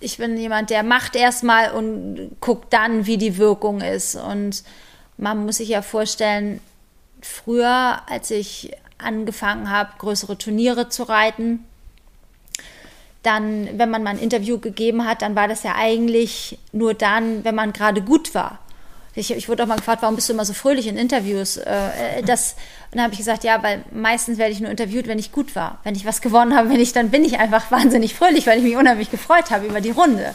ich 0.00 0.18
bin 0.18 0.36
jemand, 0.36 0.70
der 0.70 0.82
macht 0.82 1.16
erstmal 1.16 1.72
und 1.72 2.36
guckt 2.40 2.72
dann, 2.72 3.06
wie 3.06 3.18
die 3.18 3.36
Wirkung 3.36 3.80
ist. 3.80 4.14
Und 4.14 4.62
man 5.16 5.44
muss 5.44 5.56
sich 5.56 5.68
ja 5.68 5.82
vorstellen, 5.82 6.60
früher, 7.20 8.02
als 8.08 8.30
ich 8.30 8.72
angefangen 8.98 9.70
habe, 9.70 9.90
größere 9.98 10.38
Turniere 10.38 10.88
zu 10.88 11.04
reiten, 11.04 11.64
dann, 13.22 13.78
wenn 13.78 13.90
man 13.90 14.02
mal 14.02 14.10
ein 14.10 14.18
Interview 14.18 14.58
gegeben 14.58 15.04
hat, 15.04 15.22
dann 15.22 15.36
war 15.36 15.48
das 15.48 15.62
ja 15.62 15.74
eigentlich 15.76 16.58
nur 16.72 16.94
dann, 16.94 17.44
wenn 17.44 17.54
man 17.54 17.72
gerade 17.72 18.00
gut 18.00 18.34
war. 18.34 18.60
Ich, 19.18 19.30
ich 19.30 19.48
wurde 19.48 19.62
auch 19.62 19.66
mal 19.66 19.76
gefragt, 19.76 20.02
warum 20.02 20.16
bist 20.16 20.28
du 20.28 20.32
immer 20.32 20.44
so 20.44 20.52
fröhlich 20.52 20.86
in 20.86 20.96
Interviews? 20.96 21.56
Äh, 21.56 22.22
das, 22.24 22.52
und 22.90 22.96
dann 22.96 23.04
habe 23.04 23.12
ich 23.12 23.18
gesagt, 23.18 23.44
ja, 23.44 23.62
weil 23.62 23.84
meistens 23.92 24.38
werde 24.38 24.52
ich 24.52 24.60
nur 24.60 24.70
interviewt, 24.70 25.08
wenn 25.08 25.18
ich 25.18 25.32
gut 25.32 25.56
war. 25.56 25.78
Wenn 25.84 25.94
ich 25.94 26.06
was 26.06 26.20
gewonnen 26.20 26.56
habe, 26.56 26.70
wenn 26.70 26.80
ich, 26.80 26.92
dann 26.92 27.10
bin 27.10 27.24
ich 27.24 27.38
einfach 27.38 27.70
wahnsinnig 27.70 28.14
fröhlich, 28.14 28.46
weil 28.46 28.58
ich 28.58 28.64
mich 28.64 28.76
unheimlich 28.76 29.10
gefreut 29.10 29.50
habe 29.50 29.66
über 29.66 29.80
die 29.80 29.90
Runde. 29.90 30.34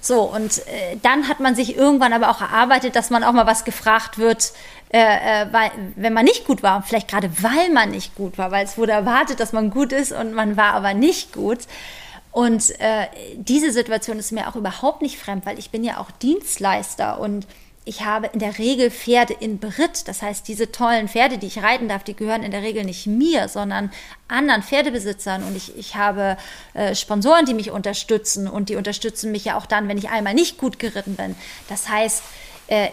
So, 0.00 0.22
und 0.22 0.58
äh, 0.66 0.96
dann 1.02 1.28
hat 1.28 1.40
man 1.40 1.54
sich 1.54 1.76
irgendwann 1.76 2.12
aber 2.14 2.30
auch 2.30 2.40
erarbeitet, 2.40 2.96
dass 2.96 3.10
man 3.10 3.22
auch 3.22 3.32
mal 3.32 3.46
was 3.46 3.64
gefragt 3.64 4.16
wird, 4.16 4.52
äh, 4.92 4.98
äh, 4.98 5.52
weil, 5.52 5.70
wenn 5.96 6.14
man 6.14 6.24
nicht 6.24 6.46
gut 6.46 6.62
war, 6.62 6.82
vielleicht 6.82 7.08
gerade 7.08 7.30
weil 7.42 7.70
man 7.70 7.90
nicht 7.90 8.14
gut 8.14 8.38
war, 8.38 8.50
weil 8.50 8.64
es 8.64 8.78
wurde 8.78 8.92
erwartet, 8.92 9.40
dass 9.40 9.52
man 9.52 9.70
gut 9.70 9.92
ist 9.92 10.12
und 10.12 10.32
man 10.32 10.56
war 10.56 10.72
aber 10.72 10.94
nicht 10.94 11.32
gut. 11.32 11.58
Und 12.32 12.70
äh, 12.80 13.08
diese 13.36 13.72
Situation 13.72 14.18
ist 14.18 14.32
mir 14.32 14.48
auch 14.48 14.56
überhaupt 14.56 15.02
nicht 15.02 15.18
fremd, 15.18 15.44
weil 15.46 15.58
ich 15.58 15.70
bin 15.70 15.84
ja 15.84 15.98
auch 15.98 16.10
Dienstleister 16.12 17.18
und 17.20 17.46
ich 17.90 18.04
habe 18.04 18.28
in 18.32 18.38
der 18.38 18.56
Regel 18.56 18.88
Pferde 18.88 19.34
in 19.34 19.58
Beritt. 19.58 20.06
Das 20.06 20.22
heißt, 20.22 20.46
diese 20.46 20.70
tollen 20.70 21.08
Pferde, 21.08 21.38
die 21.38 21.48
ich 21.48 21.60
reiten 21.60 21.88
darf, 21.88 22.04
die 22.04 22.14
gehören 22.14 22.44
in 22.44 22.52
der 22.52 22.62
Regel 22.62 22.84
nicht 22.84 23.08
mir, 23.08 23.48
sondern 23.48 23.90
anderen 24.28 24.62
Pferdebesitzern. 24.62 25.42
Und 25.42 25.56
ich, 25.56 25.76
ich 25.76 25.96
habe 25.96 26.36
äh, 26.74 26.94
Sponsoren, 26.94 27.46
die 27.46 27.54
mich 27.54 27.72
unterstützen. 27.72 28.46
Und 28.46 28.68
die 28.68 28.76
unterstützen 28.76 29.32
mich 29.32 29.44
ja 29.44 29.58
auch 29.58 29.66
dann, 29.66 29.88
wenn 29.88 29.98
ich 29.98 30.08
einmal 30.08 30.34
nicht 30.34 30.56
gut 30.56 30.78
geritten 30.78 31.16
bin. 31.16 31.34
Das 31.68 31.88
heißt, 31.88 32.22
äh, 32.68 32.90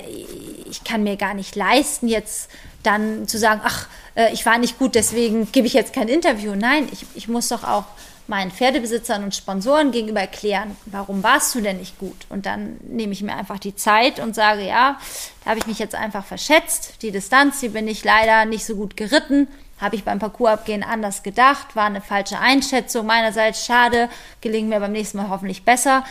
ich 0.67 0.83
kann 0.83 1.03
mir 1.03 1.15
gar 1.15 1.35
nicht 1.35 1.55
leisten, 1.55 2.07
jetzt 2.07 2.49
dann 2.81 3.27
zu 3.27 3.37
sagen, 3.37 3.61
ach, 3.63 3.85
äh, 4.15 4.33
ich 4.33 4.47
war 4.47 4.57
nicht 4.57 4.79
gut, 4.79 4.95
deswegen 4.95 5.51
gebe 5.51 5.67
ich 5.67 5.73
jetzt 5.73 5.93
kein 5.93 6.07
Interview. 6.07 6.55
Nein, 6.55 6.89
ich, 6.91 7.05
ich 7.13 7.27
muss 7.27 7.49
doch 7.49 7.63
auch 7.63 7.85
meinen 8.27 8.51
Pferdebesitzern 8.51 9.23
und 9.23 9.35
Sponsoren 9.35 9.91
gegenüber 9.91 10.19
erklären, 10.19 10.75
warum 10.85 11.23
warst 11.23 11.55
du 11.55 11.61
denn 11.61 11.77
nicht 11.77 11.97
gut? 11.97 12.25
Und 12.29 12.45
dann 12.45 12.77
nehme 12.81 13.13
ich 13.13 13.23
mir 13.23 13.35
einfach 13.35 13.59
die 13.59 13.75
Zeit 13.75 14.19
und 14.19 14.35
sage, 14.35 14.65
ja, 14.65 14.97
da 15.43 15.51
habe 15.51 15.59
ich 15.59 15.67
mich 15.67 15.79
jetzt 15.79 15.95
einfach 15.95 16.25
verschätzt. 16.25 17.01
Die 17.01 17.11
Distanz, 17.11 17.59
die 17.59 17.69
bin 17.69 17.87
ich 17.87 18.03
leider 18.03 18.45
nicht 18.45 18.65
so 18.65 18.75
gut 18.75 18.97
geritten. 18.97 19.47
Habe 19.79 19.95
ich 19.95 20.03
beim 20.03 20.19
Parcoursabgehen 20.19 20.83
anders 20.83 21.23
gedacht, 21.23 21.75
war 21.75 21.85
eine 21.85 22.01
falsche 22.01 22.39
Einschätzung 22.39 23.05
meinerseits. 23.05 23.65
Schade, 23.65 24.09
gelingt 24.41 24.69
mir 24.69 24.79
beim 24.79 24.91
nächsten 24.91 25.17
Mal 25.17 25.29
hoffentlich 25.29 25.63
besser. 25.63 26.03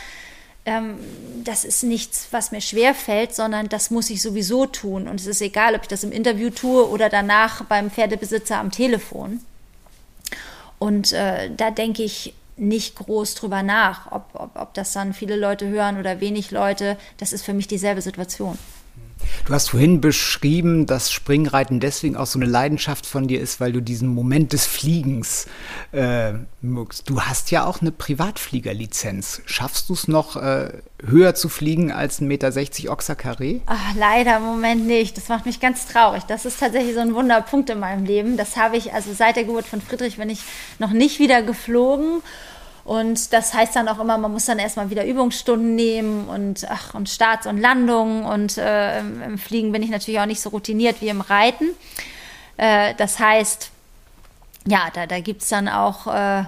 Ähm, 0.65 0.97
das 1.43 1.65
ist 1.65 1.83
nichts, 1.83 2.27
was 2.31 2.51
mir 2.51 2.61
schwer 2.61 2.93
fällt, 2.93 3.35
sondern 3.35 3.69
das 3.69 3.91
muss 3.91 4.09
ich 4.09 4.21
sowieso 4.21 4.65
tun. 4.65 5.07
Und 5.07 5.19
es 5.19 5.27
ist 5.27 5.41
egal, 5.41 5.75
ob 5.75 5.83
ich 5.83 5.87
das 5.87 6.03
im 6.03 6.11
Interview 6.11 6.49
tue 6.49 6.89
oder 6.89 7.09
danach 7.09 7.63
beim 7.65 7.91
Pferdebesitzer 7.91 8.57
am 8.57 8.71
Telefon. 8.71 9.41
Und 10.79 11.11
äh, 11.13 11.49
da 11.55 11.71
denke 11.71 12.03
ich 12.03 12.33
nicht 12.57 12.95
groß 12.95 13.35
drüber 13.35 13.63
nach, 13.63 14.11
ob, 14.11 14.29
ob, 14.33 14.55
ob 14.55 14.73
das 14.73 14.93
dann 14.93 15.13
viele 15.13 15.35
Leute 15.35 15.67
hören 15.67 15.99
oder 15.99 16.19
wenig 16.19 16.51
Leute. 16.51 16.97
Das 17.17 17.33
ist 17.33 17.43
für 17.43 17.53
mich 17.53 17.67
dieselbe 17.67 18.01
Situation. 18.01 18.57
Du 19.45 19.53
hast 19.53 19.69
vorhin 19.69 20.01
beschrieben, 20.01 20.85
dass 20.85 21.11
Springreiten 21.11 21.79
deswegen 21.79 22.17
auch 22.17 22.25
so 22.25 22.39
eine 22.39 22.45
Leidenschaft 22.45 23.05
von 23.05 23.27
dir 23.27 23.39
ist, 23.39 23.59
weil 23.59 23.71
du 23.71 23.81
diesen 23.81 24.09
Moment 24.09 24.53
des 24.53 24.65
Fliegens 24.65 25.47
äh, 25.91 26.33
mögst. 26.61 27.09
Du 27.09 27.21
hast 27.21 27.51
ja 27.51 27.65
auch 27.65 27.81
eine 27.81 27.91
Privatfliegerlizenz. 27.91 29.41
Schaffst 29.45 29.89
du 29.89 29.93
es 29.93 30.07
noch, 30.07 30.35
äh, 30.35 30.73
höher 31.05 31.35
zu 31.35 31.49
fliegen 31.49 31.91
als 31.91 32.21
1,60 32.21 32.23
Meter 32.25 32.91
Oxa 32.91 33.13
Carré? 33.13 33.61
Ach, 33.65 33.95
leider 33.95 34.37
im 34.37 34.43
Moment 34.43 34.87
nicht. 34.87 35.17
Das 35.17 35.29
macht 35.29 35.45
mich 35.45 35.59
ganz 35.59 35.87
traurig. 35.87 36.23
Das 36.23 36.45
ist 36.45 36.59
tatsächlich 36.59 36.93
so 36.95 37.01
ein 37.01 37.13
Wunderpunkt 37.13 37.69
in 37.69 37.79
meinem 37.79 38.05
Leben. 38.05 38.37
Das 38.37 38.57
habe 38.57 38.77
ich, 38.77 38.93
also 38.93 39.13
seit 39.13 39.35
der 39.35 39.43
Geburt 39.43 39.65
von 39.65 39.81
Friedrich 39.81 40.17
bin 40.17 40.29
ich 40.29 40.41
noch 40.79 40.91
nicht 40.91 41.19
wieder 41.19 41.41
geflogen. 41.41 42.21
Und 42.87 43.33
das 43.33 43.53
heißt 43.53 43.75
dann 43.75 43.89
auch 43.89 43.99
immer, 43.99 44.17
man 44.17 44.31
muss 44.31 44.45
dann 44.45 44.59
erstmal 44.59 44.89
wieder 44.89 45.05
Übungsstunden 45.05 45.75
nehmen 45.75 46.29
und, 46.29 46.65
ach, 46.69 46.93
und 46.93 47.09
Starts 47.09 47.45
und 47.45 47.57
Landungen. 47.57 48.23
Und 48.23 48.57
äh, 48.57 48.99
im 48.99 49.37
Fliegen 49.37 49.73
bin 49.73 49.83
ich 49.83 49.89
natürlich 49.89 50.21
auch 50.21 50.25
nicht 50.25 50.39
so 50.39 50.51
routiniert 50.51 51.01
wie 51.01 51.09
im 51.09 51.19
Reiten. 51.19 51.65
Äh, 52.55 52.93
das 52.95 53.19
heißt, 53.19 53.71
ja, 54.67 54.87
da, 54.93 55.05
da 55.05 55.19
gibt 55.19 55.41
es 55.41 55.49
dann 55.49 55.67
auch 55.67 56.07
äh, 56.07 56.45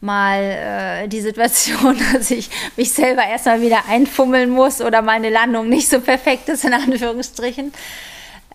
mal 0.00 0.40
äh, 0.40 1.06
die 1.06 1.20
Situation, 1.20 1.96
dass 2.12 2.32
ich 2.32 2.50
mich 2.76 2.92
selber 2.92 3.22
erstmal 3.22 3.60
wieder 3.60 3.84
einfummeln 3.88 4.50
muss 4.50 4.80
oder 4.80 5.00
meine 5.00 5.30
Landung 5.30 5.68
nicht 5.68 5.88
so 5.88 6.00
perfekt 6.00 6.48
ist, 6.48 6.64
in 6.64 6.74
Anführungsstrichen. 6.74 7.72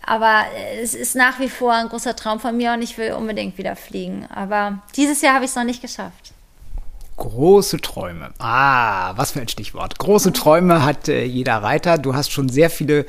Aber 0.06 0.44
es 0.82 0.94
ist 0.94 1.16
nach 1.16 1.40
wie 1.40 1.48
vor 1.48 1.72
ein 1.72 1.88
großer 1.88 2.18
Traum 2.18 2.42
von 2.42 2.58
mir 2.58 2.74
und 2.74 2.82
ich 2.82 2.98
will 2.98 3.14
unbedingt 3.14 3.58
wieder 3.58 3.78
fliegen. 3.78 4.28
Aber 4.30 4.80
dieses 4.98 5.22
Jahr 5.22 5.36
habe 5.36 5.46
ich 5.46 5.52
es 5.52 5.56
noch 5.56 5.64
nicht 5.64 5.82
geschafft. 5.82 6.23
Große 7.18 7.78
Träume. 7.78 8.32
Ah, 8.40 9.14
was 9.16 9.32
für 9.32 9.42
ein 9.42 9.48
Stichwort. 9.48 10.00
Große 10.00 10.34
Träume 10.34 10.84
hat 10.84 11.08
äh, 11.08 11.24
jeder 11.24 11.58
Reiter. 11.58 11.98
Du 11.98 12.16
hast 12.16 12.32
schon 12.32 12.50
sehr 12.50 12.70
viele 12.70 13.06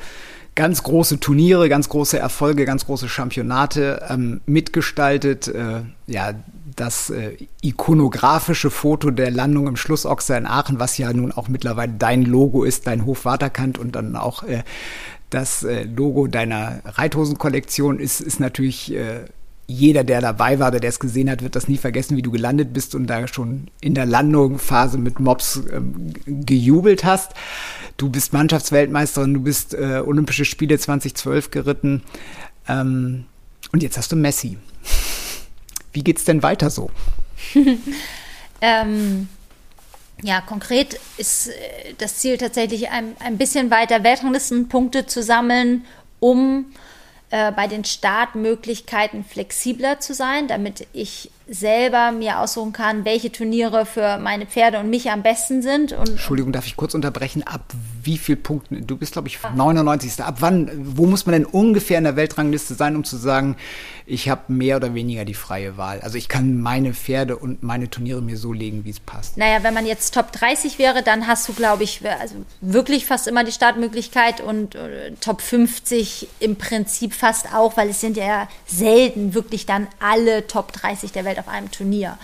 ganz 0.55 0.83
große 0.83 1.19
Turniere, 1.19 1.67
ganz 1.69 1.89
große 1.89 2.17
Erfolge, 2.17 2.65
ganz 2.65 2.85
große 2.85 3.09
Championate 3.09 4.05
ähm, 4.09 4.41
mitgestaltet. 4.45 5.47
Äh, 5.47 5.81
ja, 6.07 6.33
das 6.75 7.09
äh, 7.09 7.37
ikonografische 7.61 8.69
Foto 8.69 9.11
der 9.11 9.31
Landung 9.31 9.67
im 9.67 9.75
Schlussochser 9.75 10.37
in 10.37 10.45
Aachen, 10.45 10.79
was 10.79 10.97
ja 10.97 11.11
nun 11.13 11.31
auch 11.31 11.47
mittlerweile 11.47 11.93
dein 11.93 12.23
Logo 12.23 12.63
ist, 12.63 12.87
dein 12.87 13.05
Hof 13.05 13.25
Waterkant 13.25 13.77
und 13.77 13.95
dann 13.95 14.15
auch 14.15 14.43
äh, 14.43 14.63
das 15.29 15.63
äh, 15.63 15.83
Logo 15.83 16.27
deiner 16.27 16.79
Reithosenkollektion 16.85 17.99
ist, 17.99 18.21
ist 18.21 18.39
natürlich 18.39 18.93
äh, 18.93 19.25
jeder, 19.67 20.03
der 20.03 20.21
dabei 20.21 20.59
war 20.59 20.67
oder 20.69 20.79
der 20.79 20.89
es 20.89 20.99
gesehen 20.99 21.29
hat, 21.29 21.41
wird 21.41 21.55
das 21.55 21.67
nie 21.67 21.77
vergessen, 21.77 22.15
wie 22.17 22.21
du 22.21 22.31
gelandet 22.31 22.73
bist 22.73 22.93
und 22.93 23.07
da 23.07 23.27
schon 23.27 23.71
in 23.81 23.95
der 23.95 24.05
Landungsphase 24.05 24.97
mit 24.97 25.19
Mops 25.19 25.61
ähm, 25.71 26.13
gejubelt 26.25 27.03
hast. 27.03 27.33
Du 27.97 28.09
bist 28.09 28.33
Mannschaftsweltmeisterin, 28.33 29.33
du 29.33 29.41
bist 29.41 29.73
äh, 29.73 30.03
Olympische 30.05 30.45
Spiele 30.45 30.77
2012 30.77 31.49
geritten 31.49 32.03
ähm, 32.67 33.25
und 33.71 33.81
jetzt 33.81 33.97
hast 33.97 34.11
du 34.11 34.15
Messi. 34.15 34.57
Wie 35.93 36.03
geht's 36.03 36.25
denn 36.25 36.43
weiter 36.43 36.69
so? 36.69 36.91
ähm, 38.61 39.29
ja, 40.21 40.41
konkret 40.41 40.99
ist 41.17 41.47
äh, 41.47 41.93
das 41.97 42.17
Ziel 42.17 42.37
tatsächlich 42.37 42.89
ein, 42.89 43.15
ein 43.19 43.37
bisschen 43.37 43.71
weiter 43.71 44.03
Weltranglistenpunkte 44.03 45.07
zu 45.07 45.23
sammeln, 45.23 45.85
um 46.19 46.65
äh, 47.35 47.51
bei 47.51 47.67
den 47.67 47.83
Startmöglichkeiten 47.83 49.25
flexibler 49.25 49.99
zu 49.99 50.13
sein, 50.13 50.47
damit 50.47 50.87
ich 50.93 51.31
selber 51.47 52.11
mir 52.11 52.39
aussuchen 52.39 52.73
kann, 52.73 53.05
welche 53.05 53.31
Turniere 53.31 53.85
für 53.85 54.17
meine 54.17 54.45
Pferde 54.45 54.79
und 54.79 54.89
mich 54.89 55.11
am 55.11 55.23
besten 55.23 55.61
sind. 55.61 55.93
Und 55.93 56.09
Entschuldigung, 56.09 56.51
darf 56.51 56.65
ich 56.65 56.75
kurz 56.75 56.93
unterbrechen? 56.93 57.43
Ab 57.43 57.73
wie 58.03 58.17
viel 58.17 58.35
Punkten? 58.35 58.85
Du 58.87 58.97
bist, 58.97 59.13
glaube 59.13 59.27
ich, 59.27 59.39
99. 59.55 60.23
Ab 60.23 60.37
wann, 60.39 60.69
wo 60.75 61.05
muss 61.05 61.25
man 61.25 61.33
denn 61.33 61.45
ungefähr 61.45 61.97
in 61.97 62.03
der 62.03 62.15
Weltrangliste 62.15 62.73
sein, 62.73 62.95
um 62.95 63.03
zu 63.03 63.17
sagen, 63.17 63.55
ich 64.07 64.29
habe 64.29 64.41
mehr 64.53 64.77
oder 64.77 64.93
weniger 64.93 65.25
die 65.25 65.33
freie 65.33 65.77
Wahl? 65.77 65.99
Also 66.01 66.17
ich 66.17 66.29
kann 66.29 66.61
meine 66.61 66.93
Pferde 66.93 67.37
und 67.37 67.63
meine 67.63 67.89
Turniere 67.89 68.21
mir 68.21 68.37
so 68.37 68.53
legen, 68.53 68.85
wie 68.85 68.91
es 68.91 68.99
passt. 68.99 69.37
Naja, 69.37 69.63
wenn 69.63 69.73
man 69.73 69.85
jetzt 69.85 70.13
Top 70.13 70.31
30 70.31 70.77
wäre, 70.77 71.01
dann 71.03 71.27
hast 71.27 71.47
du, 71.47 71.53
glaube 71.53 71.83
ich, 71.83 72.01
also 72.19 72.35
wirklich 72.61 73.05
fast 73.05 73.27
immer 73.27 73.43
die 73.43 73.51
Startmöglichkeit 73.51 74.41
und 74.41 74.75
äh, 74.75 75.11
Top 75.21 75.41
50 75.41 76.27
im 76.39 76.55
Prinzip 76.55 77.13
fast 77.13 77.53
auch, 77.53 77.77
weil 77.77 77.89
es 77.89 78.01
sind 78.01 78.17
ja 78.17 78.47
selten 78.65 79.33
wirklich 79.33 79.65
dann 79.65 79.87
alle 79.99 80.45
Top 80.47 80.71
30 80.73 81.11
der 81.11 81.25
Welt 81.25 81.34
auf 81.39 81.47
einem 81.47 81.71
Turnier. 81.71 82.17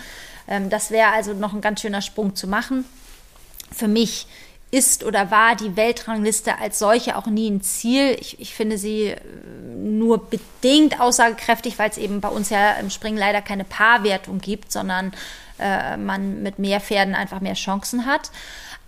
Ähm, 0.48 0.70
das 0.70 0.90
wäre 0.90 1.10
also 1.10 1.32
noch 1.34 1.52
ein 1.52 1.60
ganz 1.60 1.80
schöner 1.80 2.02
Sprung 2.02 2.34
zu 2.34 2.46
machen. 2.46 2.84
Für 3.70 3.88
mich 3.88 4.26
ist 4.72 5.04
oder 5.04 5.30
war 5.30 5.54
die 5.54 5.76
Weltrangliste 5.76 6.58
als 6.58 6.78
solche 6.78 7.16
auch 7.16 7.26
nie 7.26 7.50
ein 7.50 7.60
Ziel. 7.60 8.16
Ich, 8.18 8.40
ich 8.40 8.54
finde 8.54 8.78
sie 8.78 9.08
äh, 9.08 9.18
nur 9.76 10.30
bedingt 10.30 10.98
aussagekräftig, 10.98 11.78
weil 11.78 11.90
es 11.90 11.98
eben 11.98 12.20
bei 12.20 12.28
uns 12.28 12.48
ja 12.48 12.72
im 12.72 12.88
Springen 12.88 13.18
leider 13.18 13.42
keine 13.42 13.64
Paarwertung 13.64 14.38
gibt, 14.38 14.72
sondern 14.72 15.12
äh, 15.58 15.96
man 15.98 16.42
mit 16.42 16.58
mehr 16.58 16.80
Pferden 16.80 17.14
einfach 17.14 17.40
mehr 17.40 17.54
Chancen 17.54 18.06
hat. 18.06 18.30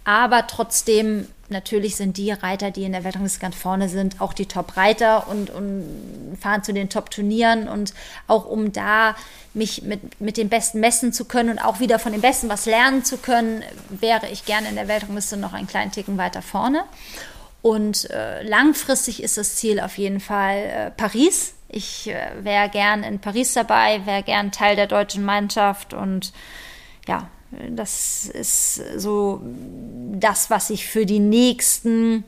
Aber 0.04 0.46
trotzdem, 0.46 1.28
natürlich 1.48 1.96
sind 1.96 2.16
die 2.16 2.32
Reiter, 2.32 2.70
die 2.70 2.84
in 2.84 2.92
der 2.92 3.04
Weltrangliste 3.04 3.40
ganz 3.40 3.56
vorne 3.56 3.88
sind, 3.88 4.20
auch 4.20 4.32
die 4.32 4.46
Top-Reiter 4.46 5.28
und, 5.28 5.50
und 5.50 6.36
fahren 6.40 6.62
zu 6.62 6.72
den 6.72 6.88
Top-Turnieren. 6.88 7.68
Und 7.68 7.94
auch 8.26 8.46
um 8.46 8.72
da 8.72 9.14
mich 9.52 9.82
mit, 9.82 10.20
mit 10.20 10.36
den 10.36 10.48
Besten 10.48 10.80
messen 10.80 11.12
zu 11.12 11.24
können 11.24 11.50
und 11.50 11.58
auch 11.58 11.80
wieder 11.80 11.98
von 11.98 12.12
den 12.12 12.20
Besten 12.20 12.48
was 12.48 12.66
lernen 12.66 13.04
zu 13.04 13.18
können, 13.18 13.62
wäre 13.88 14.28
ich 14.28 14.44
gerne 14.44 14.68
in 14.68 14.74
der 14.74 14.88
Weltrangliste 14.88 15.36
noch 15.36 15.52
einen 15.52 15.66
kleinen 15.66 15.92
Ticken 15.92 16.18
weiter 16.18 16.42
vorne. 16.42 16.84
Und 17.62 18.10
äh, 18.10 18.42
langfristig 18.42 19.22
ist 19.22 19.38
das 19.38 19.56
Ziel 19.56 19.80
auf 19.80 19.96
jeden 19.96 20.20
Fall 20.20 20.56
äh, 20.56 20.90
Paris. 20.90 21.54
Ich 21.68 22.08
äh, 22.08 22.32
wäre 22.42 22.68
gern 22.68 23.02
in 23.02 23.20
Paris 23.20 23.54
dabei, 23.54 24.04
wäre 24.04 24.22
gern 24.22 24.52
Teil 24.52 24.76
der 24.76 24.86
deutschen 24.86 25.24
Mannschaft 25.24 25.94
und 25.94 26.32
ja, 27.08 27.28
das 27.70 28.26
ist 28.26 28.82
so 28.96 29.40
das, 30.12 30.50
was 30.50 30.70
ich 30.70 30.86
für 30.86 31.06
die 31.06 31.18
nächsten 31.18 32.24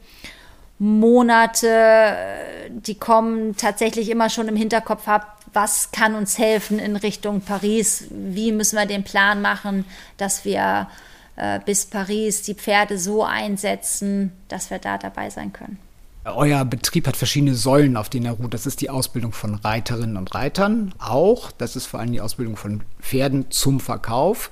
Monate, 0.79 2.27
die 2.71 2.97
kommen, 2.97 3.57
tatsächlich 3.57 4.11
immer 4.11 4.29
schon 4.29 4.49
im 4.49 4.57
Hinterkopf 4.57 5.07
habe. 5.07 5.27
Was 5.53 5.91
kann 5.91 6.15
uns 6.15 6.39
helfen 6.39 6.79
in 6.79 6.97
Richtung 6.97 7.41
Paris? 7.41 8.09
Wie 8.11 8.53
müssen 8.53 8.77
wir 8.77 8.85
den 8.85 9.05
Plan 9.05 9.41
machen, 9.41 9.87
dass 10.19 10.45
wir 10.45 10.89
äh, 11.37 11.61
bis 11.65 11.87
Paris 11.87 12.43
die 12.43 12.55
Pferde 12.55 12.99
so 12.99 13.25
einsetzen, 13.25 14.33
dass 14.49 14.71
wir 14.71 14.79
da 14.79 14.99
dabei 14.99 15.31
sein 15.31 15.53
können? 15.53 15.79
Euer 16.27 16.65
Betrieb 16.65 17.07
hat 17.07 17.17
verschiedene 17.17 17.55
Säulen, 17.55 17.97
auf 17.97 18.09
denen 18.09 18.27
er 18.27 18.33
ruht. 18.33 18.53
Das 18.53 18.67
ist 18.67 18.81
die 18.81 18.91
Ausbildung 18.91 19.33
von 19.33 19.55
Reiterinnen 19.55 20.17
und 20.17 20.35
Reitern 20.35 20.93
auch. 20.99 21.53
Das 21.53 21.77
ist 21.77 21.87
vor 21.87 22.01
allem 22.01 22.11
die 22.11 22.21
Ausbildung 22.21 22.57
von 22.57 22.83
Pferden 23.01 23.51
zum 23.51 23.79
Verkauf. 23.79 24.51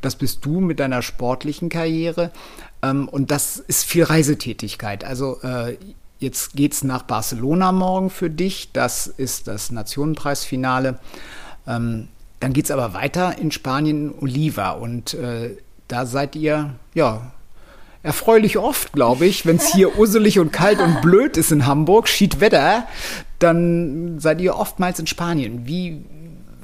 Das 0.00 0.16
bist 0.16 0.44
du 0.44 0.60
mit 0.60 0.80
deiner 0.80 1.02
sportlichen 1.02 1.68
Karriere. 1.68 2.30
Ähm, 2.82 3.08
und 3.08 3.30
das 3.30 3.58
ist 3.58 3.84
viel 3.84 4.04
Reisetätigkeit. 4.04 5.04
Also 5.04 5.40
äh, 5.42 5.76
jetzt 6.18 6.54
geht's 6.54 6.84
nach 6.84 7.02
Barcelona 7.02 7.72
morgen 7.72 8.10
für 8.10 8.30
dich. 8.30 8.70
Das 8.72 9.06
ist 9.06 9.48
das 9.48 9.70
Nationenpreisfinale. 9.70 10.98
Ähm, 11.66 12.08
dann 12.40 12.52
geht's 12.52 12.70
aber 12.70 12.94
weiter 12.94 13.38
in 13.38 13.50
Spanien, 13.50 14.14
Oliva. 14.20 14.70
Und 14.70 15.14
äh, 15.14 15.56
da 15.88 16.06
seid 16.06 16.36
ihr, 16.36 16.74
ja, 16.94 17.32
erfreulich 18.02 18.58
oft, 18.58 18.92
glaube 18.92 19.26
ich. 19.26 19.44
Wenn 19.44 19.56
es 19.56 19.72
hier 19.72 19.98
usselig 19.98 20.38
und 20.38 20.52
kalt 20.52 20.80
und 20.80 21.02
blöd 21.02 21.36
ist 21.36 21.50
in 21.50 21.66
Hamburg, 21.66 22.08
Schiedwetter, 22.08 22.86
dann 23.38 24.18
seid 24.20 24.40
ihr 24.40 24.56
oftmals 24.56 24.98
in 24.98 25.06
Spanien. 25.06 25.66
Wie, 25.66 26.04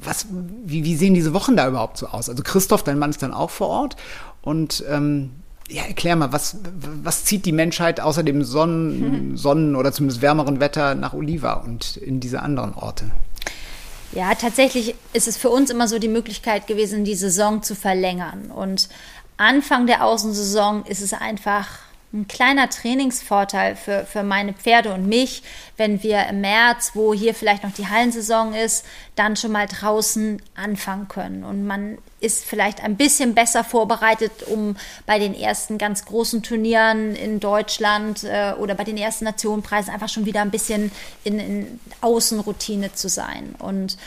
was, 0.05 0.27
wie, 0.65 0.83
wie 0.83 0.95
sehen 0.95 1.13
diese 1.13 1.33
Wochen 1.33 1.55
da 1.55 1.67
überhaupt 1.67 1.97
so 1.97 2.07
aus? 2.07 2.29
Also 2.29 2.43
Christoph, 2.43 2.83
dein 2.83 2.99
Mann 2.99 3.09
ist 3.09 3.21
dann 3.21 3.33
auch 3.33 3.49
vor 3.49 3.67
Ort 3.67 3.95
und 4.41 4.83
ähm, 4.89 5.31
ja, 5.67 5.83
erklär 5.83 6.15
mal, 6.15 6.31
was, 6.31 6.57
was 7.03 7.25
zieht 7.25 7.45
die 7.45 7.51
Menschheit 7.51 7.99
außer 7.99 8.23
dem 8.23 8.43
Sonnen, 8.43 9.31
mhm. 9.31 9.37
Sonnen 9.37 9.75
oder 9.75 9.91
zumindest 9.91 10.21
wärmeren 10.21 10.59
Wetter 10.59 10.93
nach 10.95 11.13
Oliva 11.13 11.53
und 11.53 11.97
in 11.97 12.19
diese 12.19 12.41
anderen 12.41 12.75
Orte? 12.75 13.11
Ja, 14.11 14.33
tatsächlich 14.35 14.95
ist 15.13 15.27
es 15.27 15.37
für 15.37 15.49
uns 15.49 15.69
immer 15.69 15.87
so 15.87 15.99
die 15.99 16.07
Möglichkeit 16.07 16.67
gewesen, 16.67 17.03
die 17.03 17.15
Saison 17.15 17.63
zu 17.63 17.75
verlängern. 17.75 18.51
Und 18.51 18.89
Anfang 19.37 19.87
der 19.87 20.05
Außensaison 20.05 20.85
ist 20.85 21.01
es 21.01 21.13
einfach 21.13 21.67
ein 22.15 22.27
kleiner 22.27 22.69
Trainingsvorteil 22.69 23.75
für, 23.75 24.05
für 24.05 24.23
meine 24.23 24.53
Pferde 24.53 24.93
und 24.93 25.07
mich, 25.07 25.43
wenn 25.77 26.01
wir 26.01 26.25
im 26.27 26.41
März, 26.41 26.91
wo 26.93 27.13
hier 27.13 27.35
vielleicht 27.35 27.63
noch 27.63 27.73
die 27.73 27.87
Hallensaison 27.87 28.53
ist, 28.53 28.85
dann 29.15 29.35
schon 29.35 29.51
mal 29.51 29.67
draußen 29.67 30.41
anfangen 30.55 31.07
können. 31.09 31.43
Und 31.43 31.67
man 31.67 31.97
ist 32.21 32.45
vielleicht 32.45 32.81
ein 32.81 32.95
bisschen 32.95 33.35
besser 33.35 33.63
vorbereitet, 33.63 34.43
um 34.47 34.77
bei 35.05 35.19
den 35.19 35.35
ersten 35.35 35.77
ganz 35.77 36.05
großen 36.05 36.41
Turnieren 36.41 37.15
in 37.15 37.39
Deutschland 37.39 38.23
äh, 38.23 38.53
oder 38.57 38.75
bei 38.75 38.85
den 38.85 38.97
ersten 38.97 39.25
Nationenpreisen 39.25 39.93
einfach 39.93 40.09
schon 40.09 40.25
wieder 40.25 40.41
ein 40.41 40.51
bisschen 40.51 40.91
in, 41.23 41.39
in 41.39 41.79
Außenroutine 42.01 42.93
zu 42.93 43.09
sein. 43.09 43.55
Und 43.59 43.97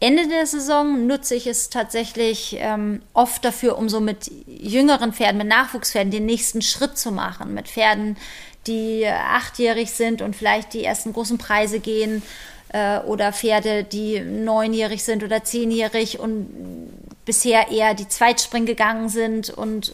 Ende 0.00 0.28
der 0.28 0.46
Saison 0.46 1.06
nutze 1.06 1.34
ich 1.34 1.46
es 1.46 1.70
tatsächlich 1.70 2.56
ähm, 2.60 3.02
oft 3.14 3.44
dafür, 3.44 3.76
um 3.78 3.88
so 3.88 3.98
mit 3.98 4.30
jüngeren 4.46 5.12
Pferden, 5.12 5.38
mit 5.38 5.48
Nachwuchspferden 5.48 6.12
den 6.12 6.26
nächsten 6.26 6.62
Schritt 6.62 6.96
zu 6.96 7.10
machen. 7.10 7.52
Mit 7.52 7.68
Pferden, 7.68 8.16
die 8.68 9.06
achtjährig 9.06 9.90
sind 9.90 10.22
und 10.22 10.36
vielleicht 10.36 10.72
die 10.72 10.84
ersten 10.84 11.12
großen 11.12 11.38
Preise 11.38 11.80
gehen 11.80 12.22
äh, 12.68 12.98
oder 13.00 13.32
Pferde, 13.32 13.82
die 13.82 14.20
neunjährig 14.20 15.02
sind 15.02 15.24
oder 15.24 15.42
zehnjährig 15.42 16.20
und 16.20 16.48
bisher 17.24 17.70
eher 17.70 17.94
die 17.94 18.08
Zweitspring 18.08 18.66
gegangen 18.66 19.08
sind 19.08 19.50
und 19.50 19.92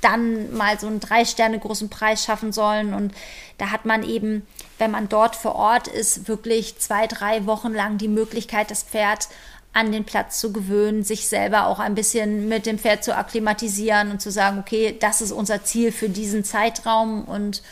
dann 0.00 0.52
mal 0.54 0.78
so 0.78 0.86
einen 0.86 1.00
drei 1.00 1.24
Sterne 1.24 1.58
großen 1.58 1.88
Preis 1.88 2.24
schaffen 2.24 2.52
sollen. 2.52 2.92
Und 2.92 3.14
da 3.58 3.70
hat 3.70 3.86
man 3.86 4.02
eben, 4.02 4.46
wenn 4.82 4.90
man 4.90 5.08
dort 5.08 5.36
vor 5.36 5.54
Ort 5.54 5.86
ist, 5.86 6.26
wirklich 6.26 6.76
zwei, 6.80 7.06
drei 7.06 7.46
Wochen 7.46 7.72
lang 7.72 7.98
die 7.98 8.08
Möglichkeit, 8.08 8.68
das 8.72 8.82
Pferd 8.82 9.28
an 9.72 9.92
den 9.92 10.04
Platz 10.04 10.40
zu 10.40 10.52
gewöhnen, 10.52 11.04
sich 11.04 11.28
selber 11.28 11.68
auch 11.68 11.78
ein 11.78 11.94
bisschen 11.94 12.48
mit 12.48 12.66
dem 12.66 12.80
Pferd 12.80 13.04
zu 13.04 13.16
akklimatisieren 13.16 14.10
und 14.10 14.20
zu 14.20 14.32
sagen, 14.32 14.58
okay, 14.58 14.96
das 14.98 15.20
ist 15.20 15.30
unser 15.30 15.62
Ziel 15.62 15.92
für 15.92 16.08
diesen 16.08 16.42
Zeitraum 16.42 17.26
und 17.26 17.62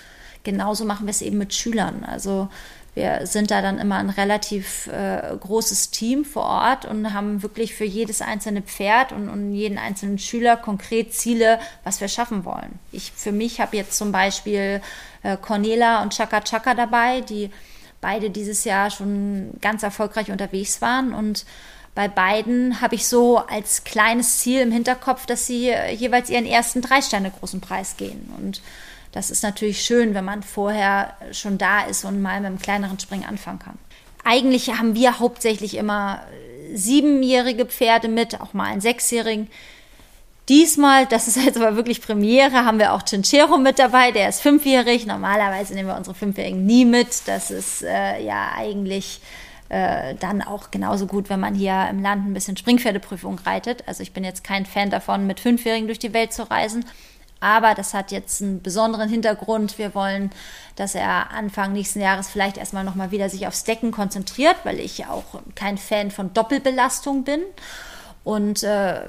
genauso 0.45 0.85
machen 0.85 1.09
wir 1.09 1.11
es 1.11 1.21
eben 1.21 1.37
mit 1.37 1.53
Schülern. 1.53 2.05
Also 2.05 2.49
wir 2.95 3.27
sind 3.27 3.51
da 3.51 3.63
dann 3.63 3.79
immer 3.79 3.97
ein 3.97 4.11
relativ 4.11 4.89
äh, 4.89 5.37
großes 5.39 5.91
Team 5.91 6.25
vor 6.25 6.43
Ort 6.45 6.85
und 6.85 7.13
haben 7.13 7.43
wirklich 7.43 7.75
für 7.75 7.85
jedes 7.85 8.21
einzelne 8.21 8.63
Pferd 8.63 9.13
und, 9.13 9.29
und 9.29 9.55
jeden 9.55 9.79
einzelnen 9.79 10.19
Schüler 10.19 10.57
konkret 10.57 11.15
Ziele, 11.15 11.61
was 11.85 12.01
wir 12.01 12.09
schaffen 12.09 12.45
wollen. 12.45 12.79
Ich 12.91 13.13
für 13.13 13.33
mich 13.33 13.61
habe 13.61 13.77
jetzt 13.77 13.97
zum 13.97 14.11
Beispiel 14.11 14.81
äh, 15.23 15.37
Cornela 15.37 16.03
und 16.03 16.15
Chaka 16.15 16.41
Chaka 16.41 16.75
dabei, 16.75 17.21
die 17.21 17.51
beide 18.01 18.31
dieses 18.31 18.65
Jahr 18.65 18.91
schon 18.91 19.53
ganz 19.61 19.83
erfolgreich 19.83 20.31
unterwegs 20.31 20.83
waren 20.83 21.15
und 21.15 21.45
bei 21.95 22.09
beiden 22.09 22.81
habe 22.81 22.95
ich 22.95 23.09
so 23.09 23.39
als 23.39 23.85
kleines 23.85 24.39
Ziel 24.39 24.61
im 24.61 24.71
Hinterkopf, 24.71 25.27
dass 25.27 25.47
sie 25.47 25.73
jeweils 25.93 26.31
ihren 26.31 26.47
ersten 26.47 26.83
drei 26.83 27.03
Sterne 27.03 27.33
großen 27.33 27.61
Preis 27.61 27.97
gehen. 27.97 28.33
Und 28.39 28.63
das 29.13 29.31
ist 29.31 29.43
natürlich 29.43 29.83
schön, 29.83 30.15
wenn 30.15 30.25
man 30.25 30.43
vorher 30.43 31.15
schon 31.33 31.59
da 31.59 31.83
ist 31.83 32.05
und 32.05 32.23
mal 32.23 32.41
mit 32.41 32.47
einem 32.47 32.59
kleineren 32.59 32.99
Springen 32.99 33.25
anfangen 33.25 33.59
kann. 33.59 33.79
Eigentlich 34.25 34.71
haben 34.71 34.95
wir 34.95 35.19
hauptsächlich 35.19 35.77
immer 35.77 36.23
siebenjährige 36.75 37.67
Pferde 37.67 38.09
mit, 38.09 38.41
auch 38.41 38.53
mal 38.53 38.67
einen 38.67 38.81
sechsjährigen. 38.81 39.49
Diesmal, 40.49 41.07
das 41.07 41.29
ist 41.29 41.37
jetzt 41.37 41.57
aber 41.57 41.77
wirklich 41.77 42.03
Premiere, 42.03 42.65
haben 42.65 42.79
wir 42.79 42.93
auch 42.93 43.03
Chinchero 43.03 43.57
mit 43.57 43.79
dabei, 43.79 44.11
der 44.11 44.29
ist 44.29 44.41
fünfjährig. 44.41 45.07
Normalerweise 45.07 45.75
nehmen 45.75 45.89
wir 45.89 45.97
unsere 45.97 46.15
Fünfjährigen 46.15 46.67
nie 46.67 46.85
mit. 46.85 47.09
Das 47.27 47.51
ist 47.51 47.83
äh, 47.83 48.23
ja 48.23 48.53
eigentlich 48.57 49.21
äh, 49.69 50.17
dann 50.17 50.43
auch 50.43 50.73
genauso 50.73 51.07
gut, 51.07 51.31
wenn 51.31 51.41
man 51.41 51.55
hier 51.55 51.87
im 51.89 52.03
Land 52.03 52.27
ein 52.27 52.35
bisschen 52.35 52.57
Springpferdeprüfung 52.57 53.39
reitet. 53.39 53.85
Also 53.87 54.03
ich 54.03 54.13
bin 54.13 54.25
jetzt 54.25 54.43
kein 54.43 54.67
Fan 54.67 54.91
davon, 54.91 55.27
mit 55.27 55.39
Fünfjährigen 55.39 55.87
durch 55.87 56.01
die 56.01 56.13
Welt 56.13 56.33
zu 56.33 56.51
reisen. 56.51 56.85
Aber 57.41 57.75
das 57.75 57.95
hat 57.95 58.13
jetzt 58.13 58.43
einen 58.43 58.63
besonderen 58.63 59.09
Hintergrund. 59.09 59.79
Wir 59.79 59.95
wollen, 59.95 60.31
dass 60.77 60.95
er 60.95 61.31
Anfang 61.31 61.73
nächsten 61.73 62.01
Jahres 62.01 62.29
vielleicht 62.29 62.59
erstmal 62.59 62.85
nochmal 62.85 63.11
wieder 63.11 63.31
sich 63.31 63.47
aufs 63.47 63.65
Decken 63.65 63.91
konzentriert, 63.91 64.57
weil 64.65 64.79
ich 64.79 65.07
auch 65.07 65.41
kein 65.55 65.79
Fan 65.79 66.11
von 66.11 66.35
Doppelbelastung 66.35 67.25
bin. 67.25 67.41
Und 68.23 68.63
äh, 68.63 69.01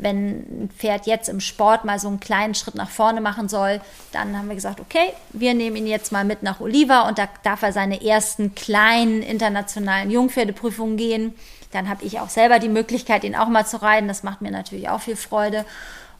wenn 0.00 0.64
ein 0.64 0.70
Pferd 0.76 1.06
jetzt 1.06 1.28
im 1.28 1.38
Sport 1.38 1.84
mal 1.84 2.00
so 2.00 2.08
einen 2.08 2.18
kleinen 2.18 2.56
Schritt 2.56 2.74
nach 2.74 2.90
vorne 2.90 3.20
machen 3.20 3.48
soll, 3.48 3.80
dann 4.10 4.36
haben 4.36 4.48
wir 4.48 4.56
gesagt, 4.56 4.80
okay, 4.80 5.12
wir 5.32 5.54
nehmen 5.54 5.76
ihn 5.76 5.86
jetzt 5.86 6.10
mal 6.10 6.24
mit 6.24 6.42
nach 6.42 6.58
Oliva 6.58 7.08
und 7.08 7.18
da 7.18 7.28
darf 7.44 7.62
er 7.62 7.72
seine 7.72 8.04
ersten 8.04 8.56
kleinen 8.56 9.22
internationalen 9.22 10.10
Jungpferdeprüfungen 10.10 10.96
gehen. 10.96 11.34
Dann 11.70 11.88
habe 11.88 12.04
ich 12.04 12.18
auch 12.18 12.30
selber 12.30 12.58
die 12.58 12.68
Möglichkeit, 12.68 13.22
ihn 13.22 13.36
auch 13.36 13.48
mal 13.48 13.66
zu 13.66 13.80
reiten. 13.80 14.08
Das 14.08 14.24
macht 14.24 14.42
mir 14.42 14.50
natürlich 14.50 14.88
auch 14.88 15.02
viel 15.02 15.16
Freude. 15.16 15.64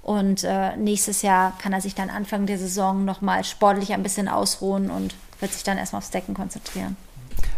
Und 0.09 0.43
äh, 0.43 0.75
nächstes 0.79 1.21
Jahr 1.21 1.53
kann 1.59 1.75
er 1.75 1.83
sich 1.83 1.95
dann 1.95 2.09
Anfang 2.09 2.47
der 2.47 2.57
Saison 2.57 3.05
nochmal 3.05 3.45
sportlich 3.45 3.93
ein 3.93 4.03
bisschen 4.03 4.27
ausruhen 4.27 4.91
und 4.91 5.15
wird 5.39 5.53
sich 5.53 5.65
dann 5.65 5.77
erstmal 5.77 5.99
aufs 5.99 6.09
Decken 6.09 6.33
konzentrieren. 6.33 6.97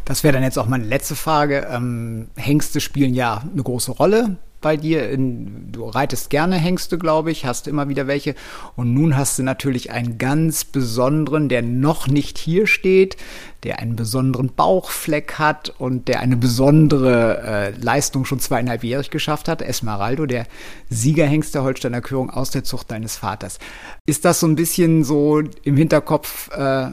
Das 0.05 0.25
wäre 0.25 0.33
dann 0.33 0.43
jetzt 0.43 0.59
auch 0.59 0.67
meine 0.67 0.83
letzte 0.83 1.15
Frage. 1.15 1.69
Ähm, 1.71 2.27
Hengste 2.35 2.81
spielen 2.81 3.15
ja 3.15 3.45
eine 3.53 3.63
große 3.63 3.93
Rolle 3.93 4.37
bei 4.61 4.77
dir. 4.77 5.11
In, 5.11 5.73
du 5.73 5.89
reitest 5.89 6.31
gerne 6.31 6.57
Hengste, 6.57 6.99
glaube 6.99 7.31
ich, 7.31 7.45
hast 7.45 7.69
immer 7.69 7.89
wieder 7.89 8.07
welche. 8.07 8.35
Und 8.77 8.95
nun 8.95 9.17
hast 9.17 9.39
du 9.39 9.43
natürlich 9.43 9.91
einen 9.91 10.19
ganz 10.19 10.65
besonderen, 10.65 11.49
der 11.49 11.63
noch 11.63 12.07
nicht 12.09 12.39
hier 12.39 12.67
steht, 12.67 13.17
der 13.63 13.79
einen 13.79 13.97
besonderen 13.97 14.53
Bauchfleck 14.55 15.39
hat 15.39 15.75
und 15.79 16.09
der 16.09 16.21
eine 16.21 16.37
besondere 16.37 17.43
äh, 17.43 17.71
Leistung 17.79 18.25
schon 18.25 18.41
zweieinhalbjährig 18.41 19.11
geschafft 19.11 19.49
hat. 19.49 19.63
Esmeraldo, 19.63 20.27
der 20.27 20.47
Siegerhengst 20.89 21.55
der 21.55 21.63
Holsteiner 21.63 22.01
Körung 22.01 22.31
aus 22.31 22.51
der 22.51 22.65
Zucht 22.65 22.91
deines 22.91 23.17
Vaters. 23.17 23.59
Ist 24.07 24.25
das 24.25 24.41
so 24.41 24.47
ein 24.47 24.57
bisschen 24.57 25.05
so 25.05 25.41
im 25.63 25.77
Hinterkopf, 25.77 26.51
äh, 26.53 26.91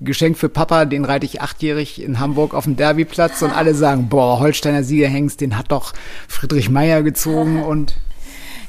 Geschenk 0.00 0.38
für 0.38 0.48
Papa, 0.48 0.86
den 0.86 1.04
reite 1.04 1.26
ich 1.26 1.42
achtjährig 1.42 2.02
in 2.02 2.18
Hamburg 2.18 2.54
auf 2.54 2.64
dem 2.64 2.76
Derbyplatz 2.76 3.42
und 3.42 3.50
alle 3.52 3.74
sagen, 3.74 4.08
boah, 4.08 4.40
Holsteiner 4.40 4.82
Siegerhengst, 4.82 5.40
den 5.40 5.58
hat 5.58 5.70
doch 5.70 5.92
Friedrich 6.26 6.70
Meyer 6.70 7.02
gezogen 7.02 7.62
und 7.64 7.94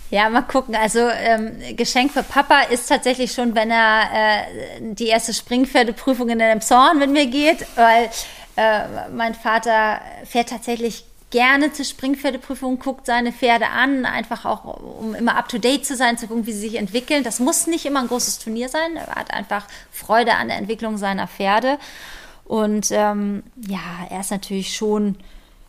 ja, 0.09 0.29
mal 0.29 0.41
gucken. 0.41 0.75
Also 0.75 0.99
ähm, 0.99 1.51
Geschenk 1.77 2.11
für 2.11 2.21
Papa 2.21 2.63
ist 2.69 2.89
tatsächlich 2.89 3.31
schon, 3.31 3.55
wenn 3.55 3.71
er 3.71 4.01
äh, 4.13 4.93
die 4.93 5.07
erste 5.07 5.33
Springpferdeprüfung 5.33 6.27
in 6.27 6.41
einem 6.41 6.59
Zorn 6.59 6.99
mit 6.99 7.11
mir 7.11 7.27
geht, 7.27 7.65
weil 7.77 8.09
äh, 8.57 9.09
mein 9.15 9.33
Vater 9.33 10.01
fährt 10.25 10.49
tatsächlich 10.49 11.05
gerne 11.31 11.73
zur 11.73 11.85
Springpferdeprüfung, 11.85 12.77
guckt 12.77 13.07
seine 13.07 13.31
Pferde 13.31 13.69
an, 13.69 14.05
einfach 14.05 14.45
auch, 14.45 14.65
um 14.99 15.15
immer 15.15 15.37
up 15.37 15.49
to 15.49 15.57
date 15.57 15.85
zu 15.85 15.95
sein, 15.95 16.17
zu 16.17 16.27
gucken, 16.27 16.45
wie 16.45 16.53
sie 16.53 16.59
sich 16.69 16.75
entwickeln. 16.75 17.23
Das 17.23 17.39
muss 17.39 17.67
nicht 17.67 17.85
immer 17.85 18.01
ein 18.01 18.07
großes 18.07 18.39
Turnier 18.39 18.69
sein. 18.69 18.95
Er 18.95 19.15
hat 19.15 19.33
einfach 19.33 19.65
Freude 19.91 20.35
an 20.35 20.49
der 20.49 20.57
Entwicklung 20.57 20.97
seiner 20.97 21.27
Pferde. 21.27 21.79
Und 22.45 22.89
ähm, 22.91 23.43
ja, 23.55 23.79
er 24.09 24.19
ist 24.19 24.31
natürlich 24.31 24.75
schon 24.75 25.15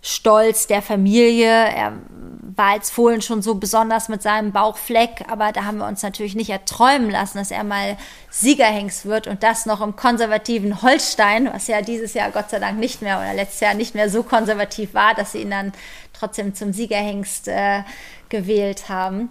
Stolz 0.03 0.67
der 0.67 0.83
Familie. 0.83 1.49
Er 1.49 1.93
war 2.57 2.73
als 2.73 2.91
Fohlen 2.91 3.23
schon 3.23 3.41
so 3.41 3.55
besonders 3.55 4.09
mit 4.09 4.21
seinem 4.21 4.53
Bauchfleck, 4.53 5.25
aber 5.29 5.53
da 5.53 5.65
haben 5.65 5.79
wir 5.79 5.87
uns 5.87 6.03
natürlich 6.03 6.35
nicht 6.35 6.51
erträumen 6.51 7.11
lassen, 7.11 7.39
dass 7.39 7.51
er 7.51 7.65
mal 7.65 7.97
Siegerhengst 8.29 9.07
wird 9.07 9.27
und 9.27 9.43
das 9.43 9.65
noch 9.65 9.81
im 9.81 9.97
konservativen 9.97 10.83
Holstein, 10.83 11.49
was 11.53 11.69
ja 11.69 11.81
dieses 11.81 12.15
Jahr 12.15 12.31
Gott 12.31 12.51
sei 12.51 12.59
Dank 12.59 12.79
nicht 12.79 13.01
mehr 13.01 13.19
oder 13.19 13.33
letztes 13.33 13.61
Jahr 13.61 13.75
nicht 13.75 13.95
mehr 13.95 14.11
so 14.11 14.23
konservativ 14.23 14.93
war, 14.93 15.15
dass 15.15 15.33
sie 15.33 15.43
ihn 15.43 15.51
dann 15.51 15.73
trotzdem 16.13 16.55
zum 16.55 16.73
Siegerhengst 16.73 17.49
äh, 17.49 17.83
gewählt 18.29 18.89
haben. 18.89 19.31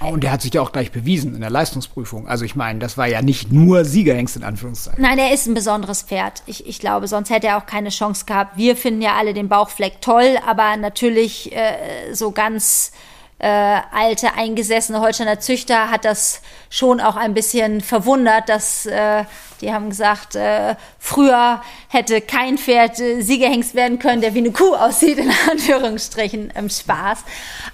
Und 0.00 0.24
der 0.24 0.32
hat 0.32 0.42
sich 0.42 0.52
ja 0.54 0.60
auch 0.62 0.72
gleich 0.72 0.90
bewiesen 0.90 1.34
in 1.34 1.40
der 1.40 1.50
Leistungsprüfung. 1.50 2.26
Also 2.26 2.44
ich 2.44 2.56
meine, 2.56 2.78
das 2.78 2.98
war 2.98 3.06
ja 3.06 3.22
nicht 3.22 3.52
nur 3.52 3.84
Siegerhengst 3.84 4.36
in 4.36 4.44
Anführungszeichen. 4.44 5.00
Nein, 5.00 5.18
er 5.18 5.32
ist 5.32 5.46
ein 5.46 5.54
besonderes 5.54 6.02
Pferd. 6.02 6.42
Ich, 6.46 6.66
ich 6.66 6.78
glaube, 6.80 7.06
sonst 7.08 7.30
hätte 7.30 7.48
er 7.48 7.58
auch 7.58 7.66
keine 7.66 7.90
Chance 7.90 8.24
gehabt. 8.24 8.56
Wir 8.56 8.76
finden 8.76 9.02
ja 9.02 9.14
alle 9.16 9.34
den 9.34 9.48
Bauchfleck 9.48 10.00
toll, 10.00 10.38
aber 10.46 10.76
natürlich 10.76 11.54
äh, 11.54 12.12
so 12.14 12.32
ganz 12.32 12.92
äh, 13.38 13.80
alte, 13.92 14.34
eingesessene 14.34 15.00
Holsteiner 15.00 15.40
Züchter 15.40 15.90
hat 15.90 16.04
das 16.04 16.42
schon 16.70 17.00
auch 17.00 17.16
ein 17.16 17.34
bisschen 17.34 17.80
verwundert, 17.80 18.48
dass 18.48 18.86
äh, 18.86 19.24
die 19.62 19.72
haben 19.72 19.88
gesagt, 19.88 20.34
äh, 20.34 20.74
früher 20.98 21.62
hätte 21.88 22.20
kein 22.20 22.58
Pferd 22.58 22.98
äh, 23.00 23.22
Siegerhengst 23.22 23.74
werden 23.74 23.98
können, 23.98 24.20
der 24.20 24.34
wie 24.34 24.38
eine 24.38 24.50
Kuh 24.50 24.74
aussieht, 24.74 25.18
in 25.18 25.32
Anführungsstrichen 25.50 26.50
im 26.50 26.68
Spaß. 26.68 27.24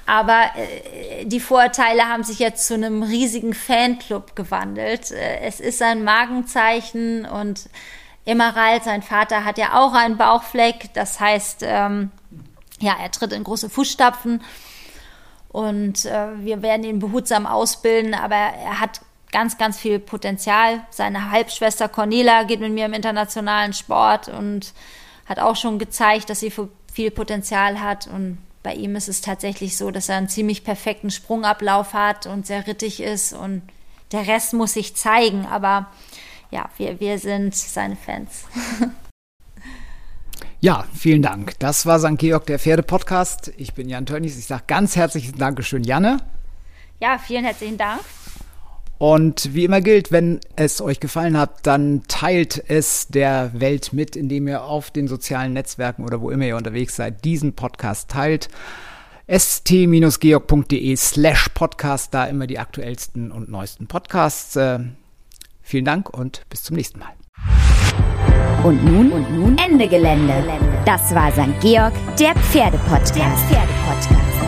Aber 0.07 0.43
äh, 0.55 1.24
die 1.24 1.41
Vorurteile 1.41 2.05
haben 2.05 2.22
sich 2.22 2.39
jetzt 2.39 2.66
zu 2.66 2.74
einem 2.74 3.03
riesigen 3.03 3.55
Fanclub 3.55 4.36
gewandelt. 4.36 5.11
Äh, 5.11 5.41
es 5.41 5.61
ist 5.61 5.82
ein 5.82 6.05
Magenzeichen 6.05 7.24
und 7.24 7.68
Emerald, 8.26 8.84
sein 8.84 9.03
Vater, 9.03 9.45
hat 9.45 9.57
ja 9.57 9.78
auch 9.80 9.95
einen 9.95 10.18
Bauchfleck. 10.18 10.93
Das 10.93 11.18
heißt, 11.18 11.62
ähm, 11.62 12.11
ja, 12.78 12.95
er 13.03 13.11
tritt 13.11 13.32
in 13.32 13.43
große 13.43 13.70
Fußstapfen. 13.70 14.43
Und 15.49 16.05
äh, 16.05 16.28
wir 16.45 16.61
werden 16.61 16.84
ihn 16.84 16.99
behutsam 16.99 17.47
ausbilden, 17.47 18.14
aber 18.14 18.36
er 18.36 18.80
hat 18.80 19.01
ganz, 19.32 19.58
ganz 19.58 19.78
viel 19.78 19.98
Potenzial. 19.98 20.82
Seine 20.90 21.30
Halbschwester 21.30 21.88
Cornelia 21.88 22.44
geht 22.44 22.60
mit 22.60 22.72
mir 22.72 22.86
im 22.86 22.92
internationalen 22.92 23.72
Sport 23.72 24.28
und 24.28 24.72
hat 25.26 25.38
auch 25.38 25.56
schon 25.56 25.78
gezeigt, 25.78 26.30
dass 26.30 26.40
sie 26.40 26.52
viel 26.92 27.10
Potenzial 27.10 27.80
hat. 27.80 28.06
Und 28.06 28.38
bei 28.62 28.74
ihm 28.74 28.96
ist 28.96 29.08
es 29.08 29.20
tatsächlich 29.20 29.76
so, 29.76 29.90
dass 29.90 30.08
er 30.08 30.16
einen 30.16 30.28
ziemlich 30.28 30.64
perfekten 30.64 31.10
Sprungablauf 31.10 31.92
hat 31.92 32.26
und 32.26 32.46
sehr 32.46 32.66
rittig 32.66 33.00
ist. 33.00 33.32
Und 33.32 33.62
der 34.12 34.26
Rest 34.26 34.54
muss 34.54 34.74
sich 34.74 34.96
zeigen. 34.96 35.46
Aber 35.46 35.86
ja, 36.50 36.70
wir, 36.76 37.00
wir 37.00 37.18
sind 37.18 37.54
seine 37.54 37.96
Fans. 37.96 38.44
Ja, 40.60 40.86
vielen 40.92 41.22
Dank. 41.22 41.56
Das 41.60 41.86
war 41.86 42.00
St. 42.00 42.18
Georg, 42.18 42.46
der 42.46 42.58
Pferde-Podcast. 42.58 43.52
Ich 43.58 43.74
bin 43.74 43.88
Jan 43.88 44.06
Tönnies. 44.06 44.36
Ich 44.36 44.46
sage 44.46 44.64
ganz 44.66 44.96
herzlichen 44.96 45.38
Dankeschön, 45.38 45.84
Janne. 45.84 46.18
Ja, 46.98 47.18
vielen 47.18 47.44
herzlichen 47.44 47.78
Dank. 47.78 48.00
Und 48.99 49.55
wie 49.55 49.64
immer 49.64 49.80
gilt, 49.80 50.11
wenn 50.11 50.40
es 50.57 50.80
euch 50.80 50.99
gefallen 50.99 51.38
hat, 51.38 51.66
dann 51.66 52.03
teilt 52.09 52.62
es 52.68 53.07
der 53.07 53.53
Welt 53.55 53.92
mit, 53.92 54.16
indem 54.16 54.49
ihr 54.49 54.64
auf 54.64 54.90
den 54.90 55.07
sozialen 55.07 55.53
Netzwerken 55.53 56.05
oder 56.05 56.20
wo 56.20 56.30
immer 56.30 56.46
ihr 56.46 56.57
unterwegs 56.57 56.96
seid, 56.96 57.24
diesen 57.24 57.55
Podcast 57.55 58.11
teilt. 58.11 58.49
st-georg.de 59.30 60.96
slash 60.96 61.49
podcast, 61.51 62.12
da 62.12 62.24
immer 62.24 62.49
die 62.49 62.59
aktuellsten 62.59 63.30
und 63.30 63.49
neuesten 63.49 63.86
Podcasts. 63.86 64.57
Äh, 64.57 64.80
vielen 65.62 65.84
Dank 65.84 66.11
und 66.11 66.42
bis 66.51 66.64
zum 66.64 66.74
nächsten 66.74 66.99
Mal. 66.99 67.12
Und 68.64 68.84
nun, 68.84 69.12
und 69.12 69.30
nun 69.32 69.57
Ende 69.59 69.86
Gelände. 69.86 70.42
Das 70.84 71.14
war 71.14 71.30
St. 71.30 71.61
Georg, 71.61 71.92
der 72.18 72.34
Pferdepodcast. 72.34 73.14
Der 73.14 73.36
Pferdepodcast. 73.36 74.47